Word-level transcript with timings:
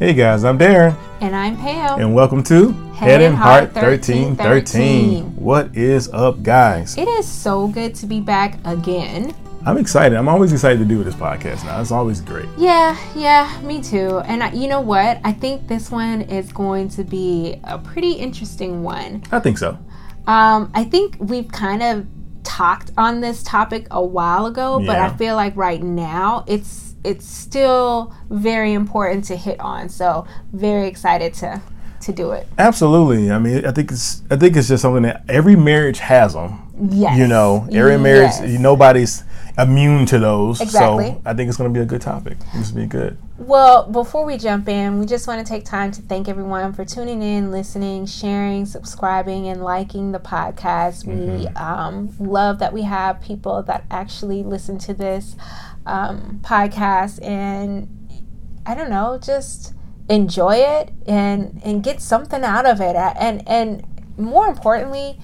Hey 0.00 0.12
guys, 0.12 0.42
I'm 0.42 0.58
Darren. 0.58 0.96
And 1.20 1.36
I'm 1.36 1.56
Pam. 1.56 2.00
And 2.00 2.12
welcome 2.16 2.42
to 2.44 2.72
Head 2.94 3.22
and 3.22 3.36
Heart 3.36 3.74
1313. 3.74 5.36
What 5.36 5.76
is 5.76 6.08
up, 6.08 6.42
guys? 6.42 6.98
It 6.98 7.06
is 7.06 7.28
so 7.28 7.68
good 7.68 7.94
to 7.96 8.06
be 8.06 8.18
back 8.18 8.58
again. 8.64 9.32
I'm 9.64 9.78
excited. 9.78 10.18
I'm 10.18 10.28
always 10.28 10.52
excited 10.52 10.80
to 10.80 10.84
do 10.84 11.04
this 11.04 11.14
podcast 11.14 11.64
now. 11.64 11.80
It's 11.80 11.92
always 11.92 12.20
great. 12.20 12.48
Yeah, 12.58 12.98
yeah, 13.14 13.60
me 13.62 13.80
too. 13.80 14.18
And 14.24 14.42
I, 14.42 14.50
you 14.50 14.66
know 14.66 14.80
what? 14.80 15.20
I 15.22 15.30
think 15.30 15.68
this 15.68 15.92
one 15.92 16.22
is 16.22 16.52
going 16.52 16.88
to 16.88 17.04
be 17.04 17.60
a 17.62 17.78
pretty 17.78 18.14
interesting 18.14 18.82
one. 18.82 19.22
I 19.30 19.38
think 19.38 19.58
so. 19.58 19.78
Um, 20.26 20.72
I 20.74 20.82
think 20.82 21.18
we've 21.20 21.48
kind 21.48 21.84
of 21.84 22.04
talked 22.42 22.90
on 22.96 23.20
this 23.20 23.44
topic 23.44 23.86
a 23.92 24.04
while 24.04 24.46
ago, 24.46 24.80
but 24.84 24.96
I 24.96 25.16
feel 25.16 25.36
like 25.36 25.54
right 25.56 25.80
now 25.80 26.44
it's 26.48 26.93
it's 27.04 27.26
still 27.26 28.14
very 28.30 28.72
important 28.72 29.24
to 29.26 29.36
hit 29.36 29.60
on. 29.60 29.88
So 29.88 30.26
very 30.52 30.88
excited 30.88 31.34
to 31.34 31.62
to 32.04 32.12
do 32.12 32.32
it. 32.32 32.46
Absolutely. 32.58 33.30
I 33.30 33.38
mean, 33.38 33.64
I 33.64 33.72
think 33.72 33.90
it's 33.90 34.22
I 34.30 34.36
think 34.36 34.56
it's 34.56 34.68
just 34.68 34.82
something 34.82 35.02
that 35.02 35.24
every 35.28 35.56
marriage 35.56 35.98
has 35.98 36.34
them. 36.34 36.60
Yes. 36.90 37.18
You 37.18 37.26
know, 37.28 37.68
every 37.72 37.98
marriage, 37.98 38.32
Yes. 38.40 38.58
nobody's 38.60 39.24
immune 39.56 40.06
to 40.06 40.18
those. 40.18 40.60
Exactly. 40.60 41.06
So 41.10 41.22
I 41.24 41.34
think 41.34 41.48
it's 41.48 41.56
going 41.56 41.72
to 41.72 41.78
be 41.78 41.82
a 41.82 41.86
good 41.86 42.00
topic. 42.00 42.36
It's 42.54 42.72
going 42.72 42.88
to 42.88 42.96
be 42.96 43.04
good. 43.04 43.18
Well, 43.38 43.88
before 43.90 44.24
we 44.24 44.36
jump 44.36 44.68
in, 44.68 44.98
we 44.98 45.06
just 45.06 45.26
want 45.26 45.44
to 45.44 45.50
take 45.50 45.64
time 45.64 45.92
to 45.92 46.02
thank 46.02 46.28
everyone 46.28 46.72
for 46.72 46.84
tuning 46.84 47.22
in, 47.22 47.50
listening, 47.50 48.06
sharing, 48.06 48.66
subscribing, 48.66 49.48
and 49.48 49.62
liking 49.62 50.12
the 50.12 50.18
podcast. 50.20 51.04
We 51.04 51.46
um, 51.48 52.14
love 52.18 52.58
that 52.58 52.72
we 52.72 52.82
have 52.82 53.20
people 53.20 53.62
that 53.64 53.84
actually 53.90 54.42
listen 54.42 54.78
to 54.78 54.94
this 54.94 55.36
um, 55.86 56.40
podcast 56.42 57.24
and 57.24 57.88
I 58.66 58.74
don't 58.74 58.90
know, 58.90 59.18
just 59.22 59.74
enjoy 60.08 60.56
it 60.56 60.92
and 61.06 61.60
and 61.64 61.82
get 61.82 62.00
something 62.00 62.42
out 62.42 62.66
of 62.66 62.80
it. 62.80 62.96
And 62.96 63.46
and 63.48 63.86
more 64.16 64.46
importantly, 64.46 65.18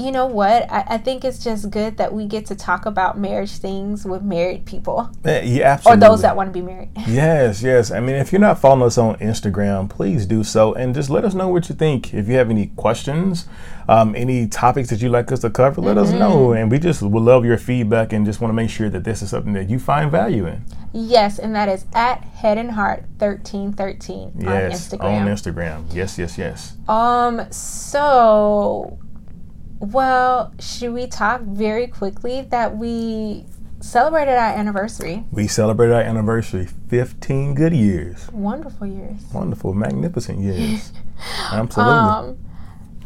you 0.00 0.10
know 0.10 0.26
what? 0.26 0.70
I, 0.70 0.84
I 0.88 0.98
think 0.98 1.24
it's 1.24 1.42
just 1.42 1.70
good 1.70 1.96
that 1.98 2.12
we 2.12 2.26
get 2.26 2.46
to 2.46 2.54
talk 2.54 2.86
about 2.86 3.18
marriage 3.18 3.58
things 3.58 4.04
with 4.04 4.22
married 4.22 4.64
people 4.64 5.10
Yeah, 5.24 5.80
or 5.84 5.96
those 5.96 6.22
that 6.22 6.36
want 6.36 6.48
to 6.48 6.52
be 6.52 6.62
married. 6.64 6.90
Yes, 7.06 7.62
yes. 7.62 7.90
I 7.90 8.00
mean, 8.00 8.16
if 8.16 8.32
you're 8.32 8.40
not 8.40 8.58
following 8.60 8.82
us 8.86 8.96
on 8.96 9.16
Instagram, 9.16 9.88
please 9.90 10.26
do 10.26 10.44
so 10.44 10.72
and 10.74 10.94
just 10.94 11.10
let 11.10 11.24
us 11.24 11.34
know 11.34 11.48
what 11.48 11.68
you 11.68 11.74
think. 11.74 12.14
If 12.14 12.28
you 12.28 12.34
have 12.34 12.50
any 12.50 12.68
questions, 12.76 13.46
um, 13.88 14.14
any 14.14 14.46
topics 14.46 14.88
that 14.90 15.02
you'd 15.02 15.10
like 15.10 15.30
us 15.32 15.40
to 15.40 15.50
cover, 15.50 15.80
let 15.80 15.98
us 15.98 16.10
know. 16.12 16.52
And 16.52 16.70
we 16.70 16.78
just 16.78 17.02
would 17.02 17.22
love 17.22 17.44
your 17.44 17.58
feedback 17.58 18.12
and 18.12 18.24
just 18.24 18.40
want 18.40 18.50
to 18.50 18.54
make 18.54 18.70
sure 18.70 18.88
that 18.88 19.04
this 19.04 19.22
is 19.22 19.30
something 19.30 19.52
that 19.54 19.68
you 19.68 19.78
find 19.78 20.10
value 20.10 20.46
in. 20.46 20.64
Yes, 20.92 21.38
and 21.38 21.54
that 21.54 21.68
is 21.68 21.84
at 21.92 22.22
Head 22.22 22.58
and 22.58 22.72
Heart 22.72 23.04
thirteen 23.18 23.72
thirteen 23.72 24.32
on 24.38 24.44
Instagram. 24.44 25.02
on 25.02 25.26
Instagram. 25.28 25.94
Yes, 25.94 26.18
yes, 26.18 26.36
yes. 26.38 26.76
um. 26.88 27.50
So, 27.52 28.98
well, 29.80 30.52
should 30.60 30.92
we 30.92 31.06
talk 31.06 31.40
very 31.42 31.86
quickly 31.86 32.42
that 32.50 32.76
we 32.76 33.46
celebrated 33.80 34.32
our 34.34 34.54
anniversary? 34.54 35.24
We 35.32 35.46
celebrated 35.48 35.94
our 35.94 36.02
anniversary 36.02 36.66
15 36.88 37.54
good 37.54 37.72
years. 37.72 38.30
Wonderful 38.30 38.86
years. 38.86 39.20
Wonderful, 39.32 39.72
magnificent 39.74 40.38
years. 40.40 40.92
Absolutely. 41.52 41.94
Um, 41.94 42.38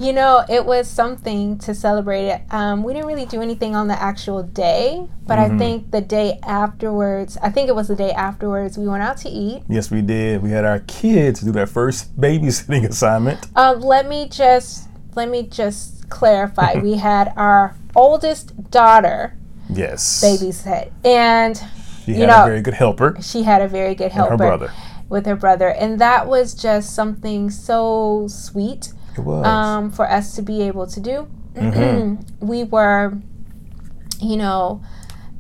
you 0.00 0.12
know, 0.12 0.44
it 0.48 0.66
was 0.66 0.88
something 0.90 1.56
to 1.58 1.72
celebrate 1.72 2.26
it. 2.26 2.42
Um, 2.50 2.82
we 2.82 2.92
didn't 2.92 3.06
really 3.06 3.26
do 3.26 3.40
anything 3.40 3.76
on 3.76 3.86
the 3.86 3.94
actual 4.02 4.42
day, 4.42 5.06
but 5.28 5.38
Mm-hmm. 5.38 5.54
I 5.54 5.58
think 5.58 5.90
the 5.92 6.00
day 6.00 6.40
afterwards, 6.42 7.38
I 7.40 7.50
think 7.50 7.68
it 7.68 7.76
was 7.76 7.86
the 7.86 7.94
day 7.94 8.10
afterwards, 8.10 8.76
we 8.76 8.88
went 8.88 9.04
out 9.04 9.16
to 9.18 9.28
eat. 9.28 9.62
yes, 9.68 9.92
we 9.92 10.02
did. 10.02 10.42
We 10.42 10.50
had 10.50 10.64
our 10.64 10.80
kids 10.80 11.40
do 11.42 11.52
their 11.52 11.68
first 11.68 12.20
babysitting 12.20 12.84
assignment. 12.88 13.46
Um, 13.56 13.80
let 13.80 14.08
me 14.08 14.28
just 14.28 14.88
let 15.16 15.28
me 15.28 15.42
just 15.44 16.08
clarify. 16.10 16.74
we 16.78 16.94
had 17.10 17.32
our 17.36 17.76
oldest 17.96 18.70
daughter 18.70 19.36
Yes. 19.70 20.22
babysit, 20.22 20.90
and 21.04 21.56
She 22.04 22.12
you 22.12 22.18
had 22.20 22.28
know- 22.28 22.42
a 22.42 22.46
very 22.46 22.62
good 22.62 22.74
helper. 22.74 23.16
she 23.20 23.42
had 23.44 23.62
a 23.62 23.68
very 23.68 23.94
good 23.94 24.04
And 24.04 24.12
helper 24.12 24.30
her 24.32 24.36
brother. 24.36 24.72
with 25.08 25.26
her 25.26 25.36
brother, 25.36 25.68
and 25.68 25.98
that 26.00 26.26
was 26.26 26.54
just 26.54 26.94
something 26.94 27.50
so 27.50 28.26
sweet 28.28 28.92
It 29.16 29.20
was. 29.20 29.46
um, 29.46 29.90
for 29.90 30.08
us 30.10 30.34
to 30.36 30.42
be 30.42 30.62
able 30.62 30.86
to 30.88 31.00
do. 31.00 31.28
Mm-hmm. 31.54 32.22
we 32.46 32.64
were, 32.64 33.14
you 34.20 34.36
know, 34.36 34.82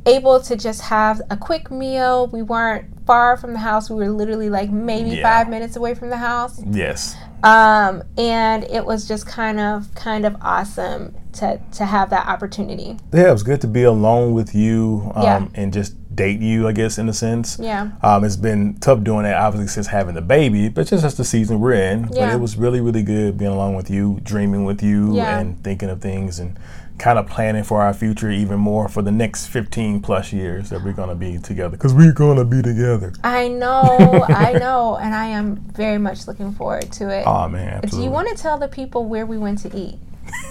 able 0.06 0.40
to 0.40 0.56
just 0.56 0.82
have 0.82 1.20
a 1.30 1.36
quick 1.36 1.70
meal. 1.70 2.26
We 2.28 2.42
weren't 2.42 2.86
far 3.06 3.36
from 3.36 3.52
the 3.52 3.58
house. 3.58 3.90
We 3.90 3.96
were 3.96 4.10
literally 4.10 4.48
like 4.48 4.70
maybe 4.70 5.10
Yeah. 5.16 5.22
five 5.22 5.48
minutes 5.48 5.76
away 5.76 5.94
from 5.94 6.08
the 6.10 6.16
house. 6.18 6.60
yes. 6.70 7.16
Um, 7.44 8.02
and 8.16 8.64
it 8.64 8.84
was 8.84 9.06
just 9.06 9.26
kind 9.26 9.60
of 9.60 9.94
kind 9.94 10.24
of 10.24 10.34
awesome 10.40 11.14
to 11.34 11.60
to 11.72 11.84
have 11.84 12.10
that 12.10 12.26
opportunity. 12.26 12.96
Yeah, 13.12 13.28
it 13.28 13.32
was 13.32 13.42
good 13.42 13.60
to 13.60 13.66
be 13.68 13.82
alone 13.84 14.32
with 14.34 14.54
you 14.54 15.12
um, 15.14 15.22
Yeah. 15.22 15.46
and 15.54 15.72
just 15.72 15.94
date 16.16 16.40
you, 16.40 16.68
I 16.68 16.72
guess, 16.72 16.96
in 16.96 17.08
a 17.08 17.12
sense. 17.12 17.58
Yeah. 17.60 17.90
Um, 18.02 18.22
it's 18.24 18.36
been 18.36 18.74
tough 18.78 19.02
doing 19.02 19.24
that, 19.24 19.34
obviously, 19.36 19.66
since 19.66 19.88
having 19.88 20.14
the 20.14 20.22
baby, 20.22 20.68
but 20.68 20.86
just 20.86 21.02
that's 21.02 21.16
the 21.16 21.24
season 21.24 21.58
we're 21.58 21.72
in. 21.74 22.02
But 22.06 22.16
Yeah. 22.16 22.34
it 22.34 22.38
was 22.40 22.56
really, 22.56 22.80
really 22.80 23.02
good 23.02 23.36
being 23.36 23.50
alone 23.50 23.74
with 23.74 23.90
you, 23.90 24.20
dreaming 24.22 24.64
with 24.64 24.80
you, 24.80 25.16
Yeah. 25.16 25.38
and 25.40 25.62
thinking 25.64 25.90
of 25.90 26.00
things 26.00 26.38
and 26.38 26.56
kind 26.98 27.18
of 27.18 27.26
planning 27.26 27.64
for 27.64 27.82
our 27.82 27.92
future 27.92 28.30
even 28.30 28.58
more 28.58 28.88
for 28.88 29.02
the 29.02 29.10
next 29.10 29.46
15 29.48 30.00
plus 30.00 30.32
years 30.32 30.70
that 30.70 30.82
we're 30.82 30.92
going 30.92 31.08
to 31.08 31.14
be 31.14 31.38
together. 31.38 31.76
Because 31.76 31.92
we're 31.92 32.12
going 32.12 32.38
to 32.38 32.44
be 32.44 32.62
together. 32.62 33.12
I 33.24 33.48
know, 33.48 34.24
I 34.28 34.52
know, 34.52 34.96
and 34.96 35.14
I 35.14 35.26
am 35.26 35.56
very 35.56 35.98
much 35.98 36.26
looking 36.26 36.52
forward 36.52 36.92
to 36.92 37.08
it. 37.10 37.24
Oh, 37.26 37.48
man. 37.48 37.80
Do 37.82 38.02
you 38.02 38.10
want 38.10 38.28
to 38.28 38.40
tell 38.40 38.58
the 38.58 38.68
people 38.68 39.06
where 39.06 39.26
we 39.26 39.38
went 39.38 39.58
to 39.60 39.76
eat? 39.76 39.98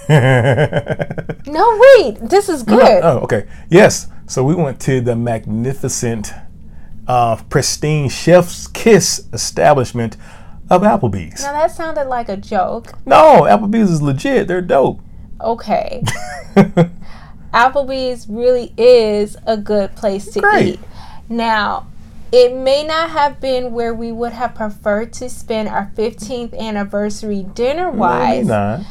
No, 1.46 1.80
wait, 1.98 2.18
this 2.30 2.48
is 2.48 2.64
good. 2.64 3.04
Oh, 3.04 3.20
okay. 3.20 3.46
Yes. 3.70 4.08
So 4.28 4.44
we 4.44 4.56
went 4.56 4.80
to 4.82 5.02
the 5.02 5.16
magnificent, 5.16 6.32
uh, 7.08 7.36
pristine 7.50 8.10
Chef's 8.10 8.68
Kiss 8.68 9.28
establishment 9.34 10.16
of 10.70 10.84
Applebee's. 10.84 11.44
Now 11.44 11.54
that 11.54 11.72
sounded 11.72 12.06
like 12.06 12.30
a 12.30 12.38
joke. 12.38 12.94
No, 13.06 13.42
Applebee's 13.42 13.92
is 13.92 14.02
legit. 14.02 14.48
They're 14.48 14.62
dope. 14.62 15.02
Okay, 15.44 16.04
Applebee's 17.54 18.28
really 18.28 18.74
is 18.78 19.38
a 19.46 19.58
good 19.58 19.96
place 19.96 20.32
to 20.32 20.40
Great. 20.42 20.76
eat. 20.76 20.80
Now, 21.30 21.88
it 22.32 22.56
may 22.56 22.84
not 22.84 23.12
have 23.12 23.40
been 23.40 23.74
where 23.74 23.94
we 23.94 24.12
would 24.12 24.34
have 24.34 24.56
preferred 24.56 25.14
to 25.14 25.30
spend 25.30 25.68
our 25.70 25.92
15th 25.96 26.58
anniversary 26.58 27.44
dinner 27.54 27.88
Maybe 27.92 28.00
wise. 28.00 28.48
not. 28.48 28.82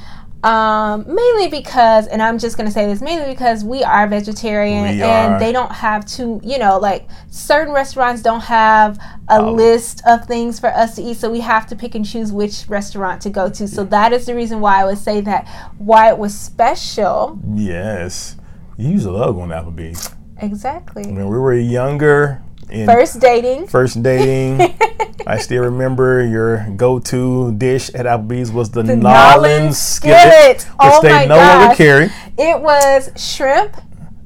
Um, 0.42 1.04
mainly 1.06 1.47
because, 1.48 2.08
and 2.08 2.20
I'm 2.20 2.36
just 2.38 2.56
gonna 2.56 2.70
say 2.70 2.86
this, 2.86 3.00
mainly 3.00 3.30
because 3.30 3.64
we 3.64 3.84
are 3.84 4.08
vegetarian 4.08 4.82
We 4.82 5.03
and 5.03 5.34
are. 5.34 5.38
they 5.38 5.53
don't 5.53 5.70
have 5.70 6.04
to, 6.16 6.41
you 6.42 6.58
know, 6.58 6.78
like 6.78 7.08
certain 7.30 7.72
restaurants 7.72 8.22
don't 8.22 8.41
have 8.41 8.98
a 9.28 9.41
list 9.41 10.03
of 10.04 10.26
things 10.26 10.58
for 10.58 10.66
us 10.69 10.97
to 10.97 11.03
eat, 11.03 11.19
so 11.19 11.30
we 11.30 11.41
have 11.41 11.66
to 11.69 11.76
pick 11.76 11.94
and 11.94 12.04
choose 12.04 12.32
which 12.32 12.69
restaurant 12.69 13.22
to 13.22 13.30
go 13.30 13.48
to. 13.50 13.69
So 13.69 13.84
that 13.84 14.12
is 14.12 14.26
the 14.26 14.34
reason 14.34 14.60
why 14.60 14.80
I 14.80 14.84
would 14.84 14.98
say 14.98 15.20
that 15.20 15.47
why 15.78 16.08
it 16.08 16.19
was 16.19 16.36
special. 16.36 17.38
Yes. 17.54 18.36
You 18.76 18.91
used 18.91 19.04
to 19.04 19.12
love 19.12 19.36
going 19.36 19.50
to 19.50 19.54
Applebee's. 19.54 20.10
Exactly. 20.38 21.04
When 21.04 21.28
we 21.28 21.38
were 21.38 21.54
younger, 21.54 22.42
in 22.72 22.87
First 22.87 23.21
dating. 23.21 23.66
first 23.69 24.03
dating, 24.03 24.75
I 25.27 25.38
still 25.38 25.62
remember 25.62 26.25
your 26.25 26.66
go-to 26.77 27.53
dish 27.53 27.91
at 27.94 28.06
Applebee's 28.06 28.50
was 28.50 28.71
the, 28.71 28.83
The 28.83 28.97
Nolan 28.97 29.72
skillet, 29.72 30.60
skillet. 30.60 30.62
which 30.62 30.66
Oh 30.81 31.03
they 31.03 31.27
no 31.28 31.37
longer 31.37 31.75
carry. 31.77 32.10
It 32.38 32.60
was 32.60 33.10
shrimp 33.16 33.77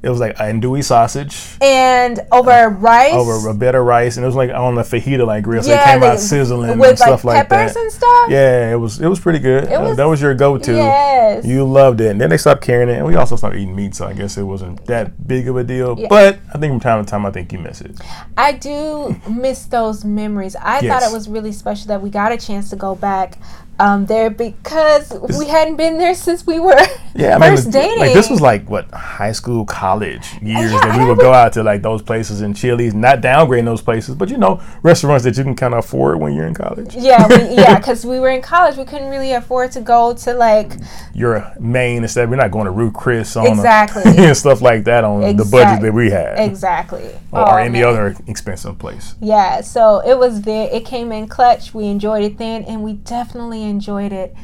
It 0.03 0.09
was 0.09 0.19
like 0.19 0.37
andouille 0.37 0.83
sausage 0.83 1.57
and 1.59 2.19
over 2.31 2.69
rice. 2.69 3.13
over 3.13 3.49
a 3.49 3.53
bed 3.53 3.73
of 3.75 3.83
rice, 3.85 4.15
and 4.17 4.23
it 4.23 4.27
was 4.27 4.35
like 4.35 4.51
on 4.51 4.75
the 4.75 4.83
fajita 4.83 5.25
like 5.25 5.43
grill, 5.43 5.63
so 5.63 5.71
it 5.71 5.73
Yeah, 5.75 5.93
came 5.93 6.03
out 6.03 6.19
sizzling 6.19 6.77
with 6.77 6.89
and 6.89 6.97
stuff 6.99 7.23
like 7.25 7.35
like 7.37 7.49
peppers 7.49 7.73
that. 7.73 7.79
and 7.81 7.91
stuff. 7.91 8.29
Yeah, 8.29 8.71
it 8.71 8.75
was 8.75 9.01
it 9.01 9.07
was 9.07 9.19
pretty 9.19 9.39
good. 9.39 9.65
Uh, 9.65 9.81
was- 9.81 9.97
that 9.97 10.05
was 10.05 10.21
your 10.21 10.33
go-to. 10.35 10.73
Yes. 10.73 11.45
You 11.45 11.65
loved 11.65 11.99
it, 12.01 12.11
and 12.11 12.21
then 12.21 12.29
they 12.29 12.37
stopped 12.37 12.61
carrying 12.61 12.89
it, 12.89 12.97
and 12.97 13.05
we 13.07 13.15
also 13.15 13.35
started 13.35 13.59
eating 13.59 13.75
meat, 13.75 13.95
so 13.95 14.05
I 14.07 14.13
guess 14.13 14.37
it 14.37 14.43
wasn't 14.43 14.85
that 14.85 15.27
big 15.27 15.47
of 15.47 15.57
a 15.57 15.63
deal. 15.63 15.95
Yeah. 15.99 16.07
But 16.09 16.39
I 16.53 16.57
think 16.59 16.71
from 16.73 16.79
time 16.79 17.03
to 17.03 17.09
time, 17.09 17.25
I 17.25 17.31
think 17.31 17.51
you 17.51 17.59
miss 17.59 17.81
it. 17.81 17.99
I 18.37 18.51
do 18.53 19.19
miss 19.29 19.65
those 19.65 20.05
memories. 20.05 20.55
I 20.55 20.79
Yes. 20.79 20.93
thought 21.03 21.09
it 21.11 21.13
was 21.13 21.27
really 21.27 21.51
special 21.51 21.87
that 21.87 22.01
we 22.01 22.09
got 22.11 22.31
a 22.31 22.37
chance 22.37 22.69
to 22.69 22.75
go 22.75 22.93
back 22.95 23.37
um, 23.79 24.05
there 24.07 24.29
because 24.29 25.13
we 25.37 25.47
hadn't 25.47 25.75
been 25.75 25.97
there 25.97 26.15
since 26.15 26.45
we 26.47 26.59
were 26.59 26.77
Yeah, 27.15 27.37
I 27.37 27.49
first 27.49 27.65
mean, 27.65 27.71
dating. 27.73 27.99
like 27.99 28.13
this 28.13 28.29
was 28.29 28.41
like 28.41 28.69
what 28.69 28.89
high 28.91 29.31
school, 29.31 29.65
college 29.65 30.33
years 30.41 30.71
Yeah, 30.71 30.79
that 30.81 30.99
we 30.99 31.05
would 31.05 31.17
go 31.19 31.33
out 31.33 31.53
to 31.53 31.63
like 31.63 31.81
those 31.81 32.01
places 32.01 32.41
in 32.41 32.53
Chili's, 32.53 32.93
not 32.93 33.21
downgrading 33.21 33.65
those 33.65 33.81
places, 33.81 34.13
but 34.15 34.29
you 34.29 34.37
know, 34.37 34.61
restaurants 34.83 35.23
that 35.23 35.35
you 35.37 35.43
can 35.43 35.55
kind 35.55 35.73
of 35.73 35.79
afford 35.85 36.19
when 36.19 36.33
you're 36.33 36.45
in 36.47 36.53
college. 36.53 36.95
yeah, 36.95 37.27
we, 37.27 37.35
yeah, 37.55 37.77
because 37.77 38.05
we 38.05 38.19
were 38.19 38.29
in 38.29 38.41
college, 38.41 38.77
we 38.77 38.85
couldn't 38.85 39.09
really 39.09 39.33
afford 39.33 39.71
to 39.71 39.81
go 39.81 40.13
to 40.13 40.33
like 40.33 40.73
Your 41.13 41.51
main 41.59 42.03
instead, 42.03 42.29
we're 42.29 42.35
not 42.35 42.51
going 42.51 42.65
to 42.65 42.71
Ruth 42.71 42.93
Chris 42.93 43.35
on 43.35 43.47
Exactly. 43.47 44.03
and 44.05 44.37
stuff 44.37 44.61
like 44.61 44.83
that 44.85 45.03
on 45.03 45.35
the 45.35 45.45
budget 45.45 45.81
that 45.81 45.93
we 45.93 46.11
had, 46.11 46.39
exactly 46.39 47.09
or 47.31 47.49
Oh, 47.49 47.55
any 47.57 47.79
man. 47.79 47.83
other 47.89 48.15
expensive 48.27 48.77
place. 48.79 49.15
Yeah, 49.21 49.61
so 49.61 50.01
it 50.05 50.17
was 50.17 50.41
there. 50.41 50.69
It 50.71 50.85
came 50.85 51.11
in 51.11 51.27
clutch. 51.27 51.73
We 51.73 51.85
enjoyed 51.85 52.23
it 52.23 52.37
then, 52.37 52.63
and 52.63 52.83
we 52.83 52.93
definitely 52.93 53.66
enjoyed 53.69 54.11
it 54.11 54.35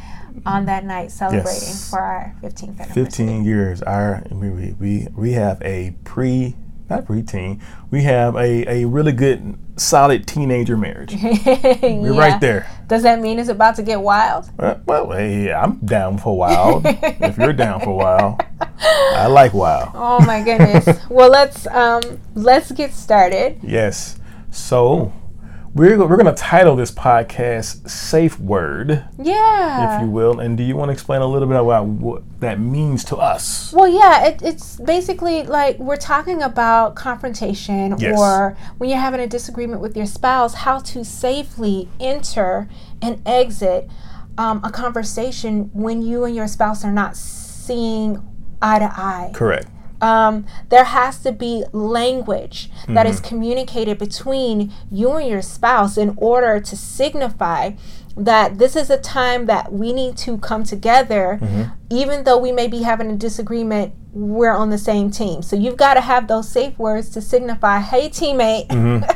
on 0.45 0.65
that 0.65 0.83
night 0.83 1.11
celebrating 1.11 1.45
Yes. 1.45 1.89
for 1.89 1.99
our 1.99 2.35
15th 2.41 2.79
anniversary. 2.79 3.03
15 3.03 3.45
years. 3.45 3.81
Our 3.81 4.23
we 4.31 4.49
we 4.49 4.75
we, 4.79 5.07
we 5.15 5.31
have 5.33 5.61
a 5.61 5.95
pre 6.03 6.55
not 6.89 7.05
preteen. 7.05 7.61
We 7.91 8.03
have 8.03 8.35
a, 8.35 8.69
a 8.69 8.85
really 8.85 9.13
good 9.13 9.57
solid 9.77 10.27
teenager 10.27 10.77
marriage. 10.77 11.15
We're 11.23 12.13
right 12.13 12.39
there. 12.39 12.69
Does 12.87 13.03
that 13.03 13.19
mean 13.19 13.39
it's 13.39 13.49
about 13.49 13.75
to 13.77 13.83
get 13.83 14.01
wild? 14.01 14.49
Uh, 14.59 14.75
well, 14.85 15.11
hey, 15.11 15.51
I'm 15.51 15.77
down 15.77 16.17
for 16.17 16.37
wild. 16.37 16.83
if 16.85 17.37
you're 17.37 17.53
down 17.53 17.79
for 17.79 17.95
wild, 17.97 18.41
I 18.79 19.27
like 19.27 19.53
wild. 19.53 19.91
Oh 19.93 20.23
my 20.25 20.43
goodness. 20.43 20.99
well, 21.09 21.29
let's 21.29 21.65
um 21.67 22.01
let's 22.35 22.71
get 22.71 22.93
started. 22.93 23.59
Yes. 23.63 24.19
So 24.51 25.13
we're 25.73 25.97
we're 26.05 26.17
gonna 26.17 26.35
title 26.35 26.75
this 26.75 26.91
podcast 26.91 27.89
"Safe 27.89 28.39
Word," 28.39 29.03
Yeah. 29.17 29.95
if 29.97 30.01
you 30.03 30.09
will. 30.09 30.39
And 30.39 30.55
do 30.57 30.63
you 30.63 30.75
want 30.75 30.89
to 30.89 30.93
explain 30.93 31.21
a 31.21 31.25
little 31.27 31.47
bit 31.47 31.59
about 31.59 31.85
what 31.85 32.21
that 32.39 32.59
means 32.59 33.03
to 33.05 33.17
us? 33.17 33.73
Well, 33.73 33.87
yeah, 33.87 34.25
it, 34.25 34.41
it's 34.43 34.77
basically 34.77 35.43
like 35.43 35.79
we're 35.79 35.95
talking 35.97 36.41
about 36.43 36.95
confrontation 36.95 37.95
Yes. 37.97 38.19
or 38.19 38.55
when 38.77 38.89
you're 38.89 38.99
having 38.99 39.19
a 39.19 39.27
disagreement 39.27 39.81
with 39.81 39.97
your 39.97 40.05
spouse, 40.05 40.53
how 40.53 40.79
to 40.79 41.03
safely 41.03 41.89
enter 41.99 42.69
and 43.01 43.21
exit 43.25 43.89
um, 44.37 44.61
a 44.63 44.69
conversation 44.71 45.69
when 45.73 46.01
you 46.01 46.23
and 46.25 46.35
your 46.35 46.47
spouse 46.47 46.83
are 46.85 46.91
not 46.91 47.15
seeing 47.15 48.21
eye 48.61 48.79
to 48.79 48.85
eye. 48.85 49.31
Correct. 49.33 49.67
Um, 50.03 50.45
there 50.69 50.83
has 50.83 51.19
to 51.19 51.31
be 51.31 51.63
language 51.71 52.69
that 52.87 53.05
Mm-hmm. 53.05 53.07
is 53.13 53.19
communicated 53.19 53.97
between 53.97 54.71
you 54.91 55.11
and 55.13 55.27
your 55.29 55.41
spouse 55.41 55.97
in 55.97 56.13
order 56.17 56.59
to 56.59 56.75
signify 56.75 57.71
that 58.15 58.57
this 58.59 58.75
is 58.75 58.89
a 58.91 58.97
time 58.97 59.47
that 59.47 59.71
we 59.73 59.91
need 59.93 60.15
to 60.25 60.37
come 60.37 60.63
together 60.63 61.39
Mm-hmm. 61.41 61.63
even 61.89 62.23
though 62.25 62.37
we 62.37 62.51
may 62.51 62.67
be 62.67 62.81
having 62.83 63.09
a 63.09 63.15
disagreement 63.15 63.93
we're 64.13 64.53
on 64.63 64.69
the 64.69 64.77
same 64.77 65.09
team 65.09 65.41
so 65.41 65.55
you've 65.55 65.77
got 65.77 65.95
to 65.95 66.01
have 66.01 66.27
those 66.27 66.47
safe 66.47 66.77
words 66.77 67.09
to 67.09 67.19
signify 67.21 67.79
hey 67.79 68.09
teammate 68.09 68.67
Mm-hmm. 68.67 69.09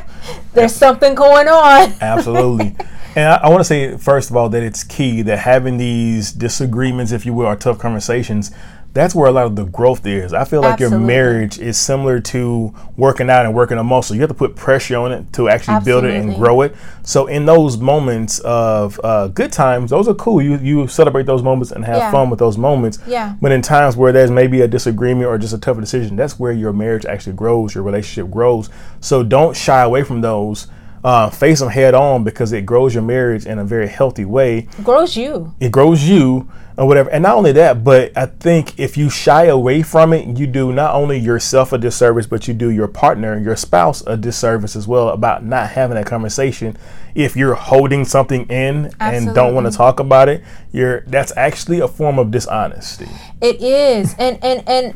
there's 0.54 0.74
something 0.74 1.14
going 1.14 1.46
on 1.48 1.92
Absolutely. 2.00 2.74
and 3.14 3.28
I, 3.28 3.36
I 3.44 3.48
want 3.48 3.60
to 3.60 3.64
say, 3.64 3.96
first 3.96 4.30
of 4.30 4.36
all, 4.36 4.48
that 4.48 4.62
it's 4.64 4.82
key 4.82 5.22
that 5.22 5.38
having 5.38 5.76
these 5.78 6.32
disagreements, 6.32 7.12
if 7.12 7.24
you 7.24 7.32
will, 7.32 7.46
or 7.46 7.56
tough 7.56 7.78
conversations, 7.78 8.50
that's 8.98 9.14
where 9.14 9.28
a 9.28 9.32
lot 9.32 9.46
of 9.46 9.54
the 9.54 9.64
growth 9.64 10.04
is. 10.06 10.32
I 10.34 10.44
feel 10.44 10.60
like 10.60 10.80
your 10.80 10.98
marriage 10.98 11.58
is 11.58 11.76
similar 11.78 12.18
to 12.20 12.74
working 12.96 13.30
out 13.30 13.46
and 13.46 13.54
working 13.54 13.78
a 13.78 13.84
muscle. 13.84 14.16
You 14.16 14.22
have 14.22 14.30
to 14.30 14.34
put 14.34 14.56
pressure 14.56 14.96
on 14.96 15.12
it 15.12 15.32
to 15.34 15.48
actually 15.48 15.80
build 15.84 16.04
it 16.04 16.14
and 16.14 16.34
grow 16.34 16.62
it. 16.62 16.74
So 17.04 17.26
in 17.28 17.46
those 17.46 17.76
moments 17.78 18.40
of 18.40 18.98
uh, 19.04 19.28
good 19.28 19.52
times, 19.52 19.90
those 19.90 20.08
are 20.08 20.14
cool. 20.14 20.42
You 20.42 20.58
you 20.58 20.88
celebrate 20.88 21.26
those 21.26 21.42
moments 21.42 21.70
and 21.70 21.84
have 21.84 21.98
Yeah. 21.98 22.10
fun 22.10 22.28
with 22.28 22.40
those 22.40 22.58
moments. 22.58 22.98
Yeah. 23.06 23.36
But 23.40 23.52
in 23.52 23.62
times 23.62 23.96
where 23.96 24.12
there's 24.12 24.30
maybe 24.30 24.60
a 24.62 24.68
disagreement 24.68 25.26
or 25.28 25.38
just 25.38 25.54
a 25.54 25.58
tougher 25.58 25.80
decision, 25.80 26.16
that's 26.16 26.38
where 26.40 26.52
your 26.52 26.72
marriage 26.72 27.06
actually 27.06 27.34
grows, 27.34 27.74
your 27.74 27.84
relationship 27.84 28.30
grows. 28.32 28.68
So 29.00 29.22
don't 29.22 29.56
shy 29.56 29.82
away 29.82 30.02
from 30.02 30.22
those. 30.22 30.66
Uh, 31.04 31.30
face 31.30 31.60
them 31.60 31.68
head 31.68 31.94
on 31.94 32.24
because 32.24 32.52
it 32.52 32.66
grows 32.66 32.94
your 32.94 33.04
marriage 33.04 33.46
in 33.46 33.58
a 33.58 33.64
very 33.64 33.88
healthy 33.88 34.24
way. 34.24 34.68
grows 34.82 35.16
you 35.16 35.54
It 35.60 35.70
grows 35.70 36.02
you 36.02 36.50
or 36.78 36.86
whatever. 36.86 37.10
And 37.10 37.22
not 37.22 37.36
only 37.36 37.52
that, 37.52 37.82
but 37.82 38.16
I 38.16 38.26
think 38.26 38.78
if 38.78 38.96
you 38.96 39.10
shy 39.10 39.46
away 39.46 39.82
from 39.82 40.12
it, 40.12 40.38
you 40.38 40.46
do 40.46 40.72
not 40.72 40.94
only 40.94 41.18
yourself 41.18 41.72
a 41.72 41.78
disservice, 41.78 42.26
but 42.26 42.46
you 42.46 42.54
do 42.54 42.70
your 42.70 42.86
partner, 42.86 43.36
your 43.36 43.56
spouse, 43.56 44.00
a 44.06 44.16
disservice 44.16 44.76
as 44.76 44.86
well 44.86 45.08
about 45.08 45.44
not 45.44 45.70
having 45.70 45.96
that 45.96 46.06
conversation. 46.06 46.76
If 47.16 47.36
you're 47.36 47.54
holding 47.54 48.04
something 48.04 48.46
in 48.46 48.92
and 49.00 49.34
don't 49.34 49.54
want 49.54 49.70
to 49.70 49.76
talk 49.76 49.98
about 49.98 50.28
it, 50.28 50.44
you're 50.72 51.00
that's 51.02 51.36
actually 51.36 51.80
a 51.80 51.88
form 51.88 52.18
of 52.18 52.30
dishonesty. 52.30 53.08
It 53.40 53.60
is, 53.60 54.14
and 54.18 54.38
and 54.44 54.62
and 54.68 54.94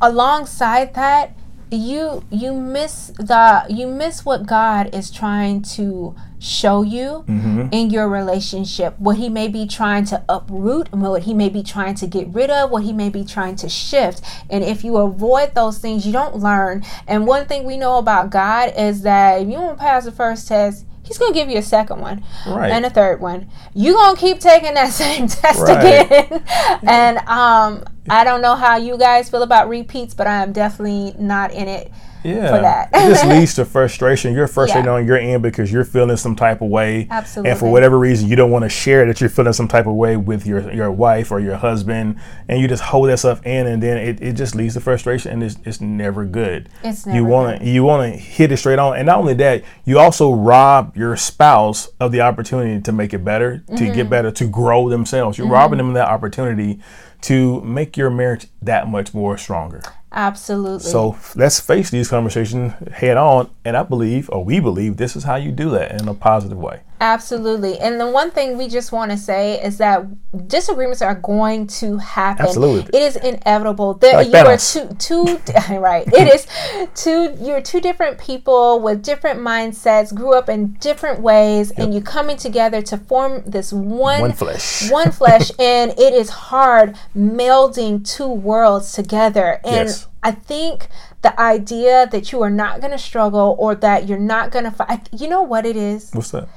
alongside 0.00 0.94
that, 0.94 1.36
you 1.70 2.22
you 2.30 2.54
miss 2.54 3.08
the 3.18 3.66
you 3.68 3.88
miss 3.88 4.24
what 4.24 4.46
God 4.46 4.94
is 4.94 5.10
trying 5.10 5.62
to 5.62 6.14
show 6.38 6.82
you 6.82 7.24
mm-hmm. 7.26 7.68
in 7.72 7.90
your 7.90 8.08
relationship. 8.08 8.98
What 8.98 9.16
He 9.16 9.28
may 9.28 9.48
be 9.48 9.66
trying 9.66 10.04
to 10.06 10.22
uproot, 10.28 10.92
what 10.92 11.24
He 11.24 11.34
may 11.34 11.48
be 11.48 11.62
trying 11.62 11.94
to 11.96 12.06
get 12.06 12.28
rid 12.28 12.50
of, 12.50 12.70
what 12.70 12.84
He 12.84 12.92
may 12.92 13.08
be 13.08 13.24
trying 13.24 13.56
to 13.56 13.68
shift. 13.68 14.22
And 14.48 14.62
if 14.62 14.84
you 14.84 14.96
avoid 14.98 15.54
those 15.54 15.78
things, 15.78 16.06
you 16.06 16.12
don't 16.12 16.36
learn. 16.36 16.84
And 17.06 17.26
one 17.26 17.46
thing 17.46 17.64
we 17.64 17.76
know 17.76 17.98
about 17.98 18.30
God 18.30 18.72
is 18.76 19.02
that 19.02 19.42
if 19.42 19.48
you 19.48 19.54
don't 19.54 19.78
pass 19.78 20.04
the 20.04 20.12
first 20.12 20.48
test. 20.48 20.86
He's 21.06 21.18
gonna 21.18 21.32
give 21.32 21.48
you 21.48 21.58
a 21.58 21.62
second 21.62 22.00
one 22.00 22.24
Right. 22.46 22.70
and 22.72 22.84
a 22.84 22.90
third 22.90 23.20
one. 23.20 23.48
You 23.74 23.94
gonna 23.94 24.16
keep 24.18 24.40
taking 24.40 24.74
that 24.74 24.92
same 24.92 25.28
test 25.28 25.60
Right. 25.60 26.04
again, 26.04 26.42
and 26.86 27.18
um, 27.28 27.84
I 28.10 28.24
don't 28.24 28.42
know 28.42 28.54
how 28.56 28.76
you 28.76 28.98
guys 28.98 29.30
feel 29.30 29.42
about 29.42 29.68
repeats, 29.68 30.14
but 30.14 30.26
I 30.26 30.42
am 30.42 30.52
definitely 30.52 31.14
not 31.18 31.52
in 31.52 31.68
it. 31.68 31.90
Yeah, 32.26 32.48
for 32.56 32.60
that. 32.62 32.88
it 32.92 33.08
just 33.08 33.24
leads 33.26 33.54
to 33.56 33.64
frustration. 33.64 34.34
You're 34.34 34.46
frustrated 34.48 34.86
Yeah. 34.86 34.92
on 34.92 35.06
your 35.06 35.16
end 35.16 35.42
because 35.42 35.70
you're 35.72 35.84
feeling 35.84 36.16
some 36.16 36.34
type 36.36 36.60
of 36.60 36.68
way, 36.68 37.06
and 37.10 37.58
for 37.58 37.70
whatever 37.70 37.98
reason, 37.98 38.28
you 38.28 38.36
don't 38.36 38.50
want 38.50 38.64
to 38.64 38.68
share 38.68 39.06
that 39.06 39.20
you're 39.20 39.30
feeling 39.30 39.52
some 39.52 39.68
type 39.68 39.86
of 39.86 39.94
way 39.94 40.16
with 40.16 40.46
your 40.46 40.70
your 40.72 40.90
wife 40.90 41.30
or 41.30 41.40
your 41.40 41.56
husband, 41.56 42.18
and 42.48 42.60
you 42.60 42.68
just 42.68 42.82
hold 42.82 43.08
that 43.08 43.18
stuff 43.18 43.44
in, 43.46 43.66
and 43.66 43.82
then 43.82 43.96
it, 43.98 44.20
it 44.20 44.32
just 44.34 44.54
leads 44.54 44.74
to 44.74 44.80
frustration, 44.80 45.32
and 45.32 45.42
it's, 45.42 45.56
it's 45.64 45.80
never 45.80 46.24
good. 46.24 46.68
It's 46.82 47.06
never 47.06 47.16
you 47.18 47.24
want 47.24 47.60
to 47.60 47.68
you 47.68 47.84
want 47.84 48.12
to 48.12 48.18
hit 48.18 48.52
it 48.52 48.56
straight 48.56 48.78
on, 48.78 48.96
and 48.96 49.06
not 49.06 49.18
only 49.18 49.34
that, 49.34 49.62
you 49.84 49.98
also 49.98 50.32
rob 50.32 50.96
your 50.96 51.16
spouse 51.16 51.88
of 52.00 52.12
the 52.12 52.20
opportunity 52.20 52.80
to 52.80 52.92
make 52.92 53.14
it 53.14 53.24
better, 53.24 53.58
to 53.58 53.72
Mm-hmm. 53.72 53.94
get 53.94 54.10
better, 54.10 54.30
to 54.32 54.46
grow 54.48 54.88
themselves. 54.88 55.38
You're 55.38 55.48
robbing 55.48 55.78
them 55.78 55.88
of 55.88 55.94
that 55.94 56.08
opportunity 56.08 56.80
to 57.22 57.60
make 57.62 57.96
your 57.96 58.10
marriage 58.10 58.46
that 58.62 58.88
much 58.88 59.14
more 59.14 59.36
stronger. 59.38 59.80
Absolutely. 60.16 60.90
So 60.90 61.18
let's 61.36 61.60
face 61.60 61.90
these 61.90 62.08
conversations 62.08 62.72
head 62.90 63.18
on. 63.18 63.50
And 63.66 63.76
I 63.76 63.82
believe, 63.82 64.30
or 64.30 64.44
we 64.44 64.60
believe, 64.60 64.96
this 64.96 65.16
is 65.16 65.24
how 65.24 65.34
you 65.34 65.50
do 65.50 65.70
that 65.70 66.00
in 66.00 66.06
a 66.06 66.14
positive 66.14 66.56
way. 66.56 66.82
Absolutely. 67.00 67.78
And 67.80 68.00
the 68.00 68.08
one 68.08 68.30
thing 68.30 68.56
we 68.56 68.68
just 68.68 68.92
want 68.92 69.10
to 69.10 69.16
say 69.16 69.60
is 69.60 69.78
that 69.78 70.06
disagreements 70.46 71.02
are 71.02 71.16
going 71.16 71.66
to 71.66 71.98
happen. 71.98 72.46
Absolutely. 72.46 72.98
It 72.98 73.02
is 73.02 73.16
inevitable. 73.16 73.94
There, 73.94 74.14
Like 74.14 74.28
you 74.28 74.36
are 74.36 74.56
two 74.56 74.94
two 74.98 75.24
right. 75.78 76.06
It 76.06 76.32
is 76.32 76.46
two 76.94 77.36
you're 77.44 77.60
two 77.60 77.80
different 77.80 78.18
people 78.18 78.80
with 78.80 79.02
different 79.02 79.40
mindsets, 79.40 80.14
grew 80.14 80.34
up 80.34 80.48
in 80.48 80.74
different 80.74 81.20
ways, 81.20 81.72
and 81.72 81.92
you 81.92 82.00
coming 82.00 82.36
together 82.36 82.80
to 82.82 82.96
form 82.96 83.42
this 83.44 83.72
one 83.72 84.20
One 84.20 84.32
flesh. 84.32 84.88
one 84.90 85.10
flesh 85.10 85.50
and 85.58 85.90
it 85.98 86.14
is 86.14 86.30
hard 86.30 86.96
melding 87.16 88.08
two 88.08 88.28
worlds 88.28 88.92
together. 88.92 89.60
And 89.64 89.88
Yes. 89.88 90.06
I 90.22 90.32
think 90.32 90.88
the 91.22 91.38
idea 91.40 92.06
that 92.10 92.32
you 92.32 92.42
are 92.42 92.50
not 92.50 92.80
going 92.80 92.92
to 92.92 92.98
struggle 92.98 93.56
or 93.58 93.74
that 93.74 94.08
you're 94.08 94.18
not 94.18 94.50
going 94.50 94.64
to 94.64 94.70
fight, 94.70 95.08
you 95.12 95.28
know 95.28 95.42
what 95.42 95.66
it 95.66 95.76
is? 95.76 96.10
What's 96.12 96.30
that? 96.30 96.48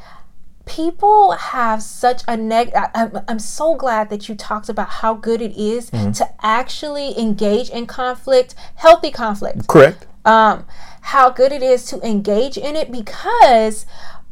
people 0.69 1.31
have 1.31 1.81
such 1.81 2.21
a 2.27 2.37
neg 2.37 2.71
I, 2.75 2.89
I'm, 2.93 3.19
I'm 3.27 3.39
so 3.39 3.75
glad 3.75 4.11
that 4.11 4.29
you 4.29 4.35
talked 4.35 4.69
about 4.69 4.87
how 4.87 5.15
good 5.15 5.41
it 5.41 5.57
is 5.57 5.89
to 5.89 6.29
actually 6.41 7.17
engage 7.19 7.71
in 7.71 7.87
conflict 7.87 8.53
healthy 8.75 9.09
conflict 9.09 9.67
Correct. 9.67 10.05
um 10.25 10.65
how 11.01 11.31
good 11.31 11.51
it 11.51 11.63
is 11.63 11.85
to 11.85 11.99
engage 12.07 12.55
in 12.55 12.75
it 12.75 12.91
because 12.91 13.87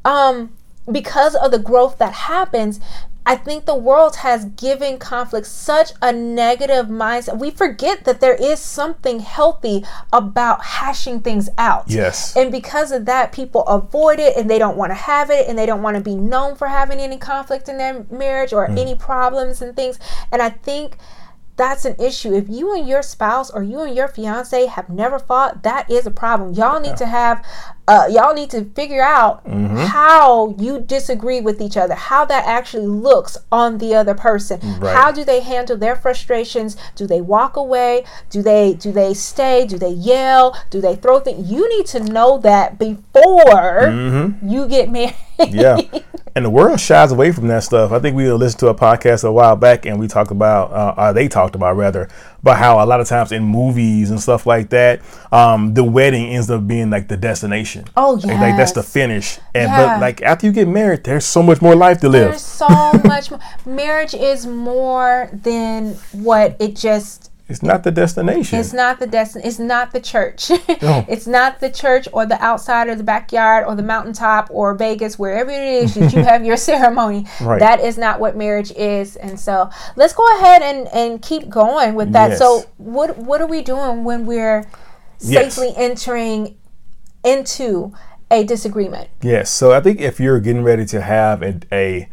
um 0.05 0.53
because 0.91 1.34
of 1.34 1.50
the 1.50 1.60
growth 1.60 1.98
that 1.98 2.13
happens 2.13 2.79
I 3.27 3.36
think 3.36 3.65
the 3.65 3.75
world 3.75 4.15
has 4.17 4.46
given 4.46 4.98
conflict 4.98 5.48
such 5.48 5.91
a 6.01 6.13
negative 6.13 6.86
mindset. 6.86 7.38
We 7.38 7.51
forget 7.51 8.05
that 8.05 8.22
there 8.22 8.34
is 8.36 8.62
something 8.62 9.19
healthy 9.19 9.86
about 10.13 10.63
hashing 10.63 11.19
things 11.19 11.50
out. 11.57 11.84
Yes. 11.88 12.38
And 12.38 12.53
because 12.53 12.93
of 12.93 13.03
that, 13.03 13.34
people 13.34 13.63
avoid 13.67 14.19
it 14.22 14.38
and 14.38 14.50
they 14.50 14.57
don't 14.57 14.77
want 14.77 14.91
to 14.91 14.96
have 14.96 15.29
it 15.29 15.46
and 15.50 15.57
they 15.57 15.65
don't 15.65 15.81
want 15.81 15.98
to 15.98 16.01
be 16.01 16.15
known 16.15 16.55
for 16.55 16.69
having 16.69 17.00
any 17.00 17.17
conflict 17.17 17.67
in 17.67 17.77
their 17.77 18.05
marriage 18.10 18.53
or 18.53 18.65
mm. 18.65 18.79
any 18.79 18.96
problems 18.96 19.62
and 19.62 19.75
things. 19.75 20.00
And 20.31 20.41
I 20.41 20.50
think 20.50 20.98
that's 21.57 21.85
an 21.85 21.95
issue. 21.99 22.33
If 22.33 22.47
you 22.47 22.73
and 22.75 22.87
your 22.87 23.01
spouse 23.01 23.49
or 23.49 23.63
you 23.63 23.81
and 23.81 23.95
your 23.95 24.07
fiance 24.07 24.65
have 24.67 24.89
never 24.89 25.19
fought, 25.19 25.63
that 25.63 25.89
is 25.91 26.05
a 26.05 26.11
problem. 26.11 26.53
Y'all 26.53 26.79
need 26.79 26.97
to 26.97 27.05
have 27.07 27.43
uh, 27.89 28.05
y'all 28.11 28.33
need 28.33 28.49
to 28.51 28.65
figure 28.65 29.01
out 29.01 29.43
Mm-hmm. 29.45 29.77
how 29.77 30.55
you 30.59 30.79
disagree 30.81 31.41
with 31.41 31.61
each 31.61 31.77
other, 31.77 31.95
how 31.95 32.25
that 32.25 32.45
actually 32.45 32.85
looks 32.85 33.37
on 33.51 33.77
the 33.79 33.95
other 33.95 34.13
person. 34.13 34.59
Right. 34.79 34.95
How 34.95 35.11
do 35.11 35.23
they 35.23 35.39
handle 35.41 35.77
their 35.77 35.95
frustrations? 35.95 36.77
Do 36.95 37.07
they 37.07 37.21
walk 37.21 37.55
away? 37.55 38.03
Do 38.29 38.41
they 38.41 38.73
do 38.73 38.91
they 38.91 39.13
stay? 39.13 39.65
Do 39.65 39.77
they 39.77 39.89
yell? 39.91 40.55
Do 40.69 40.79
they 40.81 40.95
throw 40.95 41.19
things? 41.19 41.49
You 41.51 41.67
need 41.77 41.85
to 41.87 41.99
know 42.01 42.37
that 42.39 42.77
before 42.77 43.89
you 44.43 44.67
get 44.67 44.91
married. 44.91 45.15
Mm-hmm. 45.39 45.55
yeah. 45.55 45.77
And 46.38 46.46
the 46.46 46.51
world 46.51 46.79
shies 46.79 47.12
away 47.12 47.32
from 47.32 47.48
that 47.48 47.63
stuff. 47.63 47.91
I 47.91 47.98
think 47.98 48.15
we 48.15 48.32
listened 48.32 48.60
to 48.60 48.67
a 48.67 48.75
podcast 48.75 49.24
a 49.24 49.32
while 49.32 49.56
back, 49.56 49.88
and 49.88 49.98
we 50.00 50.08
talked 50.08 50.29
about, 50.29 50.72
uh, 50.72 50.94
or 50.96 51.12
they 51.12 51.27
talked 51.27 51.56
about 51.56 51.75
rather, 51.77 52.08
about 52.44 52.58
how 52.60 52.79
a 52.79 52.86
lot 52.86 53.01
of 53.01 53.08
times 53.08 53.32
in 53.32 53.41
movies 53.41 54.12
and 54.12 54.22
stuff 54.22 54.46
like 54.46 54.70
that, 54.70 55.01
um, 55.32 55.74
the 55.74 55.84
wedding 55.84 56.27
ends 56.29 56.51
up 56.51 56.67
being 56.67 56.91
like 56.91 57.08
the 57.08 57.17
destination. 57.17 57.86
Oh, 57.98 58.20
Like, 58.24 58.39
like 58.39 58.56
that's 58.56 58.74
the 58.74 58.84
finish. 58.84 59.39
And 59.56 59.63
Yeah. 59.72 59.96
but 59.96 60.00
like 60.01 60.22
after 60.22 60.46
you 60.46 60.51
get 60.51 60.67
married, 60.67 61.06
there's 61.06 61.25
so 61.25 61.41
much 61.41 61.60
more 61.60 61.75
life 61.75 62.01
to 62.01 62.08
live. 62.08 62.29
There's 62.29 62.41
so 62.44 62.67
much 63.03 63.32
more. 63.32 63.39
Marriage 63.65 64.13
is 64.13 64.46
more 64.46 65.32
than 65.34 65.96
what 66.12 66.56
it 66.60 66.75
just 66.75 67.26
It's 67.49 67.63
not 67.63 67.83
the 67.83 67.91
destination. 67.91 68.59
It's 68.59 68.73
not 68.73 68.99
the 68.99 69.07
destin. 69.07 69.41
It's 69.45 69.57
not 69.59 69.91
the 69.91 70.01
church. 70.01 70.51
No. 70.81 71.05
it's 71.07 71.25
not 71.27 71.59
the 71.59 71.69
church 71.71 72.07
or 72.13 72.25
the 72.25 72.39
outside 72.43 72.87
or 72.87 72.95
the 72.95 73.03
backyard 73.03 73.65
or 73.65 73.73
the 73.75 73.81
mountaintop 73.83 74.49
or 74.51 74.75
Vegas, 74.75 75.17
wherever 75.17 75.49
it 75.49 75.61
is 75.83 75.95
that 75.95 76.13
you 76.13 76.23
have 76.31 76.45
your 76.45 76.57
ceremony. 76.57 77.25
Right. 77.41 77.59
That 77.59 77.79
is 77.79 77.97
not 77.97 78.19
what 78.19 78.35
marriage 78.35 78.71
is. 78.71 79.15
And 79.15 79.39
so 79.39 79.69
let's 79.95 80.13
go 80.13 80.25
ahead 80.37 80.61
and, 80.61 80.87
and 80.89 81.21
keep 81.21 81.49
going 81.49 81.95
with 81.95 82.11
that. 82.13 82.31
Yes. 82.31 82.39
So 82.39 82.65
what 82.77 83.17
what 83.17 83.41
are 83.41 83.47
we 83.47 83.61
doing 83.61 84.03
when 84.03 84.25
we're 84.25 84.67
Yes. 85.19 85.55
safely 85.55 85.73
entering 85.75 86.57
into 87.23 87.93
a 88.29 88.43
disagreement? 88.43 89.09
Yes. 89.21 89.49
So 89.49 89.71
I 89.71 89.79
think 89.81 89.99
if 89.99 90.19
you're 90.19 90.39
getting 90.39 90.63
ready 90.63 90.85
to 90.87 91.01
have 91.01 91.41
a, 91.41 91.59
a 91.71 92.09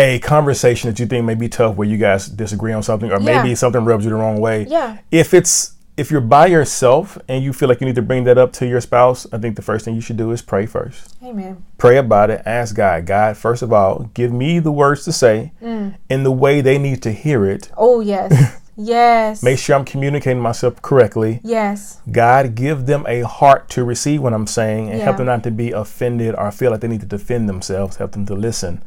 a 0.00 0.18
conversation 0.20 0.88
that 0.90 0.98
you 0.98 1.04
think 1.06 1.24
may 1.26 1.34
be 1.34 1.48
tough 1.48 1.76
where 1.76 1.86
you 1.86 1.98
guys 1.98 2.26
disagree 2.26 2.72
on 2.72 2.82
something 2.82 3.10
or 3.12 3.20
Yeah. 3.20 3.42
maybe 3.42 3.54
something 3.54 3.84
rubs 3.84 4.04
you 4.04 4.10
the 4.10 4.16
wrong 4.16 4.40
way. 4.40 4.66
Yeah. 4.68 4.96
If 5.10 5.34
it's 5.34 5.72
if 5.96 6.10
you're 6.10 6.22
by 6.22 6.46
yourself 6.46 7.18
and 7.28 7.44
you 7.44 7.52
feel 7.52 7.68
like 7.68 7.78
you 7.82 7.86
need 7.86 7.96
to 7.96 8.00
bring 8.00 8.24
that 8.24 8.38
up 8.38 8.54
to 8.54 8.66
your 8.66 8.80
spouse, 8.80 9.26
I 9.34 9.36
think 9.38 9.56
the 9.56 9.62
first 9.62 9.84
thing 9.84 9.94
you 9.94 10.00
should 10.00 10.16
do 10.16 10.30
is 10.30 10.40
pray 10.40 10.64
first. 10.64 11.14
Amen. 11.22 11.62
Pray 11.76 11.98
about 11.98 12.30
it. 12.30 12.40
Ask 12.46 12.74
God, 12.74 13.04
God, 13.04 13.36
first 13.36 13.60
of 13.60 13.70
all, 13.70 14.08
give 14.14 14.32
me 14.32 14.60
the 14.60 14.72
words 14.72 15.04
to 15.04 15.12
say 15.12 15.52
Mm. 15.62 15.96
in 16.08 16.22
the 16.22 16.32
way 16.32 16.62
they 16.62 16.78
need 16.78 17.02
to 17.02 17.12
hear 17.12 17.44
it. 17.44 17.70
Oh 17.76 18.00
yes. 18.00 18.32
yes. 18.76 19.42
Make 19.42 19.58
sure 19.58 19.76
I'm 19.76 19.84
communicating 19.84 20.40
myself 20.40 20.80
correctly. 20.80 21.40
yes. 21.44 22.00
God, 22.10 22.54
give 22.54 22.86
them 22.86 23.04
a 23.06 23.20
heart 23.22 23.68
to 23.70 23.84
receive 23.84 24.22
what 24.22 24.32
I'm 24.32 24.46
saying 24.46 24.88
and 24.88 25.02
help 25.02 25.18
them 25.18 25.26
not 25.26 25.42
to 25.42 25.50
be 25.50 25.70
offended 25.72 26.34
or 26.38 26.50
feel 26.50 26.70
like 26.70 26.80
they 26.80 26.88
need 26.88 27.00
to 27.02 27.06
defend 27.18 27.46
themselves. 27.46 27.96
Help 27.96 28.12
them 28.12 28.24
to 28.26 28.34
listen 28.34 28.80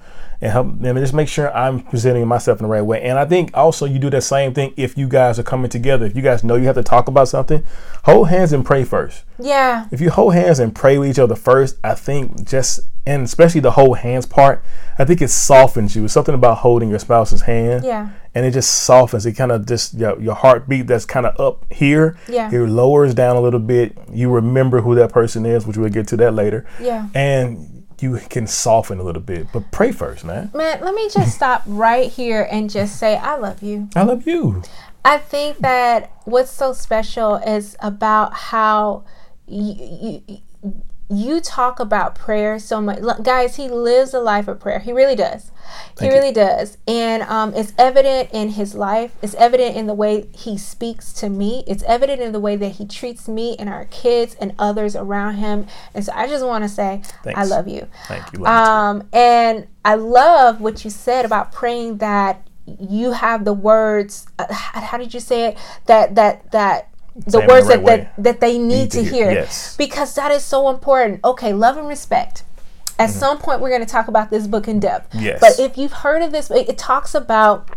and 0.44 0.52
help 0.52 0.78
them 0.78 0.98
just 0.98 1.14
make 1.14 1.30
sure 1.30 1.56
I'm 1.56 1.80
presenting 1.84 2.28
myself 2.28 2.60
in 2.60 2.64
the 2.64 2.70
right 2.70 2.82
way. 2.82 3.02
And 3.02 3.18
I 3.18 3.24
think 3.24 3.52
also 3.54 3.86
you 3.86 3.98
do 3.98 4.10
that 4.10 4.24
same 4.24 4.54
thing 4.54 4.74
if 4.76 4.98
you 4.98 5.08
guys 5.08 5.40
are 5.40 5.44
coming 5.44 5.70
together. 5.70 6.06
If 6.06 6.18
you 6.18 6.22
guys 6.22 6.44
know 6.44 6.56
you 6.56 6.66
have 6.66 6.76
to 6.76 6.84
talk 6.84 7.08
about 7.08 7.30
something, 7.30 7.64
hold 8.04 8.28
hands 8.28 8.52
and 8.52 8.66
pray 8.66 8.84
first. 8.84 9.24
Yeah. 9.40 9.88
If 9.90 10.02
you 10.02 10.10
hold 10.10 10.34
hands 10.34 10.60
and 10.60 10.76
pray 10.76 10.98
with 10.98 11.10
each 11.10 11.18
other 11.18 11.36
first, 11.38 11.78
I 11.82 11.96
think 11.96 12.46
just 12.46 12.82
and 13.06 13.24
especially 13.24 13.62
the 13.62 13.72
hold 13.72 14.00
hands 14.00 14.26
part, 14.26 14.62
I 15.00 15.06
think 15.06 15.22
it 15.22 15.30
softens 15.30 15.96
you. 15.96 16.04
It's 16.04 16.14
something 16.14 16.36
about 16.36 16.58
holding 16.58 16.90
your 16.90 17.00
spouse's 17.00 17.42
hand 17.44 17.86
Yeah. 17.86 18.10
and 18.36 18.46
it 18.46 18.52
just 18.52 18.84
softens. 18.84 19.26
It 19.26 19.34
kind 19.34 19.52
of 19.52 19.66
just 19.66 19.94
your, 19.94 20.20
your 20.22 20.36
heartbeat 20.36 20.88
that's 20.88 21.06
kind 21.06 21.26
of 21.26 21.40
up 21.40 21.66
here. 21.72 22.18
Yeah. 22.28 22.50
It 22.52 22.60
lowers 22.60 23.14
down 23.14 23.38
a 23.38 23.42
little 23.42 23.60
bit. 23.62 23.98
You 24.12 24.30
remember 24.30 24.82
who 24.82 24.94
that 24.96 25.14
person 25.14 25.46
is, 25.46 25.66
which 25.66 25.78
we'll 25.78 25.90
get 25.90 26.08
to 26.10 26.18
that 26.18 26.34
later. 26.34 26.66
Yeah. 26.82 27.08
And 27.16 27.73
you 28.04 28.20
can 28.30 28.46
soften 28.46 29.00
a 29.00 29.04
little 29.04 29.22
bit, 29.22 29.48
but 29.54 29.72
pray 29.72 29.92
first, 29.92 30.26
man. 30.26 30.52
Man, 30.54 30.82
let 30.82 30.94
me 30.94 31.10
just 31.10 31.36
stop 31.36 31.64
right 31.66 32.12
here 32.12 32.48
and 32.52 32.70
just 32.70 33.00
say 33.00 33.16
I 33.16 33.38
love 33.38 33.64
you. 33.64 33.90
I 33.96 34.04
love 34.04 34.28
you. 34.28 34.62
I 35.06 35.18
think 35.18 35.60
that 35.60 36.12
what's 36.26 36.52
so 36.52 36.74
special 36.74 37.36
is 37.38 37.76
about 37.80 38.34
how 38.34 39.06
you, 39.48 40.22
you, 40.28 40.38
you 41.10 41.42
talk 41.42 41.80
about 41.80 42.16
prayer 42.16 42.58
so 42.60 42.82
much. 42.82 43.00
Guys, 43.24 43.56
he 43.58 43.68
lives 43.68 44.14
a 44.14 44.20
life 44.20 44.48
of 44.48 44.60
prayer. 44.60 44.80
He 44.80 44.92
really 44.92 45.16
does. 45.16 45.46
He 45.46 46.00
Thank 46.00 46.12
you. 46.12 46.18
really 46.18 46.34
does. 46.34 46.78
And 46.88 47.24
um, 47.24 47.54
it's 47.54 47.74
evident 47.78 48.30
in 48.32 48.50
his 48.50 48.74
life. 48.74 49.16
It's 49.22 49.36
evident 49.36 49.76
in 49.76 49.88
the 49.88 49.94
way 49.94 50.28
he 50.34 50.58
speaks 50.58 51.14
to 51.14 51.30
me. 51.30 51.64
It's 51.68 51.84
evident 51.84 52.22
in 52.22 52.32
the 52.32 52.40
way 52.40 52.56
that 52.56 52.74
he 52.74 52.86
treats 52.86 53.28
me 53.28 53.56
and 53.60 53.70
our 53.70 53.86
kids 53.86 54.36
and 54.40 54.56
others 54.58 54.96
around 54.96 55.36
him. 55.36 55.68
And 55.94 56.06
so 56.06 56.12
I 56.16 56.28
just 56.28 56.46
want 56.46 56.64
to 56.64 56.70
say, 56.70 57.04
I 57.36 57.46
love 57.46 57.68
you. 57.68 57.88
Thank 58.08 58.34
you. 58.34 58.40
Love. 58.40 58.68
Um, 58.68 59.10
and 59.14 59.68
I 59.86 59.96
love 59.96 60.62
what 60.62 60.84
you 60.84 60.90
said 60.90 61.26
about 61.26 61.52
praying 61.52 61.98
that 61.98 62.48
you 62.66 63.12
have 63.12 63.46
the 63.46 63.54
words. 63.54 64.26
Uh, 64.40 64.52
how, 64.52 64.82
how 64.82 64.98
did 64.98 65.14
you 65.14 65.20
say 65.20 65.50
it? 65.50 65.58
That 65.86 66.16
that 66.16 66.52
that 66.52 66.93
the 67.16 67.40
it 67.40 67.42
the 67.42 67.48
words 67.48 67.68
right 67.68 67.78
that, 67.78 67.86
that 67.86 67.86
way. 67.86 68.10
that 68.18 68.40
they 68.40 68.58
need, 68.58 68.92
to 68.92 69.04
to, 69.04 69.10
hear, 69.10 69.30
hear. 69.30 69.42
yes. 69.42 69.76
Because 69.78 70.16
that 70.16 70.32
is 70.32 70.44
so 70.44 70.70
important. 70.70 71.24
Okay, 71.24 71.54
love 71.54 71.78
and 71.78 71.88
respect. 71.88 72.44
At 73.00 73.10
some 73.10 73.40
point, 73.40 73.60
we're 73.60 73.70
going 73.70 73.82
to 73.86 73.92
talk 73.92 74.08
about 74.08 74.30
this 74.30 74.46
book 74.48 74.68
in 74.68 74.80
depth. 74.80 75.12
Mm-hmm. 75.14 75.26
Yes. 75.26 75.40
But 75.42 75.60
if 75.60 75.78
you've 75.78 75.92
heard 75.94 76.22
of 76.22 76.32
this, 76.32 76.50
it, 76.52 76.70
it 76.70 76.78
talks 76.78 77.16
about 77.16 77.70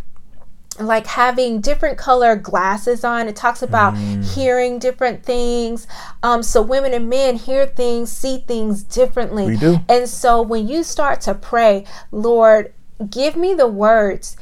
like 0.79 1.07
having 1.07 1.61
different 1.63 1.97
color 1.97 2.37
glasses 2.37 3.03
on. 3.03 3.27
It 3.29 3.35
talks 3.35 3.63
about 3.63 3.95
Mm. 3.95 4.23
hearing 4.35 4.79
different 4.79 5.25
things. 5.25 5.87
Um, 6.23 6.43
so 6.43 6.61
women 6.61 6.93
and 6.93 7.09
men 7.09 7.37
hear 7.37 7.65
things, 7.67 8.13
see 8.13 8.45
things 8.47 8.83
differently. 8.83 9.47
We 9.47 9.57
do. 9.57 9.79
And 9.89 10.07
so 10.09 10.43
when 10.43 10.69
you 10.69 10.83
start 10.83 11.23
to 11.23 11.35
pray, 11.35 11.87
Lord, 12.13 12.75
give 13.09 13.37
me 13.37 13.55
the 13.55 13.67
words 13.67 14.37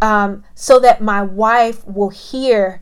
um, 0.00 0.44
so 0.54 0.78
that 0.78 1.00
my 1.02 1.22
wife 1.22 1.84
will 1.86 2.10
hear 2.10 2.80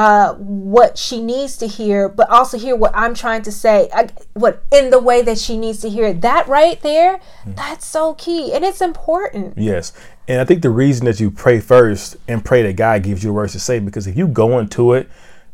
uh, 0.00 0.32
what 0.36 0.96
she 0.96 1.20
needs 1.20 1.58
to 1.58 1.66
hear, 1.66 2.08
but 2.08 2.26
also 2.30 2.56
hear 2.58 2.74
what 2.74 2.90
I'm 2.94 3.12
trying 3.14 3.42
to 3.42 3.52
say, 3.52 3.90
I, 3.92 4.08
what 4.32 4.62
in 4.72 4.88
the 4.88 4.98
way 4.98 5.20
that 5.20 5.36
she 5.36 5.58
needs 5.58 5.80
to 5.82 5.90
hear. 5.90 6.06
it. 6.06 6.22
That 6.22 6.48
right 6.48 6.80
there, 6.80 7.20
Mm. 7.46 7.54
that's 7.56 7.84
so 7.84 8.14
key, 8.14 8.54
and 8.54 8.64
it's 8.64 8.80
important. 8.80 9.58
Yes. 9.58 9.92
And 10.26 10.40
I 10.40 10.44
think 10.46 10.62
the 10.62 10.70
reason 10.70 11.04
that 11.04 11.20
you 11.20 11.30
pray 11.30 11.60
first 11.60 12.16
and 12.26 12.42
pray 12.42 12.62
that 12.62 12.76
God 12.76 13.02
gives 13.02 13.22
you 13.22 13.32
words 13.34 13.52
to 13.52 13.60
say, 13.60 13.78
because 13.78 14.06
if 14.06 14.16
you 14.16 14.26
go 14.26 14.58
into 14.58 14.94
it 14.94 15.06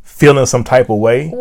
feeling 0.02 0.46
some 0.46 0.62
type 0.62 0.88
of 0.90 0.98
way, 0.98 1.32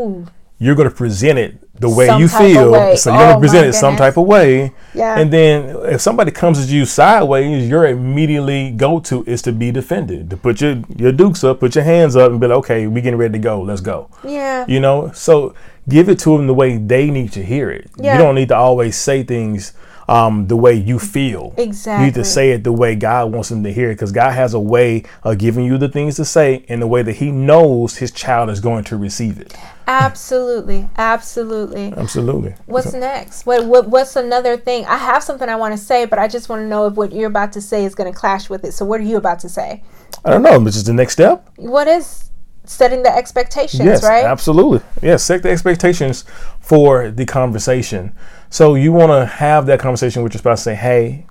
you're 0.57 0.75
going 0.75 0.89
to 0.89 0.95
present 0.95 1.37
it 1.37 1.57
the 1.79 1.89
way 1.89 2.07
Some 2.07 2.21
you 2.21 2.27
feel. 2.27 2.71
way. 2.71 2.95
So 2.95 3.11
you're 3.13 3.21
Oh, 3.31 3.33
to 3.33 3.39
present 3.39 3.67
it 3.67 3.73
some 3.73 3.95
type 3.97 4.17
of 4.17 4.25
way. 4.25 4.71
Yeah. 4.93 5.19
And 5.19 5.31
then 5.31 5.75
if 5.93 5.99
somebody 6.01 6.31
comes 6.31 6.57
at 6.63 6.69
you 6.69 6.85
sideways, 6.85 7.67
your 7.67 7.85
immediately 7.85 8.71
go 8.71 8.99
to 9.01 9.23
is 9.25 9.41
to 9.43 9.51
be 9.51 9.71
defended, 9.71 10.29
to 10.29 10.37
put 10.37 10.61
your, 10.61 10.81
your 10.95 11.11
dukes 11.11 11.43
up, 11.43 11.59
put 11.59 11.75
your 11.75 11.83
hands 11.83 12.15
up, 12.15 12.31
and 12.31 12.39
be 12.39 12.47
like, 12.47 12.57
okay, 12.59 12.87
we 12.87 13.01
getting 13.01 13.19
ready 13.19 13.33
to 13.33 13.39
go. 13.39 13.61
Let's 13.61 13.81
go. 13.81 14.09
Yeah. 14.23 14.65
You 14.67 14.79
know, 14.79 15.11
so 15.13 15.53
give 15.89 16.07
it 16.07 16.17
to 16.19 16.37
them 16.37 16.47
the 16.47 16.53
way 16.53 16.77
they 16.77 17.09
need 17.11 17.31
to 17.33 17.43
hear 17.43 17.69
it. 17.69 17.89
Yeah. 17.97 18.13
You 18.13 18.19
don't 18.23 18.35
need 18.35 18.47
to 18.49 18.55
always 18.55 18.95
say 18.95 19.23
things 19.23 19.73
um, 20.07 20.47
the 20.47 20.55
way 20.55 20.73
you 20.73 20.99
feel. 20.99 21.53
Exactly. 21.57 22.05
You 22.05 22.11
need 22.11 22.15
to 22.15 22.23
say 22.23 22.51
it 22.51 22.63
the 22.63 22.71
way 22.71 22.95
God 22.95 23.31
wants 23.31 23.49
them 23.49 23.63
to 23.63 23.73
hear 23.73 23.89
it 23.91 23.95
because 23.95 24.11
God 24.11 24.31
has 24.31 24.53
a 24.53 24.59
way 24.59 25.03
of 25.23 25.37
giving 25.37 25.65
you 25.65 25.77
the 25.77 25.89
things 25.89 26.15
to 26.17 26.25
say 26.25 26.65
in 26.67 26.79
the 26.79 26.87
way 26.87 27.01
that 27.01 27.13
He 27.13 27.31
knows 27.31 27.97
His 27.97 28.11
child 28.11 28.49
is 28.49 28.59
going 28.59 28.83
to 28.85 28.97
receive 28.97 29.39
it. 29.39 29.55
Absolutely, 29.87 30.89
absolutely. 30.97 31.93
Absolutely. 31.95 32.55
What's 32.65 32.93
next? 32.93 33.45
What, 33.45 33.65
what 33.65 33.87
what's 33.87 34.15
another 34.15 34.57
thing? 34.57 34.85
I 34.85 34.97
have 34.97 35.23
something 35.23 35.47
I 35.47 35.55
want 35.55 35.73
to 35.73 35.77
say, 35.77 36.05
but 36.05 36.17
I 36.19 36.27
just 36.27 36.49
want 36.49 36.61
to 36.61 36.67
know 36.67 36.87
if 36.87 36.95
what 36.95 37.11
you're 37.11 37.27
about 37.27 37.53
to 37.53 37.61
say 37.61 37.85
is 37.85 37.93
going 37.93 38.11
to 38.11 38.17
clash 38.17 38.49
with 38.49 38.63
it. 38.63 38.71
So 38.73 38.85
what 38.85 38.99
are 38.99 39.03
you 39.03 39.17
about 39.17 39.39
to 39.39 39.49
say? 39.49 39.83
I 40.23 40.31
don't 40.31 40.41
know, 40.41 40.59
This 40.59 40.75
is 40.75 40.83
the 40.85 40.93
next 40.93 41.13
step. 41.13 41.49
What 41.57 41.87
is 41.87 42.31
setting 42.63 43.03
the 43.03 43.15
expectations, 43.15 43.83
Yes, 43.83 44.03
right? 44.03 44.25
absolutely. 44.25 44.81
Yes, 45.01 45.23
set 45.23 45.43
the 45.43 45.51
expectations 45.51 46.25
for 46.59 47.11
the 47.11 47.25
conversation. 47.25 48.15
So 48.55 48.75
you 48.75 48.93
want 48.93 49.11
to 49.11 49.25
have 49.25 49.65
that 49.65 49.81
conversation 49.81 50.23
with 50.23 50.33
your 50.33 50.39
spouse. 50.39 50.63
Say, 50.63 50.75
"Hey, 50.75 51.25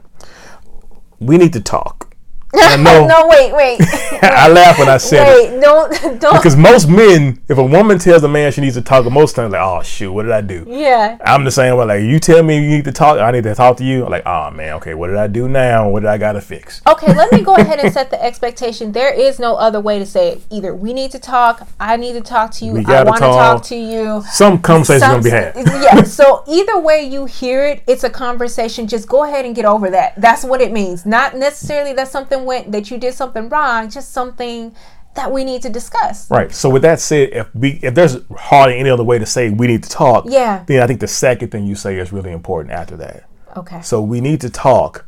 we 1.20 1.38
need 1.38 1.54
to 1.54 1.60
talk." 1.62 2.13
I 2.56 2.76
know 2.82 3.06
no, 3.06 3.26
wait, 3.28 3.52
wait, 3.54 3.80
I 4.22 4.48
laugh 4.48 4.78
when 4.78 4.88
I 4.88 4.96
said 4.96 5.26
it. 5.28 5.52
wait. 5.52 5.60
Don't 5.60 5.92
don't. 6.20 6.36
Because 6.36 6.56
most 6.56 6.88
men, 6.88 7.40
if 7.48 7.58
a 7.58 7.64
woman 7.64 7.98
tells 7.98 8.22
a 8.22 8.28
man 8.28 8.52
she 8.52 8.60
needs 8.60 8.76
to 8.76 8.82
talk, 8.82 9.04
most 9.10 9.34
times 9.36 9.52
like, 9.52 9.60
oh 9.62 9.82
shoot, 9.82 10.12
what 10.12 10.22
did 10.24 10.32
I 10.32 10.40
do? 10.40 10.64
yeah, 10.68 11.18
I'm 11.24 11.44
the 11.44 11.50
same 11.50 11.76
way. 11.76 11.84
Like 11.86 12.02
you 12.02 12.18
tell 12.20 12.42
me 12.42 12.56
you 12.56 12.68
need 12.76 12.84
to 12.84 12.92
talk, 12.92 13.18
I 13.18 13.30
need 13.30 13.44
to 13.44 13.54
talk 13.54 13.76
to 13.78 13.84
you. 13.84 14.04
I'm 14.04 14.10
like, 14.10 14.26
oh 14.26 14.50
man, 14.50 14.74
okay, 14.74 14.94
what 14.94 15.08
did 15.08 15.16
I 15.16 15.26
do 15.26 15.48
now? 15.48 15.88
What 15.88 16.00
did 16.00 16.08
I 16.08 16.18
gotta 16.18 16.40
fix? 16.40 16.80
Okay, 16.86 17.12
let 17.14 17.32
me 17.32 17.40
go 17.42 17.54
ahead 17.56 17.78
and 17.80 17.92
set 17.92 18.10
the 18.10 18.22
expectation. 18.22 18.92
There 18.92 19.12
is 19.12 19.38
no 19.38 19.56
other 19.56 19.80
way 19.80 19.98
to 19.98 20.06
say 20.06 20.30
it. 20.32 20.42
Either 20.50 20.74
we 20.74 20.92
need 20.92 21.10
to 21.12 21.18
talk, 21.18 21.66
I 21.80 21.96
need 21.96 22.12
to 22.14 22.20
talk 22.20 22.50
to 22.52 22.64
you, 22.64 22.76
I 22.86 23.02
want 23.04 23.16
to 23.16 23.22
talk. 23.22 23.62
to 23.64 23.76
you. 23.76 24.22
Some 24.30 24.60
conversations 24.60 25.02
Some- 25.02 25.10
gonna 25.20 25.22
be 25.22 25.30
had. 25.30 25.54
yeah, 25.82 26.02
so 26.02 26.44
either 26.46 26.78
way 26.78 27.02
you 27.02 27.24
hear 27.26 27.64
it, 27.64 27.82
it's 27.86 28.04
a 28.04 28.10
conversation. 28.10 28.86
Just 28.86 29.08
go 29.08 29.24
ahead 29.24 29.44
and 29.44 29.54
get 29.54 29.64
over 29.64 29.90
that. 29.90 30.14
That's 30.20 30.44
what 30.44 30.60
it 30.60 30.72
means. 30.72 31.04
Not 31.06 31.36
necessarily 31.36 31.92
that 31.94 32.08
something 32.08 32.43
went 32.44 32.72
that 32.72 32.90
you 32.90 32.98
did 32.98 33.14
something 33.14 33.48
wrong, 33.48 33.90
just 33.90 34.12
something 34.12 34.74
that 35.14 35.30
we 35.30 35.44
need 35.44 35.62
to 35.62 35.70
discuss. 35.70 36.28
Right. 36.30 36.52
So 36.52 36.68
with 36.68 36.82
that 36.82 36.98
said, 37.00 37.30
if 37.32 37.54
we 37.54 37.78
if 37.82 37.94
there's 37.94 38.16
hardly 38.36 38.78
any 38.78 38.90
other 38.90 39.04
way 39.04 39.18
to 39.18 39.26
say 39.26 39.50
we 39.50 39.66
need 39.68 39.82
to 39.84 39.88
talk, 39.88 40.24
Yeah. 40.28 40.64
then 40.66 40.82
I 40.82 40.86
think 40.86 41.00
the 41.00 41.06
second 41.08 41.50
thing 41.50 41.66
you 41.66 41.76
say 41.76 41.98
is 41.98 42.12
really 42.12 42.32
important 42.32 42.72
after 42.74 42.96
that. 42.96 43.24
Okay. 43.56 43.80
So 43.82 44.00
we 44.02 44.20
need 44.20 44.40
to 44.40 44.50
talk. 44.50 45.06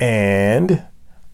And 0.00 0.84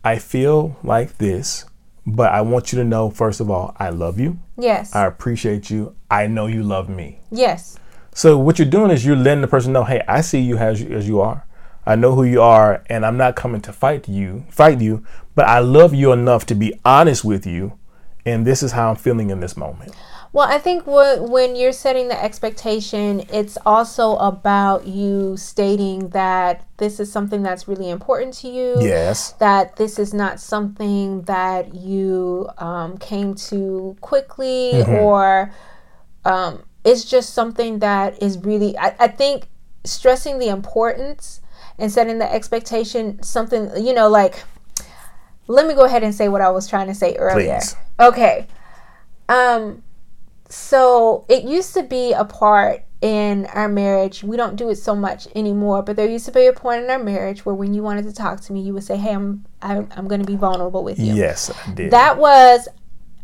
I 0.04 0.18
feel 0.18 0.76
like 0.82 1.18
this, 1.18 1.64
but 2.06 2.32
I 2.32 2.40
want 2.42 2.72
you 2.72 2.78
to 2.78 2.84
know 2.84 3.10
first 3.10 3.40
of 3.40 3.50
all, 3.50 3.74
I 3.78 3.90
love 3.90 4.18
you. 4.18 4.38
yes. 4.56 4.94
I 4.94 5.06
appreciate 5.06 5.70
you. 5.70 5.94
I 6.10 6.26
know 6.26 6.46
you 6.46 6.62
love 6.62 6.88
me. 6.88 7.20
yes. 7.30 7.78
So 8.16 8.38
what 8.38 8.60
you're 8.60 8.68
doing 8.70 8.92
is 8.92 9.04
you're 9.04 9.16
letting 9.16 9.40
the 9.40 9.48
person 9.48 9.72
know, 9.72 9.82
hey, 9.82 10.00
I 10.06 10.20
see 10.20 10.38
you 10.38 10.56
as 10.56 10.80
you, 10.80 10.96
as 10.96 11.08
you 11.08 11.20
are. 11.20 11.44
I 11.86 11.96
know 11.96 12.14
who 12.14 12.24
you 12.24 12.40
are, 12.40 12.82
and 12.88 13.04
I'm 13.04 13.16
not 13.16 13.36
coming 13.36 13.60
to 13.62 13.72
fight 13.72 14.08
you, 14.08 14.44
fight 14.50 14.80
you, 14.80 15.04
but 15.34 15.46
I 15.46 15.58
love 15.58 15.94
you 15.94 16.12
enough 16.12 16.46
to 16.46 16.54
be 16.54 16.72
honest 16.84 17.24
with 17.24 17.46
you, 17.46 17.78
and 18.24 18.46
this 18.46 18.62
is 18.62 18.72
how 18.72 18.90
I'm 18.90 18.96
feeling 18.96 19.30
in 19.30 19.40
this 19.40 19.56
moment. 19.56 19.94
Well, 20.32 20.48
I 20.48 20.58
think 20.58 20.84
what, 20.84 21.28
when 21.30 21.54
you're 21.54 21.70
setting 21.70 22.08
the 22.08 22.20
expectation, 22.20 23.22
it's 23.32 23.56
also 23.64 24.16
about 24.16 24.84
you 24.84 25.36
stating 25.36 26.08
that 26.08 26.66
this 26.78 26.98
is 26.98 27.12
something 27.12 27.44
that's 27.44 27.68
really 27.68 27.88
important 27.88 28.34
to 28.38 28.48
you. 28.48 28.74
Yes. 28.80 29.30
That 29.34 29.76
this 29.76 29.96
is 29.96 30.12
not 30.12 30.40
something 30.40 31.22
that 31.22 31.72
you 31.74 32.48
um, 32.58 32.98
came 32.98 33.36
to 33.36 33.96
quickly 34.00 34.72
Mm-hmm. 34.74 34.92
or 34.94 35.52
um, 36.24 36.64
it's 36.84 37.04
just 37.04 37.32
something 37.32 37.78
that 37.78 38.20
is 38.20 38.36
really, 38.38 38.76
I, 38.76 38.96
I 38.98 39.08
think 39.08 39.46
stressing 39.84 40.40
the 40.40 40.48
importance 40.48 41.42
and 41.78 41.90
setting 41.90 42.18
the 42.18 42.32
expectation, 42.32 43.22
something, 43.22 43.70
you 43.84 43.92
know, 43.92 44.08
like, 44.08 44.44
let 45.46 45.66
me 45.66 45.74
go 45.74 45.84
ahead 45.84 46.02
and 46.02 46.14
say 46.14 46.28
what 46.28 46.40
I 46.40 46.50
was 46.50 46.68
trying 46.68 46.86
to 46.86 46.94
say 46.94 47.14
earlier. 47.16 47.58
Please. 47.58 47.76
Okay. 48.00 48.46
Um, 49.28 49.82
so 50.48 51.24
it 51.28 51.44
used 51.44 51.74
to 51.74 51.82
be 51.82 52.12
a 52.12 52.24
part 52.24 52.84
in 53.00 53.46
our 53.46 53.68
marriage. 53.68 54.22
We 54.22 54.36
don't 54.36 54.56
do 54.56 54.70
it 54.70 54.76
so 54.76 54.94
much 54.94 55.28
anymore, 55.34 55.82
but 55.82 55.96
there 55.96 56.08
used 56.08 56.24
to 56.26 56.32
be 56.32 56.46
a 56.46 56.52
point 56.52 56.84
in 56.84 56.90
our 56.90 57.02
marriage 57.02 57.44
where 57.44 57.54
when 57.54 57.74
you 57.74 57.82
wanted 57.82 58.04
to 58.04 58.12
talk 58.12 58.40
to 58.42 58.52
me, 58.52 58.60
you 58.62 58.72
would 58.72 58.84
say, 58.84 58.96
"Hey, 58.96 59.12
I'm 59.12 59.44
I'm, 59.60 59.88
I'm 59.96 60.08
going 60.08 60.20
to 60.20 60.26
be 60.26 60.36
vulnerable 60.36 60.84
with 60.84 60.98
you." 60.98 61.14
Yes, 61.14 61.50
I 61.66 61.72
did. 61.72 61.90
That 61.90 62.18
was 62.18 62.68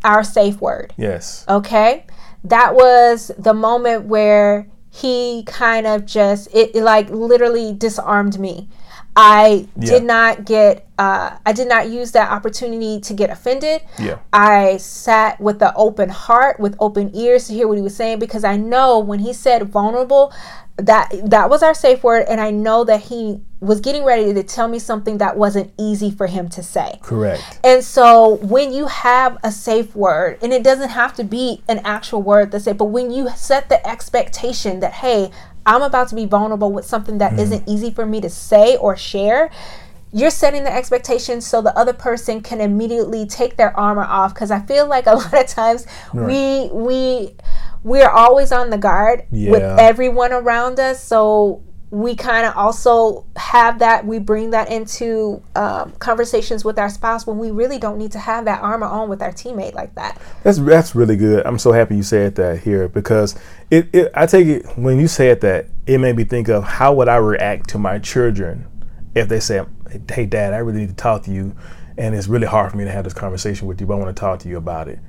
our 0.04 0.24
safe 0.24 0.60
word. 0.60 0.92
yes. 0.96 1.44
Okay? 1.48 2.06
That 2.44 2.74
was 2.74 3.30
the 3.38 3.52
moment 3.52 4.06
where 4.06 4.66
he 4.90 5.44
kind 5.46 5.86
of 5.86 6.04
just 6.04 6.48
it, 6.54 6.74
it 6.74 6.82
like 6.82 7.08
literally 7.10 7.72
disarmed 7.72 8.38
me. 8.38 8.68
I 9.16 9.66
did 9.78 10.04
not 10.04 10.44
get 10.44 10.86
uh 10.98 11.36
I 11.44 11.52
did 11.52 11.68
not 11.68 11.88
use 11.88 12.12
that 12.12 12.30
opportunity 12.30 13.00
to 13.00 13.14
get 13.14 13.28
offended. 13.30 13.82
Yeah. 13.98 14.18
I 14.32 14.76
sat 14.78 15.40
with 15.40 15.62
an 15.62 15.72
open 15.76 16.08
heart, 16.08 16.60
with 16.60 16.76
open 16.78 17.14
ears 17.14 17.48
to 17.48 17.54
hear 17.54 17.66
what 17.68 17.76
he 17.76 17.82
was 17.82 17.96
saying 17.96 18.18
because 18.18 18.44
I 18.44 18.56
know 18.56 18.98
when 18.98 19.18
he 19.18 19.32
said 19.32 19.68
vulnerable, 19.68 20.32
that 20.86 21.12
that 21.24 21.50
was 21.50 21.62
our 21.62 21.74
safe 21.74 22.02
word 22.02 22.26
and 22.28 22.40
I 22.40 22.50
know 22.50 22.84
that 22.84 23.02
he 23.02 23.40
was 23.60 23.80
getting 23.80 24.04
ready 24.04 24.32
to 24.32 24.42
tell 24.42 24.68
me 24.68 24.78
something 24.78 25.18
that 25.18 25.36
wasn't 25.36 25.70
easy 25.78 26.10
for 26.10 26.26
him 26.26 26.48
to 26.48 26.62
say. 26.62 26.98
Correct. 27.02 27.60
And 27.62 27.84
so 27.84 28.36
when 28.36 28.72
you 28.72 28.86
have 28.86 29.36
a 29.44 29.52
safe 29.52 29.94
word, 29.94 30.38
and 30.42 30.52
it 30.52 30.62
doesn't 30.62 30.88
have 30.88 31.14
to 31.16 31.24
be 31.24 31.62
an 31.68 31.80
actual 31.84 32.22
word 32.22 32.52
to 32.52 32.60
say, 32.60 32.72
but 32.72 32.86
when 32.86 33.10
you 33.10 33.28
set 33.36 33.68
the 33.68 33.86
expectation 33.86 34.80
that, 34.80 34.94
hey, 34.94 35.30
I'm 35.66 35.82
about 35.82 36.08
to 36.08 36.14
be 36.14 36.24
vulnerable 36.24 36.72
with 36.72 36.86
something 36.86 37.18
that 37.18 37.32
mm-hmm. 37.32 37.50
not 37.50 37.62
easy 37.68 37.90
for 37.90 38.06
me 38.06 38.22
to 38.22 38.30
say 38.30 38.76
or 38.78 38.96
share, 38.96 39.50
you're 40.12 40.30
setting 40.30 40.64
the 40.64 40.74
expectation 40.74 41.40
so 41.40 41.62
the 41.62 41.76
other 41.78 41.92
person 41.92 42.40
can 42.40 42.60
immediately 42.60 43.26
take 43.26 43.56
their 43.56 43.78
armor 43.78 44.02
off. 44.02 44.34
Because 44.34 44.50
I 44.50 44.60
feel 44.60 44.86
like 44.86 45.06
a 45.06 45.12
lot 45.14 45.34
of 45.34 45.46
times 45.46 45.86
we 46.12 46.22
we 46.22 46.70
we 46.72 47.36
are 48.02 48.10
always 48.10 48.52
on 48.52 48.70
the 48.70 48.78
guard 48.78 49.24
with 49.30 49.62
everyone 49.62 50.32
around 50.32 50.78
us. 50.78 51.02
So 51.02 51.62
we 51.90 52.14
kind 52.14 52.46
of 52.46 52.56
also 52.56 53.26
have 53.34 53.80
that 53.80 54.06
we 54.06 54.18
bring 54.20 54.50
that 54.50 54.70
into 54.70 55.42
um, 55.56 55.90
conversations 55.98 56.64
with 56.64 56.78
our 56.78 56.88
spouse 56.88 57.26
when 57.26 57.36
we 57.36 57.50
really 57.50 57.78
don't 57.78 57.98
need 57.98 58.12
to 58.12 58.18
have 58.18 58.44
that 58.44 58.62
armor 58.62 58.86
on 58.86 59.08
with 59.08 59.20
our 59.20 59.32
teammate 59.32 59.74
like 59.74 59.92
that 59.96 60.20
That's 60.44 60.58
that's 60.58 60.94
really 60.94 61.16
good. 61.16 61.44
I'm 61.44 61.58
so 61.58 61.72
happy 61.72 61.96
you 61.96 62.04
said 62.04 62.36
that 62.36 62.60
here 62.60 62.88
because 62.88 63.36
it, 63.70 63.88
it 63.92 64.12
I 64.14 64.26
take 64.26 64.46
it 64.46 64.66
when 64.78 65.00
you 65.00 65.08
said 65.08 65.40
that 65.40 65.66
it 65.86 65.98
made 65.98 66.16
me 66.16 66.24
think 66.24 66.48
of 66.48 66.62
how 66.62 66.94
would 66.94 67.08
I 67.08 67.16
react 67.16 67.68
to 67.70 67.78
my 67.78 67.98
children 67.98 68.66
if 69.16 69.28
they 69.28 69.40
say, 69.40 69.64
"Hey, 70.08 70.26
Dad, 70.26 70.54
I 70.54 70.58
really 70.58 70.80
need 70.80 70.90
to 70.90 70.94
talk 70.94 71.24
to 71.24 71.32
you, 71.32 71.56
and 71.98 72.14
it's 72.14 72.28
really 72.28 72.46
hard 72.46 72.70
for 72.70 72.76
me 72.76 72.84
to 72.84 72.92
have 72.92 73.02
this 73.02 73.14
conversation 73.14 73.66
with 73.66 73.80
you, 73.80 73.88
but 73.88 73.94
I 73.94 73.96
want 73.98 74.14
to 74.14 74.20
talk 74.20 74.38
to 74.40 74.48
you 74.48 74.56
about 74.56 74.86
it." 74.86 75.00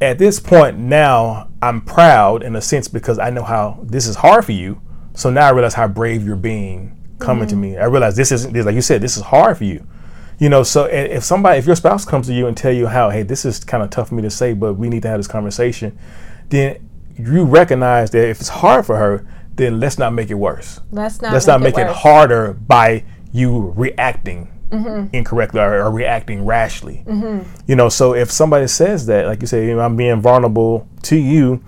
At 0.00 0.18
this 0.18 0.40
point 0.40 0.78
now, 0.78 1.50
I'm 1.60 1.82
proud 1.82 2.42
in 2.42 2.56
a 2.56 2.60
sense 2.60 2.88
because 2.88 3.18
I 3.18 3.30
know 3.30 3.42
how 3.42 3.80
this 3.82 4.06
is 4.06 4.16
hard 4.16 4.44
for 4.44 4.52
you. 4.52 4.80
So 5.14 5.28
now 5.28 5.46
I 5.46 5.50
realize 5.50 5.74
how 5.74 5.88
brave 5.88 6.24
you're 6.24 6.36
being 6.36 6.96
coming 7.18 7.46
to 7.48 7.54
mm-hmm. 7.54 7.62
me. 7.62 7.78
I 7.78 7.84
realize 7.84 8.16
this 8.16 8.32
isn't 8.32 8.52
this, 8.52 8.64
like 8.64 8.74
you 8.74 8.82
said, 8.82 9.02
this 9.02 9.16
is 9.16 9.22
hard 9.22 9.58
for 9.58 9.64
you. 9.64 9.86
You 10.38 10.48
know, 10.48 10.62
so 10.62 10.86
if 10.86 11.22
somebody, 11.22 11.58
if 11.58 11.66
your 11.66 11.76
spouse 11.76 12.06
comes 12.06 12.26
to 12.28 12.32
you 12.32 12.46
and 12.46 12.56
tell 12.56 12.72
you 12.72 12.86
how, 12.86 13.10
hey, 13.10 13.22
this 13.22 13.44
is 13.44 13.62
kind 13.62 13.82
of 13.82 13.90
tough 13.90 14.08
for 14.08 14.14
me 14.14 14.22
to 14.22 14.30
say, 14.30 14.54
but 14.54 14.74
we 14.74 14.88
need 14.88 15.02
to 15.02 15.08
have 15.08 15.18
this 15.18 15.28
conversation, 15.28 15.98
then 16.48 16.88
you 17.18 17.44
recognize 17.44 18.10
that 18.12 18.26
if 18.26 18.40
it's 18.40 18.48
hard 18.48 18.86
for 18.86 18.96
her, 18.96 19.26
then 19.54 19.78
let's 19.78 19.98
not 19.98 20.14
make 20.14 20.30
it 20.30 20.34
worse. 20.34 20.80
let's 20.90 21.20
not 21.20 21.34
let's 21.34 21.46
make 21.46 21.52
not 21.52 21.60
make 21.60 21.76
it, 21.76 21.86
worse. 21.86 21.96
harder 21.98 22.52
by 22.54 23.04
you 23.32 23.74
reacting 23.76 24.50
Mm-hmm. 24.70 25.14
incorrectly 25.14 25.60
or, 25.60 25.82
or 25.82 25.90
reacting 25.90 26.46
rashly. 26.46 27.02
You 27.66 27.76
know, 27.76 27.88
so 27.88 28.14
if 28.14 28.30
somebody 28.30 28.68
says 28.68 29.06
that, 29.06 29.26
like 29.26 29.40
you 29.40 29.46
say, 29.48 29.66
you 29.66 29.74
know, 29.74 29.80
I'm 29.80 29.96
being 29.96 30.20
vulnerable 30.20 30.86
to 31.02 31.16
you, 31.16 31.62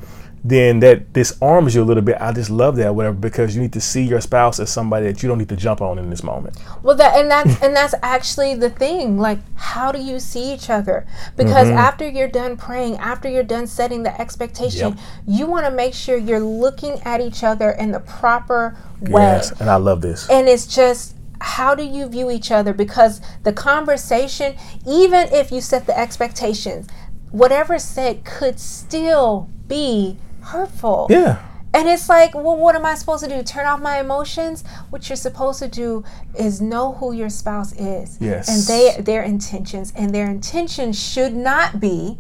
then 0.45 0.81
that 0.81 1.13
disarms 1.13 1.73
you 1.75 1.83
a 1.83 1.85
little 1.85 2.03
bit. 2.03 2.17
I 2.21 2.33
just 2.33 2.51
love 2.51 2.75
that, 2.77 2.95
whatever, 2.97 3.15
because 3.17 3.55
you 3.55 3.63
need 3.63 3.73
to 3.75 3.81
see 3.81 4.03
your 4.03 4.21
spouse 4.21 4.59
as 4.59 4.71
somebody 4.73 5.07
that 5.07 5.23
you 5.23 5.29
don't 5.29 5.39
need 5.39 5.49
to 5.51 5.57
jump 5.57 5.81
on 5.81 5.99
in 6.01 6.11
this 6.11 6.25
moment. 6.25 6.57
Well, 6.83 6.97
that 6.97 7.17
and 7.17 7.31
that's 7.31 7.63
and 7.63 7.77
that's 7.77 7.95
actually 8.03 8.57
the 8.57 8.69
thing. 8.71 9.19
Like, 9.19 9.39
how 9.55 9.93
do 9.93 10.01
you 10.01 10.19
see 10.19 10.53
each 10.53 10.69
other? 10.69 11.07
Because 11.37 11.69
Mm-hmm. 11.69 11.79
after 11.79 12.09
you're 12.09 12.27
done 12.27 12.57
praying, 12.57 12.97
after 12.97 13.29
you're 13.29 13.45
done 13.45 13.69
setting 13.69 14.03
the 14.03 14.21
expectation, 14.21 14.91
Yep. 14.91 14.99
you 15.29 15.47
want 15.47 15.65
to 15.67 15.71
make 15.71 15.95
sure 15.95 16.17
you're 16.17 16.41
looking 16.41 17.01
at 17.05 17.21
each 17.21 17.45
other 17.45 17.71
in 17.71 17.93
the 17.93 18.01
proper 18.01 18.77
way. 19.01 19.23
Yes, 19.23 19.53
and 19.61 19.71
I 19.71 19.77
love 19.77 20.01
this. 20.03 20.29
And 20.29 20.49
it's 20.49 20.67
just 20.67 21.15
how 21.43 21.75
do 21.75 21.83
you 21.85 22.09
view 22.09 22.31
each 22.31 22.51
other? 22.51 22.73
Because 22.73 23.21
the 23.43 23.53
conversation, 23.53 24.57
even 24.87 25.29
if 25.33 25.51
you 25.51 25.61
set 25.61 25.87
the 25.87 25.99
expectations, 25.99 26.87
whatever 27.31 27.79
said 27.79 28.25
could 28.25 28.59
still 28.61 29.51
be 29.67 30.19
hurtful. 30.43 31.07
Yeah. 31.11 31.43
And 31.75 31.89
it's 31.89 32.09
like, 32.09 32.35
well, 32.35 32.57
what 32.57 32.75
am 32.75 32.85
I 32.85 32.95
supposed 32.95 33.25
to 33.25 33.31
do? 33.31 33.43
Turn 33.43 33.65
off 33.65 33.81
my 33.81 33.99
emotions? 33.99 34.63
What 34.91 35.09
you're 35.09 35.17
supposed 35.17 35.59
to 35.61 35.69
do 35.69 36.05
is 36.39 36.61
know 36.61 36.93
who 36.93 37.13
your 37.13 37.31
spouse 37.31 37.73
is. 37.73 38.19
Yes. 38.21 38.49
And 38.49 38.63
they 38.65 39.01
their 39.03 39.23
intentions. 39.23 39.93
And 39.97 40.15
their 40.15 40.29
intentions 40.31 41.03
should 41.03 41.35
not 41.35 41.81
be 41.81 42.19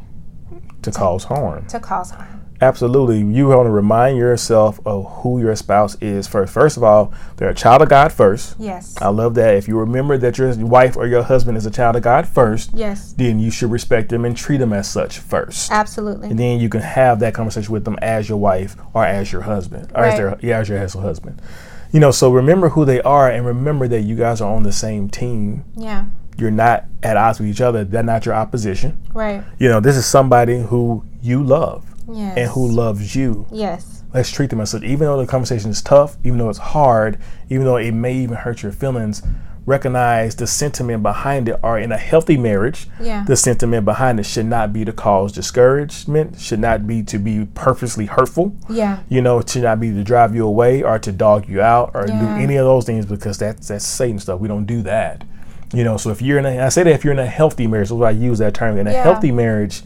To 0.82 0.90
cause 0.90 1.24
harm. 1.24 1.66
to 1.66 1.78
cause 1.80 2.10
harm. 2.12 2.41
Absolutely. 2.62 3.18
You 3.18 3.48
want 3.48 3.66
to 3.66 3.70
remind 3.70 4.16
yourself 4.16 4.78
of 4.86 5.04
who 5.22 5.40
your 5.40 5.56
spouse 5.56 5.96
is 6.00 6.28
first. 6.28 6.52
First 6.54 6.76
of 6.76 6.84
all, 6.84 7.12
they're 7.36 7.48
a 7.48 7.54
child 7.54 7.82
of 7.82 7.88
God 7.88 8.12
first. 8.12 8.54
Yes. 8.58 8.94
I 9.02 9.08
love 9.08 9.34
that. 9.34 9.56
If 9.56 9.66
you 9.66 9.76
remember 9.76 10.16
that 10.18 10.38
your 10.38 10.54
wife 10.64 10.96
or 10.96 11.08
your 11.08 11.24
husband 11.24 11.56
is 11.58 11.66
a 11.66 11.72
child 11.72 11.96
of 11.96 12.02
God 12.02 12.26
first, 12.28 12.70
Yes. 12.72 13.14
then 13.14 13.40
you 13.40 13.50
should 13.50 13.72
respect 13.72 14.10
them 14.10 14.24
and 14.24 14.36
treat 14.36 14.58
them 14.58 14.72
as 14.72 14.88
such 14.88 15.18
first. 15.18 15.72
Absolutely. 15.72 16.30
And 16.30 16.38
then 16.38 16.60
you 16.60 16.68
can 16.68 16.82
have 16.82 17.18
that 17.18 17.34
conversation 17.34 17.72
with 17.72 17.84
them 17.84 17.98
as 18.00 18.28
your 18.28 18.38
wife 18.38 18.76
or 18.94 19.04
as 19.04 19.32
your 19.32 19.42
husband, 19.42 19.90
or 19.94 20.04
as 20.04 20.18
Right. 20.20 20.38
their 20.40 20.48
yeah, 20.50 20.58
as 20.60 20.68
your 20.68 20.78
husband. 20.78 21.42
You 21.90 21.98
know, 21.98 22.12
so 22.12 22.32
remember 22.32 22.70
who 22.70 22.84
they 22.84 23.02
are, 23.02 23.28
and 23.28 23.44
remember 23.44 23.88
that 23.88 24.02
you 24.02 24.14
guys 24.14 24.40
are 24.40 24.50
on 24.54 24.62
the 24.62 24.72
same 24.72 25.08
team. 25.10 25.64
Yeah. 25.76 26.04
You're 26.38 26.50
not 26.50 26.84
at 27.02 27.16
odds 27.16 27.38
with 27.40 27.48
each 27.48 27.60
other. 27.60 27.84
They're 27.84 28.02
not 28.02 28.24
your 28.24 28.34
opposition. 28.34 28.98
Right. 29.12 29.42
You 29.58 29.68
know, 29.68 29.80
this 29.80 29.96
is 29.96 30.06
somebody 30.06 30.62
who 30.62 31.04
you 31.20 31.42
love 31.42 31.84
Yes. 32.10 32.36
and 32.36 32.50
who 32.50 32.66
loves 32.68 33.14
you. 33.16 33.46
Yes. 33.50 34.02
Let's 34.14 34.30
treat 34.30 34.50
them 34.50 34.60
as 34.60 34.70
such. 34.70 34.82
Even 34.82 35.06
though 35.06 35.20
the 35.20 35.26
conversation 35.26 35.70
is 35.70 35.80
tough, 35.82 36.16
even 36.24 36.38
though 36.38 36.48
it's 36.50 36.58
hard, 36.58 37.18
even 37.48 37.64
though 37.64 37.76
it 37.76 37.92
may 37.92 38.14
even 38.14 38.36
hurt 38.36 38.62
your 38.62 38.72
feelings, 38.72 39.22
recognize 39.64 40.34
the 40.36 40.46
sentiment 40.46 41.02
behind 41.02 41.48
it. 41.48 41.58
Are 41.62 41.78
in 41.78 41.92
a 41.92 41.96
healthy 41.96 42.36
marriage, 42.36 42.88
Yeah. 43.00 43.24
the 43.26 43.36
sentiment 43.36 43.84
behind 43.84 44.18
it 44.20 44.24
should 44.26 44.46
not 44.46 44.72
be 44.72 44.84
to 44.84 44.92
cause 44.92 45.32
discouragement, 45.32 46.38
should 46.40 46.58
not 46.60 46.86
be 46.86 47.02
to 47.04 47.18
be 47.18 47.46
purposely 47.54 48.06
hurtful. 48.06 48.54
Yeah. 48.68 48.98
You 49.08 49.22
know, 49.22 49.38
it 49.38 49.48
should 49.48 49.62
not 49.62 49.80
be 49.80 49.92
to 49.92 50.02
drive 50.02 50.34
you 50.34 50.46
away 50.46 50.82
or 50.82 50.98
to 50.98 51.12
dog 51.12 51.48
you 51.48 51.60
out 51.62 51.92
or 51.94 52.06
do 52.06 52.12
any 52.12 52.56
of 52.56 52.64
those 52.66 52.84
things 52.84 53.06
because 53.06 53.38
that's 53.38 53.68
that's 53.68 53.86
Satan 53.86 54.18
stuff. 54.18 54.40
We 54.40 54.48
don't 54.48 54.66
do 54.66 54.82
that. 54.82 55.24
You 55.72 55.84
know, 55.84 55.96
so 55.96 56.10
if 56.10 56.20
you're 56.20 56.38
in 56.38 56.44
a, 56.44 56.60
I 56.66 56.68
say 56.68 56.82
that 56.82 56.92
if 56.92 57.02
you're 57.04 57.14
in 57.14 57.18
a 57.18 57.26
healthy 57.26 57.66
marriage, 57.66 57.88
that's 57.88 57.98
why 57.98 58.08
I 58.08 58.10
use 58.10 58.38
that 58.40 58.52
term. 58.54 58.76
In 58.76 58.86
a 58.86 58.92
Yeah. 58.92 59.04
healthy 59.04 59.30
marriage, 59.32 59.82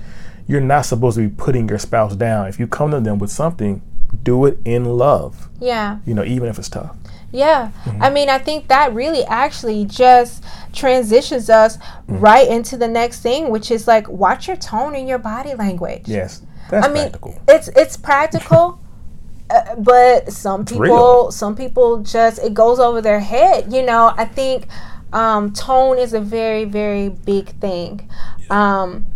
you're 0.46 0.60
not 0.60 0.86
supposed 0.86 1.16
to 1.16 1.28
be 1.28 1.34
putting 1.34 1.68
your 1.68 1.78
spouse 1.78 2.14
down. 2.14 2.48
If 2.48 2.58
you 2.58 2.66
come 2.66 2.90
to 2.92 3.00
them 3.00 3.18
with 3.18 3.30
something, 3.30 3.82
do 4.22 4.44
it 4.46 4.58
in 4.64 4.84
love. 4.84 5.48
Yeah. 5.60 5.98
You 6.06 6.14
know, 6.14 6.24
even 6.24 6.48
if 6.48 6.58
it's 6.58 6.68
tough. 6.68 6.96
Yeah. 7.32 7.70
Mm-hmm. 7.84 8.02
I 8.02 8.10
mean, 8.10 8.28
I 8.28 8.38
think 8.38 8.68
that 8.68 8.94
really 8.94 9.24
actually 9.24 9.84
just 9.84 10.44
transitions 10.72 11.50
us 11.50 11.76
mm-hmm. 11.76 12.18
right 12.18 12.48
into 12.48 12.76
the 12.76 12.88
next 12.88 13.20
thing, 13.20 13.50
which 13.50 13.70
is 13.70 13.86
like 13.88 14.08
watch 14.08 14.46
your 14.46 14.56
tone 14.56 14.94
and 14.94 15.08
your 15.08 15.18
body 15.18 15.54
language. 15.54 16.04
Yes. 16.06 16.42
That's 16.70 16.86
I 16.86 16.92
mean, 16.92 17.10
practical. 17.10 17.40
it's 17.48 17.68
it's 17.68 17.96
practical. 17.96 18.80
uh, 19.50 19.76
but 19.76 20.32
some 20.32 20.64
people 20.64 21.30
some 21.30 21.54
people 21.54 22.02
just 22.02 22.42
it 22.42 22.52
goes 22.52 22.80
over 22.80 23.00
their 23.00 23.20
head 23.20 23.72
you 23.72 23.80
know 23.80 24.12
i 24.16 24.24
think 24.24 24.66
um, 25.12 25.52
tone 25.52 25.98
is 25.98 26.14
a 26.14 26.20
very 26.20 26.64
very 26.64 27.08
big 27.08 27.48
thing 27.60 28.10
um, 28.50 29.06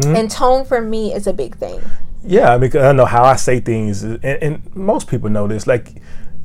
mm-hmm. 0.00 0.16
and 0.16 0.30
tone 0.30 0.64
for 0.64 0.80
me 0.80 1.12
is 1.12 1.26
a 1.26 1.32
big 1.32 1.56
thing 1.56 1.80
yeah 2.24 2.58
because 2.58 2.84
i 2.84 2.92
know 2.92 3.04
how 3.04 3.24
i 3.24 3.36
say 3.36 3.60
things 3.60 4.02
and, 4.02 4.24
and 4.24 4.76
most 4.76 5.08
people 5.08 5.30
know 5.30 5.46
this 5.46 5.66
like 5.66 6.02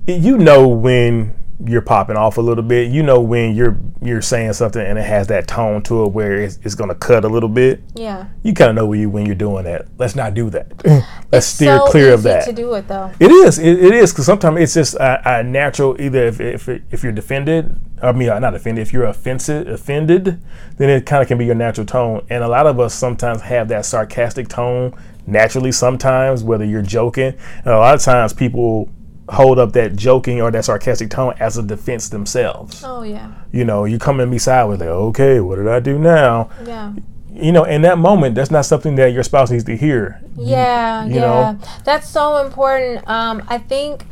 you 0.07 0.37
know 0.37 0.67
when 0.67 1.33
you're 1.63 1.81
popping 1.81 2.17
off 2.17 2.37
a 2.37 2.41
little 2.41 2.63
bit. 2.63 2.91
You 2.91 3.03
know 3.03 3.21
when 3.21 3.55
you're 3.55 3.77
you're 4.01 4.21
saying 4.21 4.53
something 4.53 4.85
and 4.85 4.99
it 4.99 5.05
has 5.05 5.27
that 5.27 5.47
tone 5.47 5.81
to 5.83 6.03
it 6.03 6.09
where 6.09 6.41
it's, 6.41 6.59
it's 6.63 6.75
going 6.75 6.89
to 6.89 6.95
cut 6.95 7.23
a 7.23 7.29
little 7.29 7.49
bit. 7.49 7.81
Yeah. 7.95 8.27
You 8.43 8.53
kind 8.53 8.69
of 8.69 8.75
know 8.75 8.85
when 8.85 8.99
you 8.99 9.09
when 9.09 9.25
you're 9.25 9.35
doing 9.35 9.63
that. 9.65 9.87
Let's 9.97 10.15
not 10.15 10.33
do 10.33 10.49
that. 10.51 10.71
Let's 10.85 11.07
it's 11.31 11.47
steer 11.47 11.77
so 11.77 11.87
clear 11.87 12.13
of 12.13 12.23
that. 12.23 12.45
To 12.45 12.53
do 12.53 12.73
it 12.73 12.87
though. 12.87 13.11
It 13.19 13.31
is. 13.31 13.59
It, 13.59 13.83
it 13.83 13.93
is 13.93 14.11
because 14.11 14.25
sometimes 14.25 14.59
it's 14.59 14.73
just 14.73 14.95
a, 14.95 15.39
a, 15.39 15.43
natural. 15.43 15.99
Either 15.99 16.25
if 16.25 16.39
if 16.39 16.67
if 16.67 17.03
you're 17.03 17.11
defended, 17.11 17.79
I 18.01 18.11
mean 18.11 18.29
uh, 18.29 18.39
not 18.39 18.55
offended. 18.55 18.81
If 18.81 18.93
you're 18.93 19.05
offensive 19.05 19.67
offended, 19.67 20.41
then 20.77 20.89
it 20.89 21.05
kind 21.05 21.21
of 21.21 21.27
can 21.27 21.37
be 21.37 21.45
your 21.45 21.55
natural 21.55 21.85
tone. 21.85 22.25
And 22.29 22.43
a 22.43 22.47
lot 22.47 22.67
of 22.67 22.79
us 22.79 22.93
sometimes 22.93 23.41
have 23.41 23.67
that 23.69 23.85
sarcastic 23.85 24.47
tone 24.47 24.93
naturally. 25.25 25.71
Sometimes 25.71 26.43
whether 26.43 26.65
you're 26.65 26.81
joking, 26.81 27.33
and 27.59 27.67
a 27.67 27.77
lot 27.77 27.95
of 27.95 28.01
times 28.01 28.33
people 28.33 28.89
hold 29.29 29.57
up 29.57 29.73
that 29.73 29.95
joking 29.95 30.41
or 30.41 30.51
that 30.51 30.65
sarcastic 30.65 31.09
tone 31.09 31.33
as 31.39 31.57
a 31.57 31.63
defense 31.63 32.09
themselves. 32.09 32.83
Oh 32.83 33.03
yeah. 33.03 33.33
You 33.51 33.65
know, 33.65 33.85
you 33.85 33.97
come 33.97 34.19
at 34.19 34.27
me 34.27 34.37
sideways 34.37 34.79
like, 34.79 34.89
okay, 34.89 35.39
what 35.39 35.55
did 35.55 35.67
I 35.67 35.79
do 35.79 35.97
now? 35.97 36.49
Yeah. 36.65 36.93
You 37.31 37.51
know, 37.51 37.65
in 37.65 37.81
that 37.81 37.97
moment, 37.97 38.35
that's 38.35 38.51
not 38.51 38.65
something 38.65 38.95
that 38.95 39.11
your 39.11 39.23
spouse 39.23 39.51
needs 39.51 39.65
to 39.65 39.75
hear. 39.75 40.21
Yeah, 40.37 41.03
you, 41.03 41.15
you 41.15 41.19
yeah. 41.19 41.21
Know? 41.21 41.59
That's 41.83 42.07
so 42.07 42.45
important. 42.45 43.05
Um, 43.09 43.43
I 43.49 43.57
think, 43.57 44.05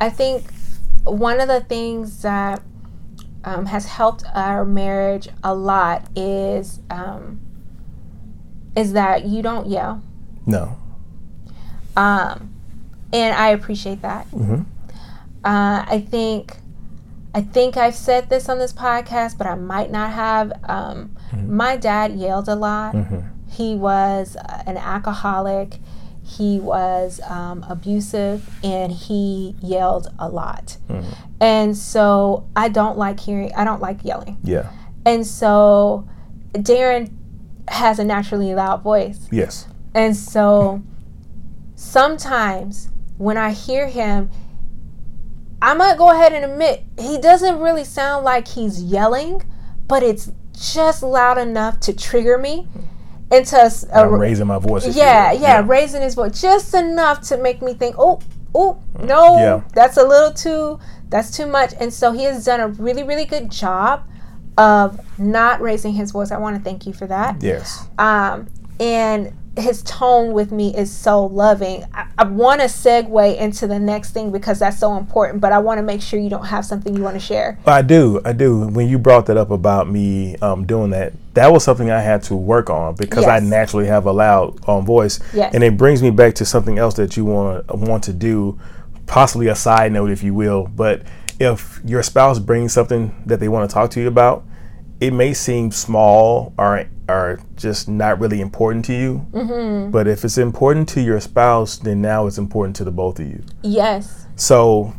I 0.00 0.08
think 0.08 0.44
one 1.04 1.38
of 1.40 1.48
the 1.48 1.60
things 1.60 2.22
that 2.22 2.62
um, 3.44 3.66
has 3.66 3.86
helped 3.86 4.24
our 4.34 4.64
marriage 4.64 5.28
a 5.42 5.54
lot 5.54 6.06
is 6.16 6.80
um, 6.90 7.40
is 8.76 8.92
that 8.92 9.24
you 9.24 9.42
don't 9.42 9.68
yell. 9.68 10.02
No. 10.46 10.76
Um, 11.96 12.54
and 13.12 13.34
I 13.34 13.48
appreciate 13.48 14.02
that. 14.02 14.30
Mm-hmm. 14.30 14.62
Uh, 15.44 15.84
I 15.86 16.06
think 16.08 16.56
I 17.34 17.40
think 17.40 17.76
I've 17.76 17.94
said 17.94 18.28
this 18.28 18.48
on 18.48 18.58
this 18.58 18.72
podcast, 18.72 19.38
but 19.38 19.46
I 19.46 19.54
might 19.54 19.90
not 19.90 20.12
have. 20.12 20.52
Um, 20.64 21.16
mm-hmm. 21.30 21.56
My 21.56 21.76
dad 21.76 22.12
yelled 22.12 22.48
a 22.48 22.54
lot. 22.54 22.94
Mm-hmm. 22.94 23.20
He 23.50 23.74
was 23.74 24.36
an 24.66 24.76
alcoholic. 24.76 25.78
He 26.24 26.60
was 26.60 27.20
um, 27.28 27.64
abusive, 27.68 28.48
and 28.62 28.92
he 28.92 29.56
yelled 29.60 30.08
a 30.18 30.28
lot. 30.28 30.76
Mm-hmm. 30.88 31.10
And 31.40 31.76
so 31.76 32.48
I 32.54 32.68
don't 32.68 32.96
like 32.96 33.20
hearing. 33.20 33.52
I 33.54 33.64
don't 33.64 33.80
like 33.80 34.04
yelling. 34.04 34.38
Yeah. 34.44 34.70
And 35.04 35.26
so 35.26 36.08
Darren 36.52 37.12
has 37.68 37.98
a 37.98 38.04
naturally 38.04 38.54
loud 38.54 38.82
voice. 38.82 39.28
Yes. 39.30 39.66
And 39.94 40.16
so 40.16 40.82
sometimes 41.74 42.90
when 43.18 43.36
I 43.36 43.52
hear 43.52 43.88
him, 43.88 44.30
I 45.60 45.74
might 45.74 45.96
go 45.96 46.10
ahead 46.10 46.32
and 46.32 46.44
admit 46.44 46.84
he 46.98 47.18
doesn't 47.18 47.58
really 47.58 47.84
sound 47.84 48.24
like 48.24 48.48
he's 48.48 48.82
yelling, 48.82 49.42
but 49.86 50.02
it's 50.02 50.32
just 50.52 51.02
loud 51.02 51.38
enough 51.38 51.80
to 51.80 51.92
trigger 51.92 52.38
me 52.38 52.66
into 53.32 53.56
a, 53.56 54.02
a 54.02 54.08
raising 54.08 54.46
my 54.46 54.58
voice. 54.58 54.84
Yeah, 54.94 55.32
yeah, 55.32 55.40
yeah, 55.40 55.64
raising 55.66 56.02
his 56.02 56.14
voice 56.14 56.40
just 56.40 56.74
enough 56.74 57.22
to 57.28 57.38
make 57.38 57.62
me 57.62 57.74
think, 57.74 57.96
oh, 57.98 58.20
oh, 58.54 58.82
no, 59.00 59.36
yeah. 59.36 59.62
that's 59.74 59.96
a 59.96 60.04
little 60.04 60.32
too, 60.32 60.78
that's 61.08 61.36
too 61.36 61.46
much. 61.46 61.72
And 61.80 61.92
so 61.92 62.12
he 62.12 62.24
has 62.24 62.44
done 62.44 62.60
a 62.60 62.68
really, 62.68 63.02
really 63.02 63.24
good 63.24 63.50
job 63.50 64.06
of 64.58 65.00
not 65.18 65.60
raising 65.60 65.94
his 65.94 66.10
voice. 66.10 66.30
I 66.30 66.38
want 66.38 66.56
to 66.56 66.62
thank 66.62 66.86
you 66.86 66.92
for 66.92 67.06
that. 67.06 67.42
Yes. 67.42 67.88
Um, 67.98 68.48
and 68.78 69.32
his 69.56 69.82
tone 69.82 70.32
with 70.32 70.50
me 70.50 70.74
is 70.74 70.90
so 70.90 71.26
loving. 71.26 71.84
I, 71.92 72.06
I 72.16 72.24
want 72.24 72.60
to 72.62 72.66
segue 72.66 73.36
into 73.36 73.66
the 73.66 73.78
next 73.78 74.12
thing 74.12 74.32
because 74.32 74.58
that's 74.60 74.78
so 74.78 74.96
important, 74.96 75.40
but 75.40 75.52
I 75.52 75.58
want 75.58 75.78
to 75.78 75.82
make 75.82 76.00
sure 76.00 76.18
you 76.18 76.30
don't 76.30 76.46
have 76.46 76.64
something 76.64 76.96
you 76.96 77.02
want 77.02 77.16
to 77.16 77.20
share. 77.20 77.58
I 77.66 77.82
do. 77.82 78.20
I 78.24 78.32
do. 78.32 78.68
When 78.68 78.88
you 78.88 78.98
brought 78.98 79.26
that 79.26 79.36
up 79.36 79.50
about 79.50 79.90
me 79.90 80.36
um, 80.36 80.64
doing 80.64 80.90
that, 80.90 81.12
that 81.34 81.52
was 81.52 81.64
something 81.64 81.90
I 81.90 82.00
had 82.00 82.22
to 82.24 82.36
work 82.36 82.70
on 82.70 82.94
because 82.94 83.24
yes. 83.24 83.42
I 83.42 83.44
naturally 83.44 83.86
have 83.86 84.06
a 84.06 84.12
loud 84.12 84.66
um, 84.68 84.86
voice. 84.86 85.20
Yes. 85.34 85.54
And 85.54 85.62
it 85.62 85.76
brings 85.76 86.02
me 86.02 86.10
back 86.10 86.34
to 86.36 86.46
something 86.46 86.78
else 86.78 86.94
that 86.94 87.16
you 87.16 87.26
want 87.26 87.66
want 87.74 88.04
to 88.04 88.12
do, 88.14 88.58
possibly 89.06 89.48
a 89.48 89.54
side 89.54 89.92
note, 89.92 90.10
if 90.10 90.22
you 90.22 90.32
will. 90.32 90.66
But 90.66 91.02
if 91.38 91.80
your 91.84 92.02
spouse 92.02 92.38
brings 92.38 92.72
something 92.72 93.14
that 93.26 93.38
they 93.38 93.48
want 93.48 93.68
to 93.68 93.74
talk 93.74 93.90
to 93.92 94.00
you 94.00 94.08
about, 94.08 94.44
it 95.00 95.12
may 95.12 95.34
seem 95.34 95.72
small 95.72 96.54
or 96.56 96.86
are 97.12 97.40
just 97.56 97.88
not 97.88 98.18
really 98.18 98.40
important 98.40 98.84
to 98.86 98.94
you. 98.94 99.26
Mm-hmm. 99.32 99.90
But 99.90 100.08
if 100.08 100.24
it's 100.24 100.38
important 100.38 100.88
to 100.90 101.00
your 101.00 101.20
spouse, 101.20 101.78
then 101.78 102.00
now 102.00 102.26
it's 102.26 102.38
important 102.38 102.76
to 102.76 102.84
the 102.84 102.90
both 102.90 103.20
of 103.20 103.26
you. 103.26 103.42
Yes. 103.62 104.26
So 104.36 104.94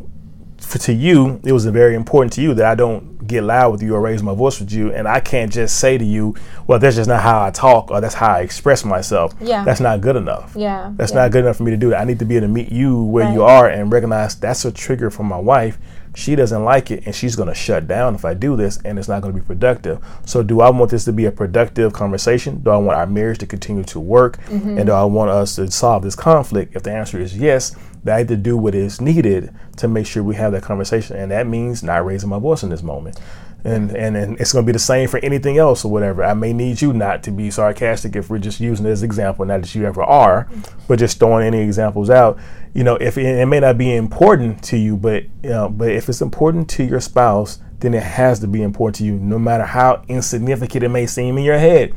for, 0.58 0.78
to 0.78 0.92
you, 0.92 1.40
it 1.44 1.52
was 1.52 1.66
very 1.66 1.94
important 1.94 2.32
to 2.34 2.40
you 2.40 2.54
that 2.54 2.66
I 2.66 2.74
don't 2.74 3.26
get 3.26 3.42
loud 3.42 3.72
with 3.72 3.82
you 3.82 3.94
or 3.94 4.00
raise 4.00 4.22
my 4.22 4.34
voice 4.34 4.60
with 4.60 4.72
you. 4.72 4.92
And 4.92 5.08
I 5.08 5.20
can't 5.20 5.52
just 5.52 5.78
say 5.78 5.98
to 5.98 6.04
you, 6.04 6.34
well, 6.66 6.78
that's 6.78 6.96
just 6.96 7.08
not 7.08 7.22
how 7.22 7.44
I 7.44 7.50
talk 7.50 7.90
or 7.90 8.00
that's 8.00 8.14
how 8.14 8.34
I 8.34 8.40
express 8.40 8.84
myself. 8.84 9.34
Yeah. 9.40 9.64
That's 9.64 9.80
not 9.80 10.00
good 10.00 10.16
enough. 10.16 10.54
Yeah. 10.56 10.92
That's 10.96 11.12
yeah. 11.12 11.22
not 11.22 11.32
good 11.32 11.44
enough 11.44 11.56
for 11.56 11.64
me 11.64 11.70
to 11.70 11.76
do 11.76 11.90
that. 11.90 12.00
I 12.00 12.04
need 12.04 12.18
to 12.20 12.24
be 12.24 12.36
able 12.36 12.46
to 12.46 12.52
meet 12.52 12.70
you 12.70 13.02
where 13.02 13.24
right. 13.24 13.34
you 13.34 13.42
are 13.42 13.68
and 13.68 13.92
recognize 13.92 14.36
that's 14.36 14.64
a 14.64 14.72
trigger 14.72 15.10
for 15.10 15.24
my 15.24 15.38
wife 15.38 15.78
she 16.14 16.36
doesn't 16.36 16.64
like 16.64 16.90
it 16.90 17.04
and 17.06 17.14
she's 17.14 17.36
going 17.36 17.48
to 17.48 17.54
shut 17.54 17.86
down 17.86 18.14
if 18.14 18.24
I 18.24 18.34
do 18.34 18.56
this 18.56 18.78
and 18.84 18.98
it's 18.98 19.08
not 19.08 19.22
going 19.22 19.34
to 19.34 19.40
be 19.40 19.46
productive. 19.46 20.04
So, 20.24 20.42
do 20.42 20.60
I 20.60 20.70
want 20.70 20.90
this 20.90 21.04
to 21.04 21.12
be 21.12 21.26
a 21.26 21.32
productive 21.32 21.92
conversation? 21.92 22.62
Do 22.62 22.70
I 22.70 22.76
want 22.76 22.96
our 22.96 23.06
marriage 23.06 23.38
to 23.38 23.46
continue 23.46 23.84
to 23.84 24.00
work? 24.00 24.38
Mm-hmm. 24.44 24.78
And 24.78 24.86
do 24.86 24.92
I 24.92 25.04
want 25.04 25.30
us 25.30 25.56
to 25.56 25.70
solve 25.70 26.02
this 26.02 26.14
conflict? 26.14 26.76
If 26.76 26.84
the 26.84 26.92
answer 26.92 27.18
is 27.18 27.36
yes, 27.36 27.76
then 28.04 28.14
I 28.14 28.18
have 28.18 28.28
to 28.28 28.36
do 28.36 28.56
what 28.56 28.74
is 28.74 29.00
needed 29.00 29.54
to 29.76 29.88
make 29.88 30.06
sure 30.06 30.22
we 30.22 30.36
have 30.36 30.52
that 30.52 30.62
conversation. 30.62 31.16
And 31.16 31.30
that 31.30 31.46
means 31.46 31.82
not 31.82 32.04
raising 32.04 32.28
my 32.28 32.38
voice 32.38 32.62
in 32.62 32.70
this 32.70 32.82
moment. 32.82 33.18
And, 33.64 33.92
and, 33.92 34.14
and 34.14 34.38
it's 34.38 34.52
going 34.52 34.64
to 34.64 34.66
be 34.66 34.74
the 34.74 34.78
same 34.78 35.08
for 35.08 35.18
anything 35.20 35.56
else 35.56 35.86
or 35.86 35.90
whatever. 35.90 36.22
I 36.22 36.34
may 36.34 36.52
need 36.52 36.82
you 36.82 36.92
not 36.92 37.22
to 37.22 37.30
be 37.30 37.50
sarcastic 37.50 38.14
if 38.14 38.28
we're 38.28 38.38
just 38.38 38.60
using 38.60 38.84
it 38.84 38.90
as 38.90 39.02
example, 39.02 39.46
not 39.46 39.62
that 39.62 39.74
you 39.74 39.86
ever 39.86 40.02
are, 40.02 40.50
but 40.86 40.98
just 40.98 41.18
throwing 41.18 41.46
any 41.46 41.62
examples 41.62 42.10
out 42.10 42.38
you 42.74 42.82
know, 42.82 42.96
if 42.96 43.16
it, 43.16 43.24
it, 43.24 43.46
may 43.46 43.60
not 43.60 43.78
be 43.78 43.94
important 43.94 44.62
to 44.64 44.76
you, 44.76 44.96
but 44.96 45.22
you 45.42 45.50
know, 45.50 45.68
but 45.68 45.90
if 45.90 46.08
it's 46.08 46.20
important 46.20 46.68
to 46.70 46.84
your 46.84 47.00
spouse, 47.00 47.60
then 47.78 47.94
it 47.94 48.02
has 48.02 48.40
to 48.40 48.48
be 48.48 48.62
important 48.62 48.96
to 48.96 49.04
you, 49.04 49.14
no 49.14 49.38
matter 49.38 49.64
how 49.64 50.02
insignificant 50.08 50.82
it 50.82 50.88
may 50.88 51.06
seem 51.06 51.38
in 51.38 51.44
your 51.44 51.58
head. 51.58 51.94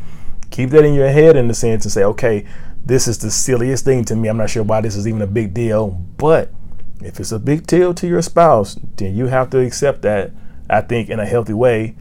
Keep 0.52 0.70
that 0.70 0.86
in 0.86 0.94
your 0.94 1.10
head 1.10 1.36
in 1.36 1.48
the 1.48 1.54
sense 1.54 1.84
and 1.84 1.92
say, 1.92 2.04
okay, 2.04 2.46
this 2.86 3.08
is 3.08 3.18
the 3.18 3.32
silliest 3.32 3.86
thing 3.86 4.06
to 4.06 4.16
me. 4.16 4.30
I'm 4.30 4.38
not 4.38 4.52
sure 4.52 4.64
why 4.64 4.82
this 4.82 4.96
is 4.96 5.08
even 5.08 5.22
a 5.22 5.28
big 5.28 5.54
deal, 5.54 5.90
but 5.90 6.54
if 7.02 7.20
it's 7.20 7.32
a 7.32 7.40
big 7.40 7.66
deal 7.66 7.94
to 7.96 8.08
your 8.08 8.22
spouse, 8.22 8.78
then 8.98 9.16
you 9.16 9.26
have 9.26 9.50
to 9.50 9.60
accept 9.60 10.04
that. 10.04 10.32
I 10.70 10.82
think 10.82 11.10
in 11.10 11.20
a 11.20 11.26
healthy 11.26 11.54
way, 11.54 11.96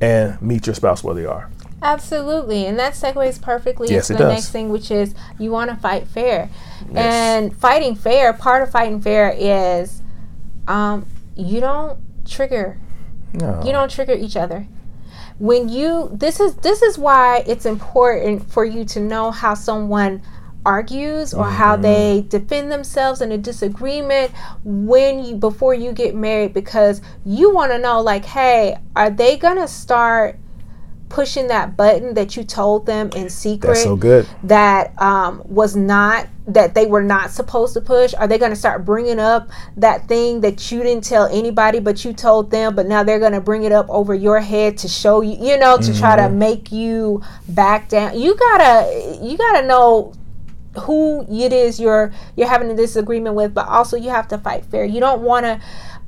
and 0.00 0.40
meet 0.42 0.66
your 0.66 0.74
spouse 0.74 1.04
where 1.04 1.14
they 1.14 1.26
are. 1.26 1.50
Absolutely, 1.82 2.66
and 2.66 2.78
that 2.78 2.94
segues 2.94 3.40
perfectly 3.42 3.88
yes, 3.90 4.08
into 4.08 4.22
the 4.22 4.28
does. 4.28 4.36
next 4.36 4.50
thing, 4.50 4.68
which 4.68 4.90
is 4.90 5.14
you 5.38 5.50
want 5.50 5.70
to 5.70 5.76
fight 5.76 6.06
fair. 6.06 6.48
Yes. 6.92 6.96
And 6.96 7.56
fighting 7.56 7.96
fair, 7.96 8.32
part 8.32 8.62
of 8.62 8.70
fighting 8.70 9.00
fair 9.00 9.34
is 9.36 10.00
um, 10.68 11.06
you 11.34 11.60
don't 11.60 11.98
trigger. 12.24 12.78
No. 13.34 13.62
You 13.64 13.72
don't 13.72 13.90
trigger 13.90 14.12
each 14.12 14.36
other. 14.36 14.66
When 15.38 15.68
you 15.68 16.10
this 16.12 16.38
is 16.38 16.54
this 16.56 16.82
is 16.82 16.98
why 16.98 17.42
it's 17.46 17.66
important 17.66 18.48
for 18.52 18.64
you 18.64 18.84
to 18.86 19.00
know 19.00 19.32
how 19.32 19.54
someone 19.54 20.22
argues 20.64 21.34
or 21.34 21.44
mm-hmm. 21.44 21.54
how 21.54 21.76
they 21.76 22.24
defend 22.28 22.70
themselves 22.70 23.20
in 23.20 23.32
a 23.32 23.38
disagreement 23.38 24.30
when 24.64 25.24
you 25.24 25.34
before 25.34 25.74
you 25.74 25.92
get 25.92 26.14
married 26.14 26.52
because 26.52 27.00
you 27.24 27.52
want 27.52 27.72
to 27.72 27.78
know 27.78 28.00
like 28.00 28.24
hey 28.24 28.76
are 28.94 29.10
they 29.10 29.36
to 29.36 29.66
start 29.66 30.38
pushing 31.12 31.48
that 31.48 31.76
button 31.76 32.14
that 32.14 32.36
you 32.36 32.42
told 32.42 32.86
them 32.86 33.10
in 33.14 33.28
secret 33.28 33.68
That's 33.68 33.82
so 33.82 33.96
good. 33.96 34.26
that 34.44 35.00
um, 35.00 35.42
was 35.44 35.76
not 35.76 36.26
that 36.46 36.74
they 36.74 36.86
were 36.86 37.02
not 37.02 37.30
supposed 37.30 37.74
to 37.74 37.80
push 37.80 38.14
are 38.14 38.26
they 38.26 38.38
going 38.38 38.50
to 38.50 38.56
start 38.56 38.84
bringing 38.84 39.20
up 39.20 39.50
that 39.76 40.08
thing 40.08 40.40
that 40.40 40.72
you 40.72 40.82
didn't 40.82 41.04
tell 41.04 41.26
anybody 41.26 41.80
but 41.80 42.04
you 42.04 42.14
told 42.14 42.50
them 42.50 42.74
but 42.74 42.86
now 42.86 43.02
they're 43.02 43.20
going 43.20 43.32
to 43.32 43.40
bring 43.40 43.62
it 43.64 43.72
up 43.72 43.88
over 43.90 44.14
your 44.14 44.40
head 44.40 44.78
to 44.78 44.88
show 44.88 45.20
you 45.20 45.36
you 45.38 45.58
know 45.58 45.76
to 45.76 45.90
mm-hmm. 45.90 46.00
try 46.00 46.16
to 46.16 46.22
mm-hmm. 46.22 46.38
make 46.38 46.72
you 46.72 47.22
back 47.50 47.88
down 47.90 48.18
you 48.18 48.34
gotta 48.34 49.18
you 49.22 49.36
gotta 49.36 49.66
know 49.66 50.12
who 50.80 51.26
it 51.30 51.52
is 51.52 51.78
you're 51.78 52.12
you're 52.36 52.48
having 52.48 52.70
a 52.70 52.74
disagreement 52.74 53.34
with 53.36 53.52
but 53.52 53.66
also 53.68 53.96
you 53.96 54.08
have 54.10 54.26
to 54.26 54.38
fight 54.38 54.64
fair 54.64 54.84
you 54.84 55.00
don't 55.00 55.20
want 55.22 55.44
to 55.44 55.60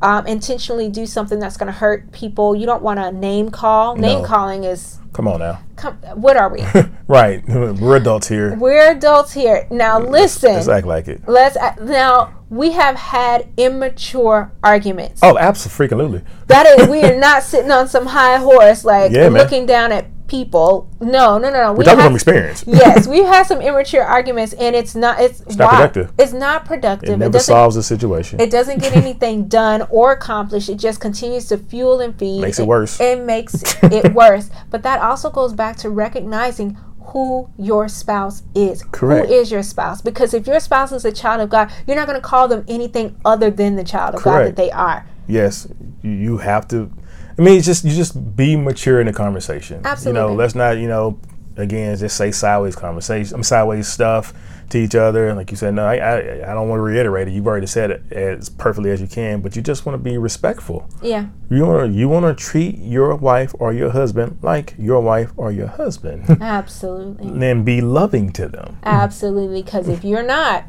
um, 0.02 0.26
intentionally 0.26 0.88
do 0.90 1.06
something 1.06 1.38
that's 1.38 1.56
going 1.56 1.68
to 1.68 1.72
hurt 1.72 2.12
people. 2.12 2.54
You 2.54 2.66
don't 2.66 2.82
want 2.82 3.00
to 3.00 3.10
name 3.10 3.50
call. 3.50 3.96
Name 3.96 4.20
No. 4.20 4.24
calling 4.28 4.64
is 4.64 4.98
Come 5.14 5.28
on 5.28 5.38
now. 5.38 5.60
come. 5.76 5.94
What 6.14 6.36
are 6.36 6.50
we? 6.50 6.62
right. 7.08 7.42
We're 7.48 7.96
adults 7.96 8.28
here. 8.28 8.54
We're 8.56 8.90
adults 8.90 9.32
here. 9.32 9.66
Now 9.70 9.98
listen. 10.00 10.52
Let's 10.52 10.68
act 10.68 10.86
like 10.86 11.08
it. 11.08 11.22
Let's 11.26 11.56
act- 11.56 11.80
now 11.80 12.34
we 12.50 12.72
have 12.72 12.96
had 12.96 13.48
immature 13.56 14.52
arguments. 14.62 15.20
Oh, 15.22 15.38
absolutely. 15.38 16.22
That 16.48 16.66
is, 16.66 16.88
we 16.88 17.02
are 17.02 17.16
not 17.18 17.42
sitting 17.42 17.70
on 17.70 17.88
some 17.88 18.06
high 18.06 18.36
horse 18.38 18.84
like 18.84 19.12
Yeah, 19.12 19.28
looking 19.28 19.64
down 19.64 19.90
at 19.92 20.23
people. 20.34 20.88
No, 21.00 21.38
no, 21.38 21.50
no, 21.50 21.62
no. 21.62 21.72
We're 21.72 21.78
We 21.78 21.84
talking 21.84 22.04
from 22.04 22.14
experience. 22.14 22.64
yes, 22.66 23.06
we've 23.12 23.24
had 23.24 23.44
some 23.46 23.60
immature 23.60 24.02
arguments, 24.02 24.52
and 24.54 24.74
it's 24.74 24.94
not. 24.94 25.20
It's, 25.20 25.40
it's 25.42 25.56
not 25.56 25.70
productive. 25.70 26.12
It's 26.18 26.32
not 26.32 26.64
productive. 26.64 27.10
It 27.10 27.16
never 27.18 27.32
doesn't. 27.32 27.52
solves 27.54 27.76
the 27.76 27.82
situation. 27.82 28.40
It 28.40 28.50
doesn't 28.50 28.80
get 28.80 28.96
anything 29.04 29.46
done 29.48 29.82
or 29.90 30.12
accomplished. 30.12 30.68
It 30.68 30.76
just 30.76 31.00
continues 31.00 31.46
to 31.48 31.58
fuel 31.58 32.00
and 32.00 32.18
feed. 32.18 32.40
Makes 32.40 32.58
it 32.58 32.66
worse. 32.66 33.00
It 33.00 33.20
makes 33.24 33.62
it 33.82 34.12
worse. 34.12 34.50
But 34.70 34.82
that 34.82 35.00
also 35.00 35.30
goes 35.30 35.52
back 35.52 35.76
to 35.78 35.90
recognizing 35.90 36.76
who 37.08 37.48
your 37.58 37.86
spouse 37.86 38.42
is. 38.54 38.82
Correct. 38.90 39.28
Who 39.28 39.32
is 39.34 39.50
your 39.52 39.62
spouse? 39.62 40.02
Because 40.02 40.34
if 40.34 40.46
your 40.46 40.58
spouse 40.58 40.90
is 40.90 41.04
a 41.04 41.12
child 41.12 41.40
of 41.42 41.50
God, 41.50 41.70
you're 41.86 41.96
not 41.96 42.06
going 42.08 42.20
to 42.20 42.26
call 42.26 42.48
them 42.48 42.64
anything 42.66 43.16
other 43.24 43.50
than 43.50 43.76
the 43.76 43.84
child 43.84 44.14
of 44.16 44.22
God 44.24 44.46
that 44.46 44.56
they 44.56 44.70
are. 44.70 45.06
yes, 45.28 45.68
you- 46.02 46.10
you 46.10 46.38
have 46.38 46.66
to. 46.68 46.90
I 47.38 47.42
mean, 47.42 47.58
it's 47.58 47.66
just 47.66 47.84
you 47.84 47.94
just 47.94 48.36
be 48.36 48.56
mature 48.56 49.00
in 49.00 49.06
the 49.06 49.12
conversation. 49.12 49.80
Absolutely. 49.84 50.20
You 50.20 50.28
know, 50.28 50.34
let's 50.34 50.54
not 50.54 50.78
you 50.78 50.88
know 50.88 51.18
again 51.56 51.96
just 51.96 52.16
say 52.16 52.30
sideways 52.30 52.76
conversation, 52.76 53.42
sideways 53.42 53.88
stuff 53.88 54.32
to 54.70 54.78
each 54.78 54.94
other. 54.94 55.28
And 55.28 55.36
like 55.36 55.50
you 55.50 55.56
said, 55.56 55.74
no, 55.74 55.84
I 55.84 55.96
I, 55.96 56.50
I 56.50 56.54
don't 56.54 56.68
want 56.68 56.78
to 56.78 56.82
reiterate 56.82 57.28
it. 57.28 57.32
You've 57.32 57.46
already 57.46 57.66
said 57.66 57.90
it 57.90 58.12
as 58.12 58.48
perfectly 58.48 58.90
as 58.90 59.00
you 59.00 59.06
can, 59.06 59.40
but 59.40 59.56
you 59.56 59.62
just 59.62 59.84
want 59.84 59.98
to 59.98 60.02
be 60.02 60.16
respectful. 60.16 60.88
Yeah. 61.02 61.26
You 61.50 61.66
want 61.66 61.92
to 61.92 61.98
you 61.98 62.08
want 62.08 62.24
to 62.26 62.44
treat 62.44 62.78
your 62.78 63.14
wife 63.16 63.54
or 63.58 63.72
your 63.72 63.90
husband 63.90 64.38
like 64.42 64.74
your 64.78 65.00
wife 65.00 65.32
or 65.36 65.50
your 65.50 65.68
husband, 65.68 66.38
Absolutely. 66.40 67.26
and 67.28 67.42
then 67.42 67.64
be 67.64 67.80
loving 67.80 68.32
to 68.32 68.48
them. 68.48 68.78
Absolutely. 68.84 69.62
Because 69.62 69.88
if 69.88 70.04
you're 70.04 70.22
not, 70.22 70.64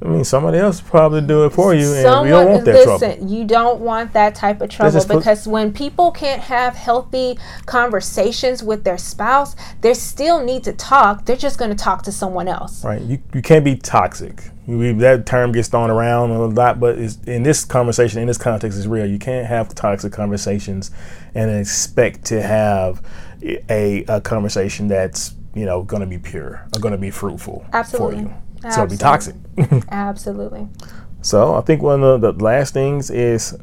I 0.00 0.06
mean, 0.06 0.24
somebody 0.24 0.58
else 0.58 0.80
probably 0.80 1.22
do 1.22 1.44
it 1.44 1.50
for 1.50 1.74
you, 1.74 1.92
and 1.92 2.22
we 2.22 2.28
don't 2.28 2.48
want 2.48 2.64
that 2.66 2.74
listen, 2.74 3.16
trouble. 3.16 3.32
you 3.32 3.44
don't 3.44 3.80
want 3.80 4.12
that 4.12 4.36
type 4.36 4.60
of 4.60 4.70
trouble 4.70 5.04
because 5.04 5.48
when 5.48 5.72
people 5.72 6.12
can't 6.12 6.40
have 6.40 6.76
healthy 6.76 7.36
conversations 7.66 8.62
with 8.62 8.84
their 8.84 8.98
spouse, 8.98 9.56
they 9.80 9.94
still 9.94 10.44
need 10.44 10.62
to 10.64 10.72
talk. 10.72 11.24
They're 11.24 11.36
just 11.36 11.58
going 11.58 11.72
to 11.72 11.76
talk 11.76 12.02
to 12.04 12.12
someone 12.12 12.46
else. 12.46 12.84
Right. 12.84 13.02
You, 13.02 13.20
you 13.34 13.42
can't 13.42 13.64
be 13.64 13.74
toxic. 13.74 14.50
We, 14.66 14.92
that 14.92 15.26
term 15.26 15.50
gets 15.50 15.66
thrown 15.68 15.90
around 15.90 16.30
a 16.30 16.46
lot, 16.46 16.78
but 16.78 16.98
in 17.26 17.42
this 17.42 17.64
conversation, 17.64 18.20
in 18.20 18.28
this 18.28 18.38
context, 18.38 18.78
is 18.78 18.86
real. 18.86 19.06
You 19.06 19.18
can't 19.18 19.46
have 19.46 19.74
toxic 19.74 20.12
conversations 20.12 20.92
and 21.34 21.50
expect 21.50 22.24
to 22.26 22.40
have 22.40 23.02
a, 23.42 24.04
a 24.08 24.20
conversation 24.20 24.88
that's 24.88 25.34
you 25.54 25.64
know 25.64 25.82
going 25.82 26.00
to 26.00 26.06
be 26.06 26.18
pure 26.18 26.66
or 26.74 26.80
going 26.80 26.92
to 26.92 26.98
be 26.98 27.10
fruitful 27.10 27.66
Absolutely. 27.72 28.16
for 28.16 28.22
you. 28.22 28.34
So 28.62 28.68
it'll 28.82 28.86
be 28.86 28.96
toxic. 28.96 29.36
Absolutely. 29.90 30.68
so 31.22 31.54
I 31.54 31.60
think 31.60 31.82
one 31.82 32.02
of 32.02 32.20
the 32.20 32.32
last 32.32 32.74
things 32.74 33.10
is, 33.10 33.56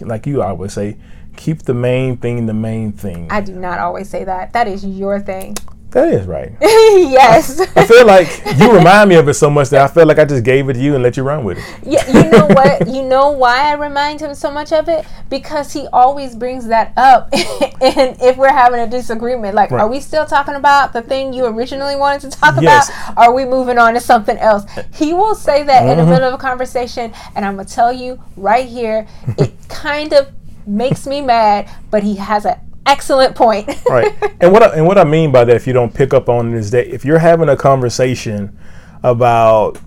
like 0.00 0.26
you 0.26 0.42
always 0.42 0.72
say, 0.72 0.96
keep 1.36 1.62
the 1.62 1.74
main 1.74 2.16
thing 2.16 2.46
the 2.46 2.54
main 2.54 2.92
thing. 2.92 3.28
I 3.30 3.40
do 3.40 3.54
not 3.54 3.78
always 3.78 4.08
say 4.08 4.24
that. 4.24 4.52
That 4.52 4.68
is 4.68 4.84
your 4.84 5.20
thing. 5.20 5.56
That 5.92 6.12
is 6.12 6.26
right. 6.26 6.52
yes. 6.60 7.60
I 7.76 7.84
feel 7.84 8.06
like 8.06 8.28
you 8.58 8.72
remind 8.72 9.08
me 9.08 9.16
of 9.16 9.28
it 9.28 9.34
so 9.34 9.50
much 9.50 9.70
that 9.70 9.82
I 9.82 9.92
feel 9.92 10.06
like 10.06 10.18
I 10.18 10.24
just 10.24 10.44
gave 10.44 10.68
it 10.68 10.74
to 10.74 10.78
you 10.80 10.94
and 10.94 11.02
let 11.02 11.16
you 11.16 11.22
run 11.24 11.42
with 11.44 11.58
it. 11.58 11.64
Yeah, 11.82 12.06
you 12.06 12.30
know 12.30 12.46
what? 12.50 12.86
You 12.86 13.02
know 13.02 13.30
why 13.30 13.70
I 13.70 13.74
remind 13.74 14.20
him 14.20 14.34
so 14.34 14.50
much 14.50 14.72
of 14.72 14.88
it? 14.88 15.04
Because 15.28 15.72
he 15.72 15.88
always 15.92 16.36
brings 16.36 16.66
that 16.68 16.92
up. 16.96 17.28
and 17.32 18.16
if 18.22 18.36
we're 18.36 18.52
having 18.52 18.80
a 18.80 18.86
disagreement, 18.86 19.54
like, 19.54 19.70
Right. 19.72 19.80
are 19.80 19.88
we 19.88 19.98
still 20.00 20.26
talking 20.26 20.54
about 20.54 20.92
the 20.92 21.02
thing 21.02 21.32
you 21.32 21.46
originally 21.46 21.96
wanted 21.96 22.30
to 22.30 22.38
talk 22.38 22.54
Yes. 22.60 22.88
about? 22.88 23.18
Are 23.18 23.32
we 23.34 23.44
moving 23.44 23.78
on 23.78 23.94
to 23.94 24.00
something 24.00 24.38
else? 24.38 24.64
He 24.94 25.12
will 25.12 25.34
say 25.34 25.62
that 25.64 25.82
in 25.82 25.96
the 25.96 26.02
Mm-hmm. 26.02 26.10
middle 26.10 26.28
of 26.28 26.34
a 26.34 26.38
conversation, 26.38 27.12
and 27.34 27.44
I'm 27.44 27.56
gonna 27.56 27.66
tell 27.68 27.92
you 27.92 28.22
right 28.36 28.66
here, 28.68 29.06
it 29.38 29.52
kind 29.68 30.12
of 30.12 30.28
makes 30.66 31.06
me 31.06 31.20
mad, 31.20 31.68
but 31.90 32.02
he 32.04 32.14
has 32.16 32.44
an 32.44 32.56
excellent 32.86 33.34
point. 33.34 33.68
right. 33.88 34.14
And 34.40 34.52
what 34.52 34.62
I, 34.62 34.68
and 34.74 34.86
what 34.86 34.96
I 34.96 35.04
mean 35.04 35.32
by 35.32 35.44
that, 35.44 35.54
if 35.54 35.66
you 35.66 35.74
don't 35.74 35.94
pick 35.94 36.14
up 36.14 36.30
on 36.30 36.54
it, 36.54 36.56
is 36.56 36.70
that 36.70 36.86
if 36.86 37.04
you're 37.04 37.18
having 37.18 37.50
a 37.50 37.56
conversation 37.56 38.58
about 39.02 39.78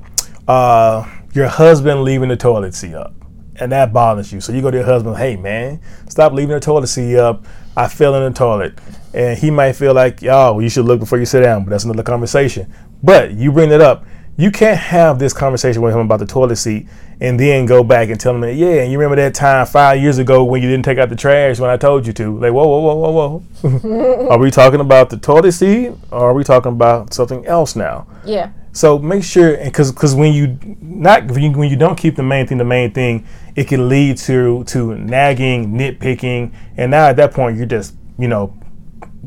uh, 0.47 1.09
your 1.33 1.47
husband 1.47 2.03
leaving 2.03 2.29
the 2.29 2.37
toilet 2.37 2.75
seat 2.75 2.93
up, 2.93 3.15
and 3.55 3.71
that 3.71 3.93
bothers 3.93 4.31
you, 4.31 4.39
so 4.39 4.53
you 4.53 4.61
go 4.61 4.69
to 4.69 4.77
your 4.77 4.85
husband, 4.85 5.17
hey 5.17 5.35
man, 5.35 5.81
stop 6.07 6.33
leaving 6.33 6.53
the 6.53 6.59
toilet 6.59 6.85
seat 6.85 7.17
up. 7.17 7.45
I 7.75 7.87
fell 7.87 8.13
in 8.13 8.31
the 8.31 8.37
toilet, 8.37 8.77
and 9.13 9.37
he 9.37 9.49
might 9.49 9.73
feel 9.73 9.95
like, 9.95 10.23
oh, 10.25 10.59
you 10.59 10.69
should 10.69 10.85
look 10.85 10.99
before 10.99 11.17
you 11.17 11.25
sit 11.25 11.41
down, 11.41 11.63
but 11.63 11.71
that's 11.71 11.85
another 11.85 12.03
conversation. 12.03 12.71
But 13.01 13.31
you 13.31 13.51
bring 13.51 13.71
it 13.71 13.81
up. 13.81 14.05
You 14.35 14.49
can't 14.49 14.79
have 14.79 15.19
this 15.19 15.31
conversation 15.31 15.81
with 15.81 15.93
him 15.93 15.99
about 16.01 16.19
the 16.19 16.25
toilet 16.25 16.55
seat 16.55 16.87
and 17.19 17.39
then 17.39 17.65
go 17.67 17.83
back 17.83 18.09
and 18.09 18.19
tell 18.19 18.33
him, 18.33 18.41
that, 18.41 18.55
yeah, 18.55 18.81
and 18.81 18.91
you 18.91 18.97
remember 18.97 19.15
that 19.21 19.35
time 19.35 19.65
five 19.67 20.01
years 20.01 20.17
ago 20.17 20.43
when 20.43 20.61
you 20.61 20.69
didn't 20.69 20.85
take 20.85 20.97
out 20.97 21.09
the 21.09 21.15
trash 21.15 21.59
when 21.59 21.69
I 21.69 21.77
told 21.77 22.07
you 22.07 22.13
to? 22.13 22.39
Like, 22.39 22.51
whoa, 22.51 22.67
whoa, 22.67 22.95
whoa, 22.95 23.11
whoa, 23.11 23.43
whoa. 23.61 24.27
are 24.29 24.39
we 24.39 24.49
talking 24.49 24.79
about 24.79 25.11
the 25.11 25.17
toilet 25.17 25.51
seat 25.51 25.91
or 26.09 26.31
are 26.31 26.33
we 26.33 26.43
talking 26.43 26.71
about 26.71 27.13
something 27.13 27.45
else 27.45 27.75
now? 27.75 28.07
yeah. 28.25 28.51
So 28.75 28.97
make 28.97 29.23
sure, 29.23 29.55
because 29.63 29.91
because 29.91 30.15
when 30.15 30.33
you 30.33 30.57
not 30.81 31.29
when 31.29 31.43
you, 31.43 31.51
when 31.51 31.69
you 31.69 31.75
don't 31.75 31.95
keep 31.95 32.15
the 32.15 32.23
main 32.23 32.47
thing 32.47 32.57
the 32.57 32.63
main 32.63 32.91
thing, 32.91 33.27
it 33.55 33.67
can 33.67 33.87
lead 33.87 34.17
to 34.17 34.63
to 34.63 34.95
nagging, 34.95 35.73
nitpicking, 35.73 36.51
and 36.75 36.89
now 36.89 37.07
at 37.07 37.15
that 37.17 37.33
point 37.33 37.55
you're 37.55 37.67
just 37.67 37.93
you 38.17 38.27
know 38.27 38.57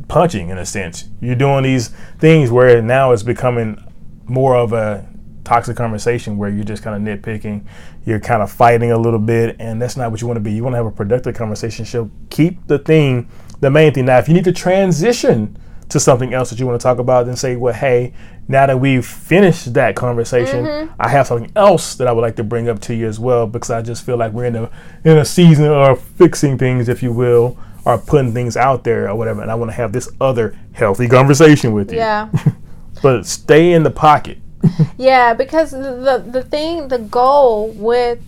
punching 0.09 0.49
in 0.49 0.59
a 0.59 0.67
sense. 0.67 1.09
You're 1.21 1.37
doing 1.37 1.63
these 1.63 1.91
things 2.19 2.51
where 2.51 2.83
now 2.83 3.13
it's 3.13 3.23
becoming 3.23 3.81
more 4.29 4.57
of 4.57 4.73
a 4.73 5.09
toxic 5.45 5.77
conversation 5.77 6.37
where 6.37 6.51
you're 6.51 6.65
just 6.65 6.83
kind 6.83 7.09
of 7.09 7.21
nitpicking, 7.21 7.65
you're 8.05 8.21
kind 8.21 8.43
of 8.43 8.51
fighting 8.51 8.91
a 8.91 8.99
little 8.99 9.19
bit, 9.19 9.57
and 9.59 9.81
that's 9.81 9.97
not 9.97 10.11
what 10.11 10.21
you 10.21 10.27
want 10.27 10.37
to 10.37 10.43
be. 10.43 10.53
You 10.53 10.63
want 10.63 10.75
to 10.75 10.79
have 10.79 10.87
a 10.87 10.91
productive 10.91 11.35
conversation. 11.35 11.85
So 11.85 12.11
keep 12.31 12.67
the 12.67 12.79
thing, 12.79 13.29
the 13.61 13.71
main 13.71 13.95
thing. 13.95 14.07
Now, 14.07 14.19
if 14.19 14.29
you 14.29 14.35
need 14.35 14.45
to 14.45 14.53
transition 14.53 15.57
to 15.89 16.01
something 16.01 16.35
else 16.35 16.51
that 16.51 16.59
you 16.59 16.67
want 16.67 16.81
to 16.81 16.83
talk 16.83 16.99
about, 16.99 17.27
then 17.27 17.37
say, 17.37 17.55
well, 17.55 17.73
hey, 17.73 18.13
now 18.49 18.67
that 18.67 18.79
we've 18.79 19.07
finished 19.07 19.75
that 19.75 19.95
conversation, 19.95 20.65
mm-hmm. 20.65 20.93
I 21.01 21.09
have 21.09 21.29
something 21.29 21.51
else 21.55 21.95
that 21.97 22.09
I 22.09 22.13
would 22.13 22.23
like 22.23 22.37
to 22.37 22.45
bring 22.45 22.69
up 22.69 22.81
to 22.83 22.95
you 22.95 23.07
as 23.07 23.19
well 23.19 23.47
because 23.47 23.71
I 23.71 23.83
just 23.83 24.05
feel 24.05 24.17
like 24.17 24.33
we're 24.33 24.47
in 24.47 24.57
a 24.57 24.71
in 25.05 25.19
a 25.19 25.25
season 25.25 25.67
of 25.67 26.01
fixing 26.01 26.59
things, 26.59 26.89
if 26.89 27.03
you 27.03 27.13
will, 27.13 27.57
or 27.85 27.99
putting 27.99 28.33
things 28.33 28.57
out 28.57 28.85
there 28.85 29.09
or 29.09 29.15
whatever, 29.15 29.43
and 29.43 29.51
I 29.51 29.55
want 29.55 29.71
to 29.71 29.77
have 29.77 29.93
this 29.93 30.09
other 30.21 30.59
healthy 30.73 31.09
conversation 31.09 31.73
with 31.73 31.93
you. 31.93 31.99
Yeah. 31.99 32.31
But 33.03 33.27
stay 33.27 33.73
in 33.73 33.83
the 33.83 33.91
pocket. 33.91 34.39
Yeah, 34.99 35.35
because 35.35 35.71
the, 35.71 36.25
the 36.27 36.43
thing, 36.43 36.89
the 36.89 36.99
goal 36.99 37.71
with 37.73 38.19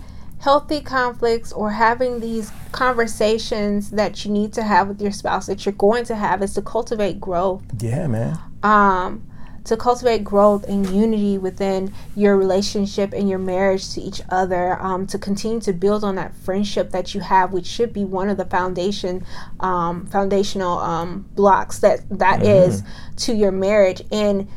healthy 0.41 0.81
conflicts 0.81 1.53
or 1.53 1.71
having 1.71 2.21
these 2.21 2.53
conversations 2.73 3.91
that 3.91 4.25
you 4.25 4.31
need 4.31 4.53
to 4.53 4.63
have 4.63 4.89
with 4.89 5.01
your 5.01 5.11
spouse 5.11 5.47
that 5.47 5.67
you're 5.67 5.73
going 5.73 6.05
to 6.05 6.15
have 6.15 6.43
is 6.43 6.55
to 6.55 6.63
cultivate 6.63 7.21
growth. 7.21 7.63
Yeah, 7.81 8.07
man. 8.07 8.39
Um, 8.63 9.28
to 9.65 9.77
cultivate 9.77 10.25
growth 10.25 10.65
and 10.69 10.89
unity 10.89 11.39
within 11.39 11.93
your 12.17 12.37
relationship 12.37 13.13
and 13.13 13.29
your 13.29 13.39
marriage 13.39 13.93
to 13.95 14.01
each 14.01 14.23
other. 14.31 14.81
Um, 14.81 15.07
to 15.09 15.19
continue 15.19 15.61
to 15.61 15.73
build 15.73 16.05
on 16.05 16.15
that 16.17 16.35
friendship 16.35 16.91
that 16.91 17.15
you 17.15 17.21
have, 17.21 17.53
which 17.53 17.67
should 17.67 17.93
be 17.93 18.05
one 18.05 18.29
of 18.29 18.37
the 18.37 18.45
foundation, 18.45 19.25
um, 19.61 20.07
foundational 20.07 20.79
um, 20.79 21.29
blocks 21.35 21.79
that 21.81 22.01
that 22.11 22.43
is 22.43 22.83
to 23.17 23.35
your 23.35 23.53
marriage. 23.53 24.03
And 24.11 24.49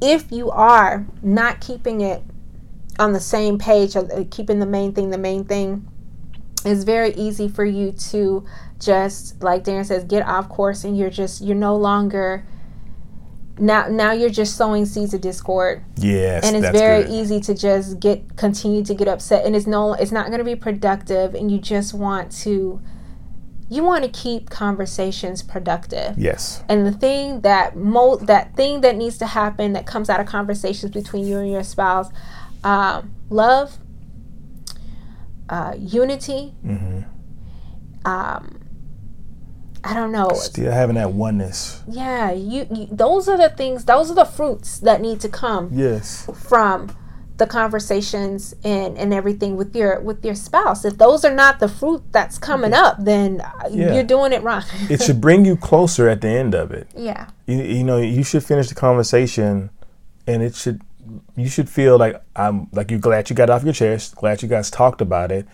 if 0.00 0.30
you 0.30 0.50
are 0.50 1.06
not 1.22 1.60
keeping 1.60 2.00
it 2.00 2.22
on 2.98 3.12
the 3.12 3.20
same 3.20 3.58
page, 3.58 3.96
uh, 3.96 4.24
keeping 4.30 4.60
the 4.60 4.66
main 4.66 4.92
thing 4.92 5.10
the 5.10 5.18
main 5.18 5.44
thing, 5.44 5.88
it's 6.64 6.84
very 6.84 7.12
easy 7.14 7.48
for 7.48 7.64
you 7.64 7.92
to 7.92 8.46
just, 8.78 9.42
like 9.42 9.64
Darren 9.64 9.84
says, 9.84 10.04
get 10.04 10.26
off 10.26 10.48
course, 10.48 10.84
and 10.84 10.96
you're 10.96 11.10
just 11.10 11.42
you're 11.42 11.56
no 11.56 11.76
longer. 11.76 12.46
Now, 13.58 13.86
now 13.88 14.10
you're 14.12 14.30
just 14.30 14.56
sowing 14.56 14.84
seeds 14.84 15.14
of 15.14 15.20
discord, 15.20 15.84
Yes, 15.96 16.44
and 16.44 16.56
it's 16.56 16.76
very 16.76 17.04
good. 17.04 17.12
easy 17.12 17.40
to 17.42 17.54
just 17.54 18.00
get 18.00 18.36
continue 18.36 18.82
to 18.84 18.94
get 18.94 19.06
upset, 19.06 19.44
and 19.46 19.54
it's 19.54 19.66
no, 19.66 19.92
it's 19.94 20.10
not 20.10 20.26
going 20.26 20.38
to 20.38 20.44
be 20.44 20.56
productive, 20.56 21.34
and 21.36 21.52
you 21.52 21.58
just 21.60 21.94
want 21.94 22.32
to, 22.42 22.80
you 23.70 23.84
want 23.84 24.02
to 24.02 24.10
keep 24.10 24.50
conversations 24.50 25.40
productive. 25.42 26.18
Yes. 26.18 26.64
And 26.68 26.84
the 26.84 26.90
thing 26.92 27.42
that 27.42 27.76
mo 27.76 28.16
that 28.16 28.56
thing 28.56 28.80
that 28.80 28.96
needs 28.96 29.18
to 29.18 29.26
happen 29.26 29.72
that 29.74 29.86
comes 29.86 30.10
out 30.10 30.18
of 30.18 30.26
conversations 30.26 30.90
between 30.90 31.24
you 31.24 31.38
and 31.38 31.48
your 31.48 31.62
spouse, 31.62 32.08
um, 32.64 33.14
love, 33.30 33.78
uh, 35.48 35.74
unity. 35.78 36.54
hmm 36.62 37.00
Um, 38.04 38.53
I 39.84 39.92
don't 39.92 40.12
know. 40.12 40.30
Still 40.34 40.72
having 40.72 40.96
that 40.96 41.12
oneness. 41.12 41.82
Yeah, 41.86 42.32
you, 42.32 42.66
you. 42.74 42.88
Those 42.90 43.28
are 43.28 43.36
the 43.36 43.50
things. 43.50 43.84
Those 43.84 44.10
are 44.10 44.14
the 44.14 44.24
fruits 44.24 44.78
that 44.78 45.02
need 45.02 45.20
to 45.20 45.28
come 45.28 45.68
Yes. 45.72 46.28
from 46.48 46.96
the 47.36 47.46
conversations 47.46 48.54
and, 48.64 48.96
and 48.96 49.12
everything 49.12 49.56
with 49.56 49.74
your 49.76 50.00
with 50.00 50.24
your 50.24 50.34
spouse. 50.34 50.84
If 50.84 50.96
those 50.96 51.24
are 51.24 51.34
not 51.34 51.60
the 51.60 51.68
fruit 51.68 52.02
that's 52.12 52.38
coming 52.38 52.72
up, 52.72 52.96
then 52.98 53.42
yeah. 53.70 53.92
you're 53.92 54.04
doing 54.04 54.32
it 54.32 54.42
wrong. 54.42 54.62
it 54.88 55.02
should 55.02 55.20
bring 55.20 55.44
you 55.44 55.56
closer 55.56 56.08
at 56.08 56.20
the 56.20 56.28
end 56.28 56.54
of 56.54 56.70
it. 56.70 56.88
Yeah. 56.96 57.28
You, 57.46 57.62
you 57.62 57.84
know, 57.84 57.98
you 57.98 58.22
should 58.24 58.42
finish 58.42 58.68
the 58.68 58.74
conversation 58.74 59.68
and 60.26 60.42
it 60.42 60.54
should 60.54 60.80
you 61.36 61.48
should 61.48 61.68
feel 61.68 61.98
like 61.98 62.22
I'm 62.34 62.68
like 62.72 62.90
you're 62.90 63.00
glad 63.00 63.28
you 63.28 63.36
got 63.36 63.50
off 63.50 63.64
your 63.64 63.74
chest, 63.74 64.16
glad 64.16 64.40
you 64.40 64.48
guys 64.48 64.70
talked 64.70 65.02
about 65.02 65.30
it, 65.30 65.46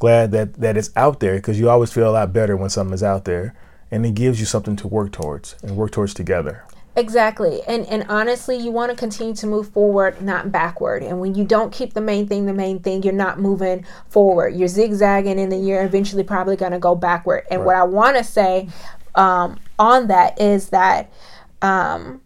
glad 0.00 0.32
that 0.32 0.54
that 0.54 0.76
it's 0.76 0.90
out 0.96 1.20
there 1.20 1.36
because 1.36 1.60
you 1.60 1.70
always 1.70 1.92
feel 1.92 2.10
a 2.10 2.12
lot 2.12 2.32
better 2.32 2.56
when 2.56 2.70
something 2.70 2.94
is 2.94 3.04
out 3.04 3.24
there 3.24 3.54
and 3.90 4.04
it 4.04 4.14
gives 4.14 4.40
you 4.40 4.46
something 4.46 4.76
to 4.76 4.88
work 4.88 5.12
towards 5.12 5.56
and 5.62 5.76
work 5.76 5.90
towards 5.90 6.14
together. 6.14 6.64
Exactly. 6.96 7.60
And 7.68 7.84
and 7.86 8.06
honestly, 8.08 8.56
you 8.56 8.70
want 8.70 8.90
to 8.90 8.96
continue 8.96 9.34
to 9.34 9.46
move 9.46 9.68
forward, 9.68 10.22
not 10.22 10.50
backward. 10.50 11.02
And 11.02 11.20
when 11.20 11.34
you 11.34 11.44
don't 11.44 11.70
keep 11.70 11.92
the 11.92 12.00
main 12.00 12.26
thing 12.26 12.46
the 12.46 12.54
main 12.54 12.80
thing, 12.80 13.02
you're 13.02 13.12
not 13.12 13.38
moving 13.38 13.84
forward. 14.08 14.54
You're 14.54 14.68
zigzagging 14.68 15.38
and 15.38 15.52
then 15.52 15.64
you're 15.64 15.84
eventually 15.84 16.24
probably 16.24 16.56
going 16.56 16.72
to 16.72 16.78
go 16.78 16.94
backward. 16.94 17.44
And 17.50 17.60
right. 17.60 17.66
what 17.66 17.76
I 17.76 17.82
want 17.82 18.16
to 18.16 18.24
say 18.24 18.68
um, 19.14 19.58
on 19.78 20.06
that 20.06 20.40
is 20.40 20.70
that 20.70 21.12
um, 21.60 22.22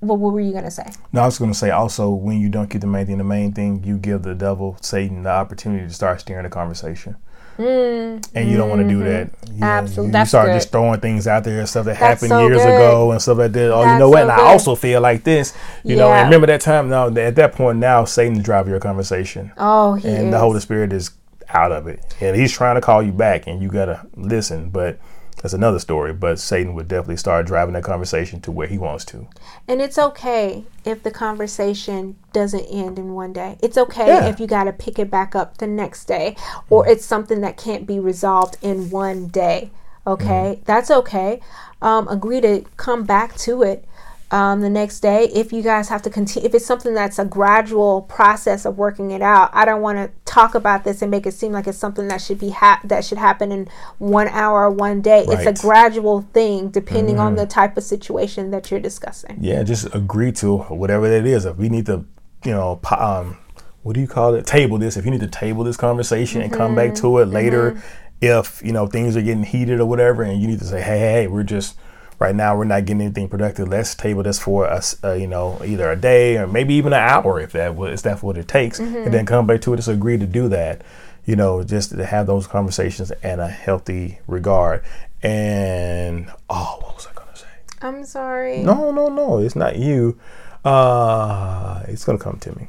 well, 0.00 0.16
what 0.16 0.32
were 0.32 0.40
you 0.40 0.52
gonna 0.52 0.70
say? 0.70 0.90
No, 1.12 1.22
I 1.22 1.26
was 1.26 1.38
gonna 1.38 1.54
say 1.54 1.70
also 1.70 2.10
when 2.10 2.40
you 2.40 2.48
don't 2.48 2.68
keep 2.68 2.80
the 2.80 2.86
main 2.86 3.06
thing 3.06 3.18
the 3.18 3.24
main 3.24 3.52
thing, 3.52 3.82
you 3.84 3.98
give 3.98 4.22
the 4.22 4.34
devil, 4.34 4.76
Satan, 4.80 5.24
the 5.24 5.30
opportunity 5.30 5.86
to 5.86 5.92
start 5.92 6.20
steering 6.20 6.44
the 6.44 6.50
conversation. 6.50 7.16
Mm, 7.58 8.24
and 8.34 8.48
you 8.48 8.56
don't 8.56 8.68
want 8.68 8.82
to 8.82 8.88
do 8.88 9.02
that. 9.02 9.30
You 9.52 9.64
Absolutely, 9.64 10.12
know, 10.12 10.18
you, 10.18 10.22
you 10.22 10.26
start 10.26 10.46
good. 10.46 10.54
just 10.54 10.70
throwing 10.70 11.00
things 11.00 11.26
out 11.26 11.42
there, 11.42 11.58
and 11.58 11.68
stuff 11.68 11.86
that 11.86 11.98
That's 11.98 12.22
happened 12.22 12.28
so 12.28 12.46
years 12.46 12.58
good. 12.58 12.74
ago, 12.74 13.10
and 13.10 13.20
stuff 13.20 13.38
like 13.38 13.52
that. 13.52 13.72
Oh, 13.72 13.82
That's 13.82 13.92
you 13.92 13.98
know 13.98 14.08
what? 14.08 14.18
So 14.18 14.22
and 14.22 14.30
I 14.30 14.40
also 14.42 14.74
feel 14.76 15.00
like 15.00 15.24
this. 15.24 15.54
You 15.82 15.96
yeah. 15.96 16.02
know, 16.02 16.12
and 16.12 16.26
remember 16.26 16.46
that 16.46 16.60
time? 16.60 16.88
Now, 16.88 17.08
at 17.08 17.34
that 17.34 17.52
point, 17.54 17.78
now 17.78 18.04
Satan 18.04 18.40
drive 18.42 18.68
your 18.68 18.78
conversation. 18.78 19.52
Oh, 19.56 19.94
and 19.94 20.26
is. 20.26 20.30
the 20.30 20.38
Holy 20.38 20.60
Spirit 20.60 20.92
is 20.92 21.10
out 21.48 21.72
of 21.72 21.88
it, 21.88 22.00
and 22.20 22.36
he's 22.36 22.52
trying 22.52 22.76
to 22.76 22.80
call 22.80 23.02
you 23.02 23.12
back, 23.12 23.48
and 23.48 23.60
you 23.60 23.68
gotta 23.68 24.06
listen, 24.14 24.70
but 24.70 24.98
that's 25.42 25.54
another 25.54 25.78
story, 25.78 26.12
but 26.12 26.38
Satan 26.38 26.74
would 26.74 26.88
definitely 26.88 27.16
start 27.16 27.46
driving 27.46 27.74
that 27.74 27.84
conversation 27.84 28.40
to 28.42 28.50
where 28.50 28.66
he 28.66 28.78
wants 28.78 29.04
to. 29.06 29.28
And 29.66 29.80
it's 29.80 29.98
okay 29.98 30.64
if 30.84 31.02
the 31.02 31.10
conversation 31.10 32.16
doesn't 32.32 32.64
end 32.64 32.98
in 32.98 33.14
one 33.14 33.32
day. 33.32 33.58
It's 33.62 33.78
okay 33.78 34.08
yeah. 34.08 34.26
if 34.26 34.40
you 34.40 34.46
got 34.46 34.64
to 34.64 34.72
pick 34.72 34.98
it 34.98 35.10
back 35.10 35.36
up 35.36 35.58
the 35.58 35.66
next 35.66 36.06
day 36.06 36.36
or 36.68 36.84
mm. 36.84 36.90
it's 36.90 37.04
something 37.04 37.40
that 37.42 37.56
can't 37.56 37.86
be 37.86 38.00
resolved 38.00 38.56
in 38.62 38.90
one 38.90 39.28
day. 39.28 39.70
Okay? 40.06 40.58
Mm. 40.60 40.64
That's 40.64 40.90
okay. 40.90 41.40
Um, 41.80 42.08
agree 42.08 42.40
to 42.40 42.64
come 42.76 43.04
back 43.04 43.36
to 43.38 43.62
it 43.62 43.84
um, 44.30 44.60
the 44.60 44.68
next 44.68 45.00
day 45.00 45.24
if 45.34 45.52
you 45.52 45.62
guys 45.62 45.88
have 45.88 46.02
to 46.02 46.10
continue 46.10 46.46
if 46.46 46.54
it's 46.54 46.66
something 46.66 46.92
that's 46.94 47.18
a 47.18 47.24
gradual 47.24 48.02
process 48.02 48.66
of 48.66 48.76
working 48.76 49.10
it 49.10 49.22
out 49.22 49.50
i 49.52 49.64
don't 49.64 49.80
want 49.80 49.96
to 49.96 50.10
talk 50.30 50.54
about 50.54 50.84
this 50.84 51.00
and 51.00 51.10
make 51.10 51.26
it 51.26 51.32
seem 51.32 51.52
like 51.52 51.66
it's 51.66 51.78
something 51.78 52.08
that 52.08 52.20
should 52.20 52.38
be 52.38 52.50
ha- 52.50 52.80
that 52.84 53.04
should 53.04 53.18
happen 53.18 53.50
in 53.50 53.68
one 53.98 54.28
hour 54.28 54.64
or 54.64 54.70
one 54.70 55.00
day 55.00 55.24
right. 55.26 55.46
it's 55.46 55.60
a 55.60 55.66
gradual 55.66 56.22
thing 56.32 56.68
depending 56.68 57.14
mm-hmm. 57.14 57.24
on 57.24 57.36
the 57.36 57.46
type 57.46 57.76
of 57.76 57.82
situation 57.82 58.50
that 58.50 58.70
you're 58.70 58.80
discussing 58.80 59.36
yeah 59.40 59.62
just 59.62 59.92
agree 59.94 60.30
to 60.30 60.58
whatever 60.58 61.06
it 61.06 61.26
is 61.26 61.44
if 61.44 61.56
we 61.56 61.68
need 61.68 61.86
to 61.86 62.04
you 62.44 62.52
know 62.52 62.78
um, 62.98 63.38
what 63.82 63.94
do 63.94 64.00
you 64.00 64.06
call 64.06 64.34
it 64.34 64.46
table 64.46 64.76
this 64.76 64.96
if 64.96 65.04
you 65.04 65.10
need 65.10 65.20
to 65.20 65.26
table 65.26 65.64
this 65.64 65.76
conversation 65.76 66.42
mm-hmm. 66.42 66.52
and 66.52 66.58
come 66.58 66.74
back 66.74 66.94
to 66.94 67.18
it 67.18 67.26
later 67.26 67.72
mm-hmm. 67.72 67.80
if 68.20 68.62
you 68.62 68.72
know 68.72 68.86
things 68.86 69.16
are 69.16 69.22
getting 69.22 69.42
heated 69.42 69.80
or 69.80 69.86
whatever 69.86 70.22
and 70.22 70.42
you 70.42 70.46
need 70.46 70.58
to 70.58 70.66
say 70.66 70.82
hey 70.82 70.98
hey 70.98 71.26
we're 71.26 71.42
just 71.42 71.78
right 72.18 72.34
now 72.34 72.56
we're 72.56 72.64
not 72.64 72.84
getting 72.84 73.02
anything 73.02 73.28
productive. 73.28 73.68
Let's 73.68 73.94
table 73.94 74.22
this 74.22 74.38
for 74.38 74.66
us, 74.66 74.96
uh, 75.04 75.12
you 75.12 75.26
know, 75.26 75.60
either 75.64 75.90
a 75.90 75.96
day 75.96 76.36
or 76.36 76.46
maybe 76.46 76.74
even 76.74 76.92
an 76.92 77.00
hour 77.00 77.40
if 77.40 77.52
that 77.52 77.78
is 77.78 78.02
that 78.02 78.22
what 78.22 78.36
it 78.36 78.48
takes, 78.48 78.80
mm-hmm. 78.80 78.96
and 78.96 79.14
then 79.14 79.26
come 79.26 79.46
back 79.46 79.60
to 79.62 79.72
it. 79.72 79.76
Just 79.76 79.88
agree 79.88 80.18
to 80.18 80.26
do 80.26 80.48
that, 80.48 80.82
you 81.24 81.36
know, 81.36 81.62
just 81.62 81.90
to 81.90 82.04
have 82.04 82.26
those 82.26 82.46
conversations 82.46 83.12
in 83.22 83.40
a 83.40 83.48
healthy 83.48 84.18
regard. 84.26 84.82
And 85.22 86.30
oh, 86.48 86.78
what 86.80 86.94
was 86.94 87.06
I 87.06 87.12
gonna 87.14 87.36
say? 87.36 87.46
I'm 87.82 88.04
sorry. 88.04 88.58
No, 88.58 88.90
no, 88.90 89.08
no, 89.08 89.38
it's 89.38 89.56
not 89.56 89.76
you. 89.76 90.18
Uh, 90.64 91.82
it's 91.88 92.04
gonna 92.04 92.18
come 92.18 92.38
to 92.40 92.56
me. 92.58 92.68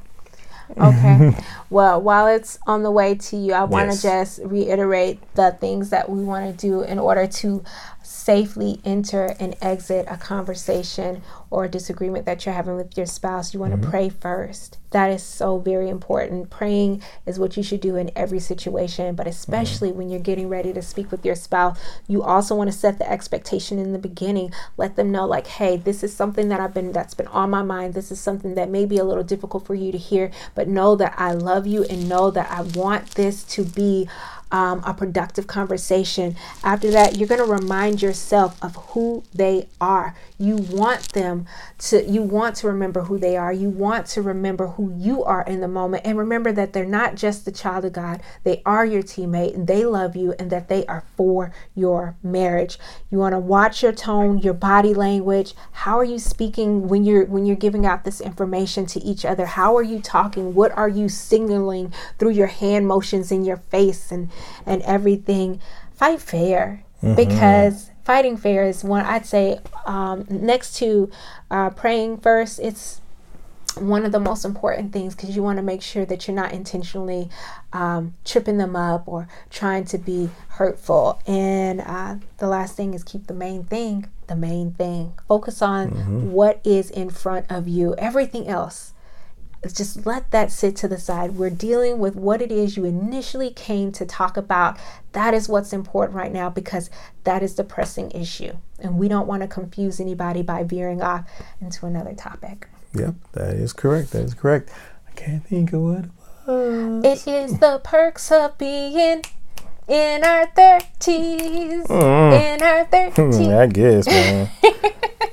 Okay. 0.78 1.36
well, 1.70 2.02
while 2.02 2.28
it's 2.28 2.60
on 2.68 2.84
the 2.84 2.92
way 2.92 3.16
to 3.16 3.38
you, 3.38 3.54
I 3.54 3.64
want 3.64 3.92
to 3.92 3.96
yes. 3.96 4.38
just 4.38 4.40
reiterate 4.44 5.20
the 5.36 5.52
things 5.60 5.90
that 5.90 6.10
we 6.10 6.24
want 6.24 6.46
to 6.46 6.68
do 6.68 6.82
in 6.82 7.00
order 7.00 7.28
to 7.28 7.64
safely 8.10 8.82
enter 8.84 9.36
and 9.40 9.56
exit 9.62 10.04
a 10.10 10.18
conversation 10.18 11.22
or 11.52 11.66
a 11.66 11.70
disagreement 11.70 12.26
that 12.26 12.44
you're 12.44 12.56
having 12.56 12.76
with 12.76 12.98
your 12.98 13.06
spouse, 13.06 13.54
you 13.54 13.60
want 13.60 13.72
mm-hmm. 13.72 13.84
to 13.84 13.88
pray 13.88 14.10
first. 14.10 14.80
That 14.90 15.12
is 15.12 15.22
so 15.22 15.60
very 15.60 15.90
important. 15.90 16.50
Praying 16.50 17.04
is 17.28 17.38
what 17.38 17.56
you 17.56 17.62
should 17.62 17.82
do 17.82 17.96
in 17.96 18.10
every 18.16 18.40
situation, 18.40 19.14
but 19.14 19.28
especially 19.28 19.90
mm-hmm. 19.90 19.98
when 20.00 20.10
you're 20.10 20.20
getting 20.20 20.50
ready 20.50 20.74
to 20.74 20.82
speak 20.82 21.12
with 21.12 21.24
your 21.24 21.36
spouse, 21.36 21.80
you 22.08 22.24
also 22.24 22.56
want 22.56 22.72
to 22.72 22.76
set 22.76 22.98
the 22.98 23.08
expectation 23.08 23.78
in 23.78 23.94
the 23.94 24.00
beginning. 24.00 24.52
Let 24.76 24.96
them 24.96 25.12
know 25.12 25.28
like, 25.28 25.46
"Hey, 25.46 25.78
this 25.78 26.02
is 26.02 26.12
something 26.16 26.50
that 26.50 26.60
I've 26.60 26.74
been 26.74 26.92
that's 26.92 27.14
been 27.14 27.28
on 27.28 27.52
my 27.52 27.62
mind. 27.62 27.94
This 27.94 28.12
is 28.12 28.20
something 28.20 28.56
that 28.56 28.72
may 28.72 28.86
be 28.86 28.98
a 28.98 29.04
little 29.04 29.24
difficult 29.24 29.68
for 29.68 29.76
you 29.76 29.92
to 29.92 30.00
hear, 30.00 30.32
but 30.56 30.68
know 30.68 30.96
that 30.96 31.14
I 31.16 31.34
love 31.34 31.68
you 31.68 31.84
and 31.84 32.10
know 32.10 32.32
that 32.32 32.50
I 32.50 32.62
want 32.62 33.12
this 33.12 33.44
to 33.44 33.64
be 33.64 34.10
um, 34.52 34.84
a 34.86 34.94
productive 34.94 35.48
conversation. 35.48 36.36
After 36.64 36.90
that, 36.92 37.18
you're 37.18 37.28
going 37.28 37.46
to 37.46 37.52
remind 37.52 38.02
yourself 38.02 38.62
of 38.64 38.76
who 38.76 39.24
they 39.34 39.70
are. 39.80 40.16
You 40.38 40.58
want 40.58 41.14
them 41.14 41.46
to, 41.80 42.04
you 42.04 42.22
want 42.22 42.56
to 42.58 42.68
remember 42.68 43.04
who 43.04 43.18
they 43.18 43.38
are. 43.38 43.54
You 43.54 43.70
want 43.70 44.08
to 44.08 44.22
remember 44.22 44.68
who 44.68 44.94
you 44.96 45.24
are 45.24 45.44
in 45.44 45.62
the 45.62 45.68
moment. 45.68 46.06
And 46.06 46.18
remember 46.18 46.52
that 46.54 46.74
they're 46.74 46.86
not 46.86 47.16
just 47.16 47.46
the 47.46 47.52
child 47.52 47.86
of 47.86 47.94
God, 47.94 48.22
they 48.44 48.62
are 48.66 48.86
your 48.86 49.04
teammate 49.04 49.54
and 49.54 49.68
they 49.68 49.86
love 49.86 50.16
you 50.16 50.34
and 50.40 50.50
that 50.50 50.70
they 50.70 50.86
are 50.86 51.04
for 51.16 51.54
your 51.76 52.16
marriage. 52.24 52.80
You 53.12 53.18
want 53.18 53.34
to 53.34 53.40
watch 53.40 53.84
your 53.84 53.92
tone, 53.92 54.40
your 54.40 54.54
body 54.54 54.94
language. 54.94 55.54
How 55.72 55.98
are 56.00 56.04
you 56.04 56.20
speaking 56.20 56.88
when 56.88 57.04
you're 57.04 57.26
when 57.26 57.46
you're 57.46 57.56
giving 57.56 57.86
out 57.86 58.04
this 58.04 58.22
information 58.22 58.86
to 58.88 59.00
each 59.02 59.26
other? 59.26 59.46
How 59.46 59.76
are 59.76 59.84
you 59.84 60.00
talking? 60.00 60.54
What 60.54 60.72
are 60.72 60.90
you 60.90 61.10
signaling 61.10 61.94
through 62.18 62.32
your 62.32 62.48
hand 62.48 62.88
motions 62.88 63.32
in 63.32 63.46
your 63.46 63.58
face 63.58 64.12
and 64.12 64.30
and 64.66 64.82
everything? 64.84 65.60
Fight 65.94 66.22
fair 66.22 66.84
mm-hmm. 67.04 67.16
because 67.16 67.92
fighting 68.04 68.38
fair 68.38 68.66
is 68.66 68.84
one 68.84 69.06
I'd 69.06 69.26
say 69.26 69.60
um, 69.86 70.26
next 70.30 70.76
to 70.78 71.10
uh, 71.52 71.70
praying 71.72 72.18
first. 72.20 72.60
It's 72.60 73.02
one 73.76 74.04
of 74.04 74.12
the 74.12 74.20
most 74.20 74.46
important 74.46 74.92
things 74.92 75.16
because 75.16 75.36
you 75.36 75.44
want 75.44 75.58
to 75.58 75.64
make 75.64 75.82
sure 75.82 76.06
that 76.06 76.28
you're 76.28 76.36
not 76.36 76.52
intentionally 76.52 77.30
um, 77.72 78.16
tripping 78.26 78.58
them 78.58 78.76
up 78.76 79.08
or 79.08 79.28
trying 79.50 79.86
to 79.86 79.98
be 79.98 80.30
hurtful. 80.50 81.22
And 81.28 81.82
uh, 81.82 82.16
the 82.38 82.48
last 82.48 82.76
thing 82.76 82.94
is 82.94 83.04
keep 83.04 83.28
the 83.28 83.34
main 83.34 83.64
thing 83.64 84.08
the 84.30 84.36
main 84.36 84.72
thing. 84.72 85.14
Focus 85.28 85.62
on 85.62 85.90
mm-hmm. 85.90 86.32
what 86.32 86.62
is 86.64 86.90
in 86.90 87.10
front 87.10 87.48
of 87.50 87.68
you. 87.68 87.96
Everything 87.98 88.48
else 88.48 88.94
just 89.68 90.06
let 90.06 90.32
that 90.32 90.52
sit 90.52 90.76
to 90.78 90.88
the 90.88 90.98
side. 90.98 91.36
We're 91.36 91.50
dealing 91.50 92.00
with 92.00 92.16
what 92.16 92.42
it 92.42 92.52
is 92.52 92.78
you 92.78 92.86
initially 92.86 93.52
came 93.52 93.92
to 93.94 94.06
talk 94.06 94.38
about. 94.38 94.78
That 95.12 95.34
is 95.34 95.50
what's 95.50 95.74
important 95.74 96.16
right 96.16 96.32
now 96.32 96.50
because 96.50 96.90
that 97.26 97.44
is 97.44 97.56
the 97.56 97.64
pressing 97.64 98.12
issue. 98.12 98.54
And 98.80 98.98
we 98.98 99.08
don't 99.08 99.28
want 99.28 99.42
to 99.42 99.48
confuse 99.48 100.00
anybody 100.00 100.42
by 100.42 100.64
veering 100.64 101.02
off 101.02 101.30
into 101.60 101.86
another 101.86 102.14
topic. 102.14 102.68
Yep, 102.94 103.16
that 103.34 103.56
is 103.56 103.74
correct. 103.74 104.12
That 104.12 104.24
is 104.24 104.34
correct. 104.34 104.70
I 105.08 105.12
can't 105.12 105.46
think 105.46 105.74
of 105.74 105.82
what 105.82 106.06
it 106.06 106.10
was. 106.48 107.06
It 107.06 107.28
is 107.28 107.60
the 107.60 107.82
perks 107.84 108.32
of 108.32 108.58
being 108.58 109.24
in 109.88 110.24
our 110.24 110.48
30s. 110.48 111.88
Mm. 111.88 112.56
In 112.56 112.64
our 112.64 112.86
30s. 112.86 113.60
I 113.60 113.68
guess, 113.68 114.08
man. 114.08 114.50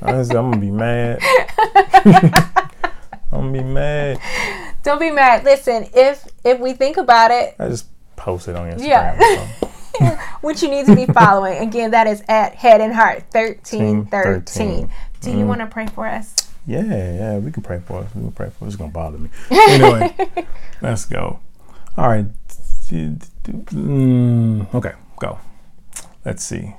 I'm 0.02 0.28
going 0.28 0.52
to 0.52 0.58
be 0.58 0.70
mad. 0.70 1.20
Gonna 3.36 3.52
be 3.52 3.62
mad. 3.62 4.18
Don't 4.82 4.98
be 4.98 5.10
mad. 5.10 5.44
Listen, 5.44 5.86
if 5.94 6.26
if 6.42 6.58
we 6.58 6.72
think 6.72 6.96
about 6.96 7.30
it, 7.30 7.54
I 7.58 7.68
just 7.68 7.86
post 8.16 8.48
it 8.48 8.56
on 8.56 8.70
Instagram. 8.70 8.80
Yeah. 10.00 10.28
Which 10.40 10.62
you 10.62 10.70
need 10.70 10.86
to 10.86 10.96
be 10.96 11.04
following. 11.06 11.58
Again, 11.58 11.90
that 11.90 12.06
is 12.06 12.22
at 12.28 12.54
Head 12.54 12.80
and 12.80 12.94
Heart 12.94 13.24
1313. 13.32 14.90
Do 15.20 15.30
you 15.30 15.36
mm. 15.36 15.46
want 15.46 15.60
to 15.60 15.66
pray 15.66 15.86
for 15.86 16.06
us? 16.06 16.34
Yeah, 16.66 16.82
yeah, 16.82 17.38
we 17.38 17.52
can 17.52 17.62
pray 17.62 17.80
for 17.80 18.00
us. 18.00 18.14
We 18.14 18.22
can 18.22 18.32
pray 18.32 18.50
for 18.50 18.64
us. 18.64 18.72
It's 18.72 18.76
gonna 18.76 18.90
bother 18.90 19.18
me. 19.18 19.28
Anyway, 19.50 20.14
let's 20.80 21.04
go. 21.04 21.40
All 21.96 22.08
right. 22.08 22.26
Mm, 22.90 24.74
okay, 24.74 24.92
go. 25.18 25.38
Let's 26.24 26.42
see. 26.42 26.74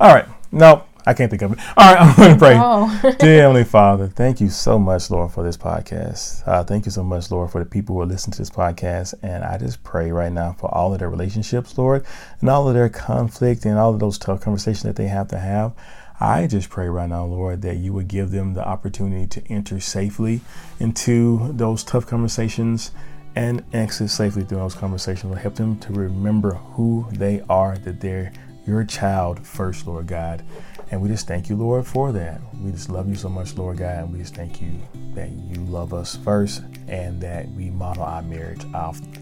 All 0.00 0.14
right. 0.14 0.26
Nope. 0.52 0.87
I 1.08 1.14
can't 1.14 1.30
think 1.30 1.40
of 1.40 1.52
it. 1.52 1.58
All 1.74 1.94
right, 1.94 2.02
I'm 2.02 2.16
going 2.16 2.32
to 2.32 2.38
pray. 2.38 2.54
Oh. 2.58 3.16
Dear 3.18 3.40
Heavenly 3.40 3.64
Father, 3.64 4.08
thank 4.08 4.42
you 4.42 4.50
so 4.50 4.78
much, 4.78 5.10
Lord, 5.10 5.32
for 5.32 5.42
this 5.42 5.56
podcast. 5.56 6.46
Uh, 6.46 6.62
thank 6.62 6.84
you 6.84 6.92
so 6.92 7.02
much, 7.02 7.30
Lord, 7.30 7.50
for 7.50 7.64
the 7.64 7.70
people 7.70 7.94
who 7.94 8.02
are 8.02 8.06
listening 8.06 8.32
to 8.32 8.38
this 8.38 8.50
podcast. 8.50 9.14
And 9.22 9.42
I 9.42 9.56
just 9.56 9.82
pray 9.82 10.12
right 10.12 10.30
now 10.30 10.52
for 10.52 10.66
all 10.74 10.92
of 10.92 10.98
their 10.98 11.08
relationships, 11.08 11.78
Lord, 11.78 12.04
and 12.42 12.50
all 12.50 12.68
of 12.68 12.74
their 12.74 12.90
conflict 12.90 13.64
and 13.64 13.78
all 13.78 13.94
of 13.94 14.00
those 14.00 14.18
tough 14.18 14.42
conversations 14.42 14.82
that 14.82 14.96
they 14.96 15.08
have 15.08 15.28
to 15.28 15.38
have. 15.38 15.72
I 16.20 16.46
just 16.46 16.68
pray 16.68 16.90
right 16.90 17.08
now, 17.08 17.24
Lord, 17.24 17.62
that 17.62 17.78
you 17.78 17.94
would 17.94 18.08
give 18.08 18.30
them 18.30 18.52
the 18.52 18.68
opportunity 18.68 19.26
to 19.28 19.50
enter 19.50 19.80
safely 19.80 20.42
into 20.78 21.54
those 21.54 21.84
tough 21.84 22.06
conversations 22.06 22.90
and 23.34 23.64
exit 23.72 24.10
safely 24.10 24.44
through 24.44 24.58
those 24.58 24.74
conversations. 24.74 25.24
Lord, 25.24 25.38
help 25.38 25.54
them 25.54 25.78
to 25.78 25.92
remember 25.94 26.52
who 26.52 27.06
they 27.12 27.40
are, 27.48 27.78
that 27.78 28.02
they're 28.02 28.30
your 28.66 28.84
child 28.84 29.44
first, 29.46 29.86
Lord 29.86 30.06
God. 30.06 30.44
And 30.90 31.02
we 31.02 31.08
just 31.08 31.26
thank 31.26 31.48
you, 31.48 31.56
Lord, 31.56 31.86
for 31.86 32.12
that. 32.12 32.40
We 32.62 32.70
just 32.72 32.88
love 32.88 33.08
you 33.08 33.14
so 33.14 33.28
much, 33.28 33.56
Lord 33.56 33.78
God. 33.78 34.04
And 34.04 34.12
we 34.12 34.18
just 34.18 34.34
thank 34.34 34.62
you 34.62 34.72
that 35.14 35.30
you 35.30 35.60
love 35.64 35.92
us 35.92 36.16
first 36.16 36.62
and 36.86 37.20
that 37.20 37.50
we 37.50 37.70
model 37.70 38.04
our 38.04 38.22
marriage 38.22 38.64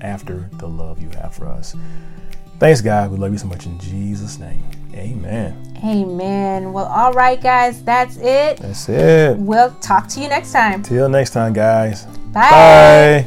after 0.01 0.49
the 0.53 0.67
love 0.69 1.03
you 1.03 1.11
have 1.11 1.35
for 1.35 1.47
us. 1.47 1.75
Thanks, 2.59 2.81
God. 2.81 3.11
We 3.11 3.19
love 3.19 3.33
you 3.33 3.39
so 3.39 3.49
much 3.49 3.67
in 3.67 3.79
Jesus' 3.81 4.39
name. 4.39 4.65
Amen. 4.95 5.75
Amen. 5.85 6.73
Well, 6.73 6.87
all 6.87 7.13
right, 7.13 7.41
guys, 7.41 7.83
that's 7.83 8.17
it. 8.17 8.59
That's 8.59 8.89
it. 8.89 9.37
We'll 9.37 9.75
talk 9.81 10.09
to 10.09 10.21
you 10.21 10.29
next 10.29 10.53
time. 10.53 10.83
Till 10.83 11.09
next 11.09 11.31
time, 11.31 11.53
guys. 11.53 12.07
Bye. 12.33 13.27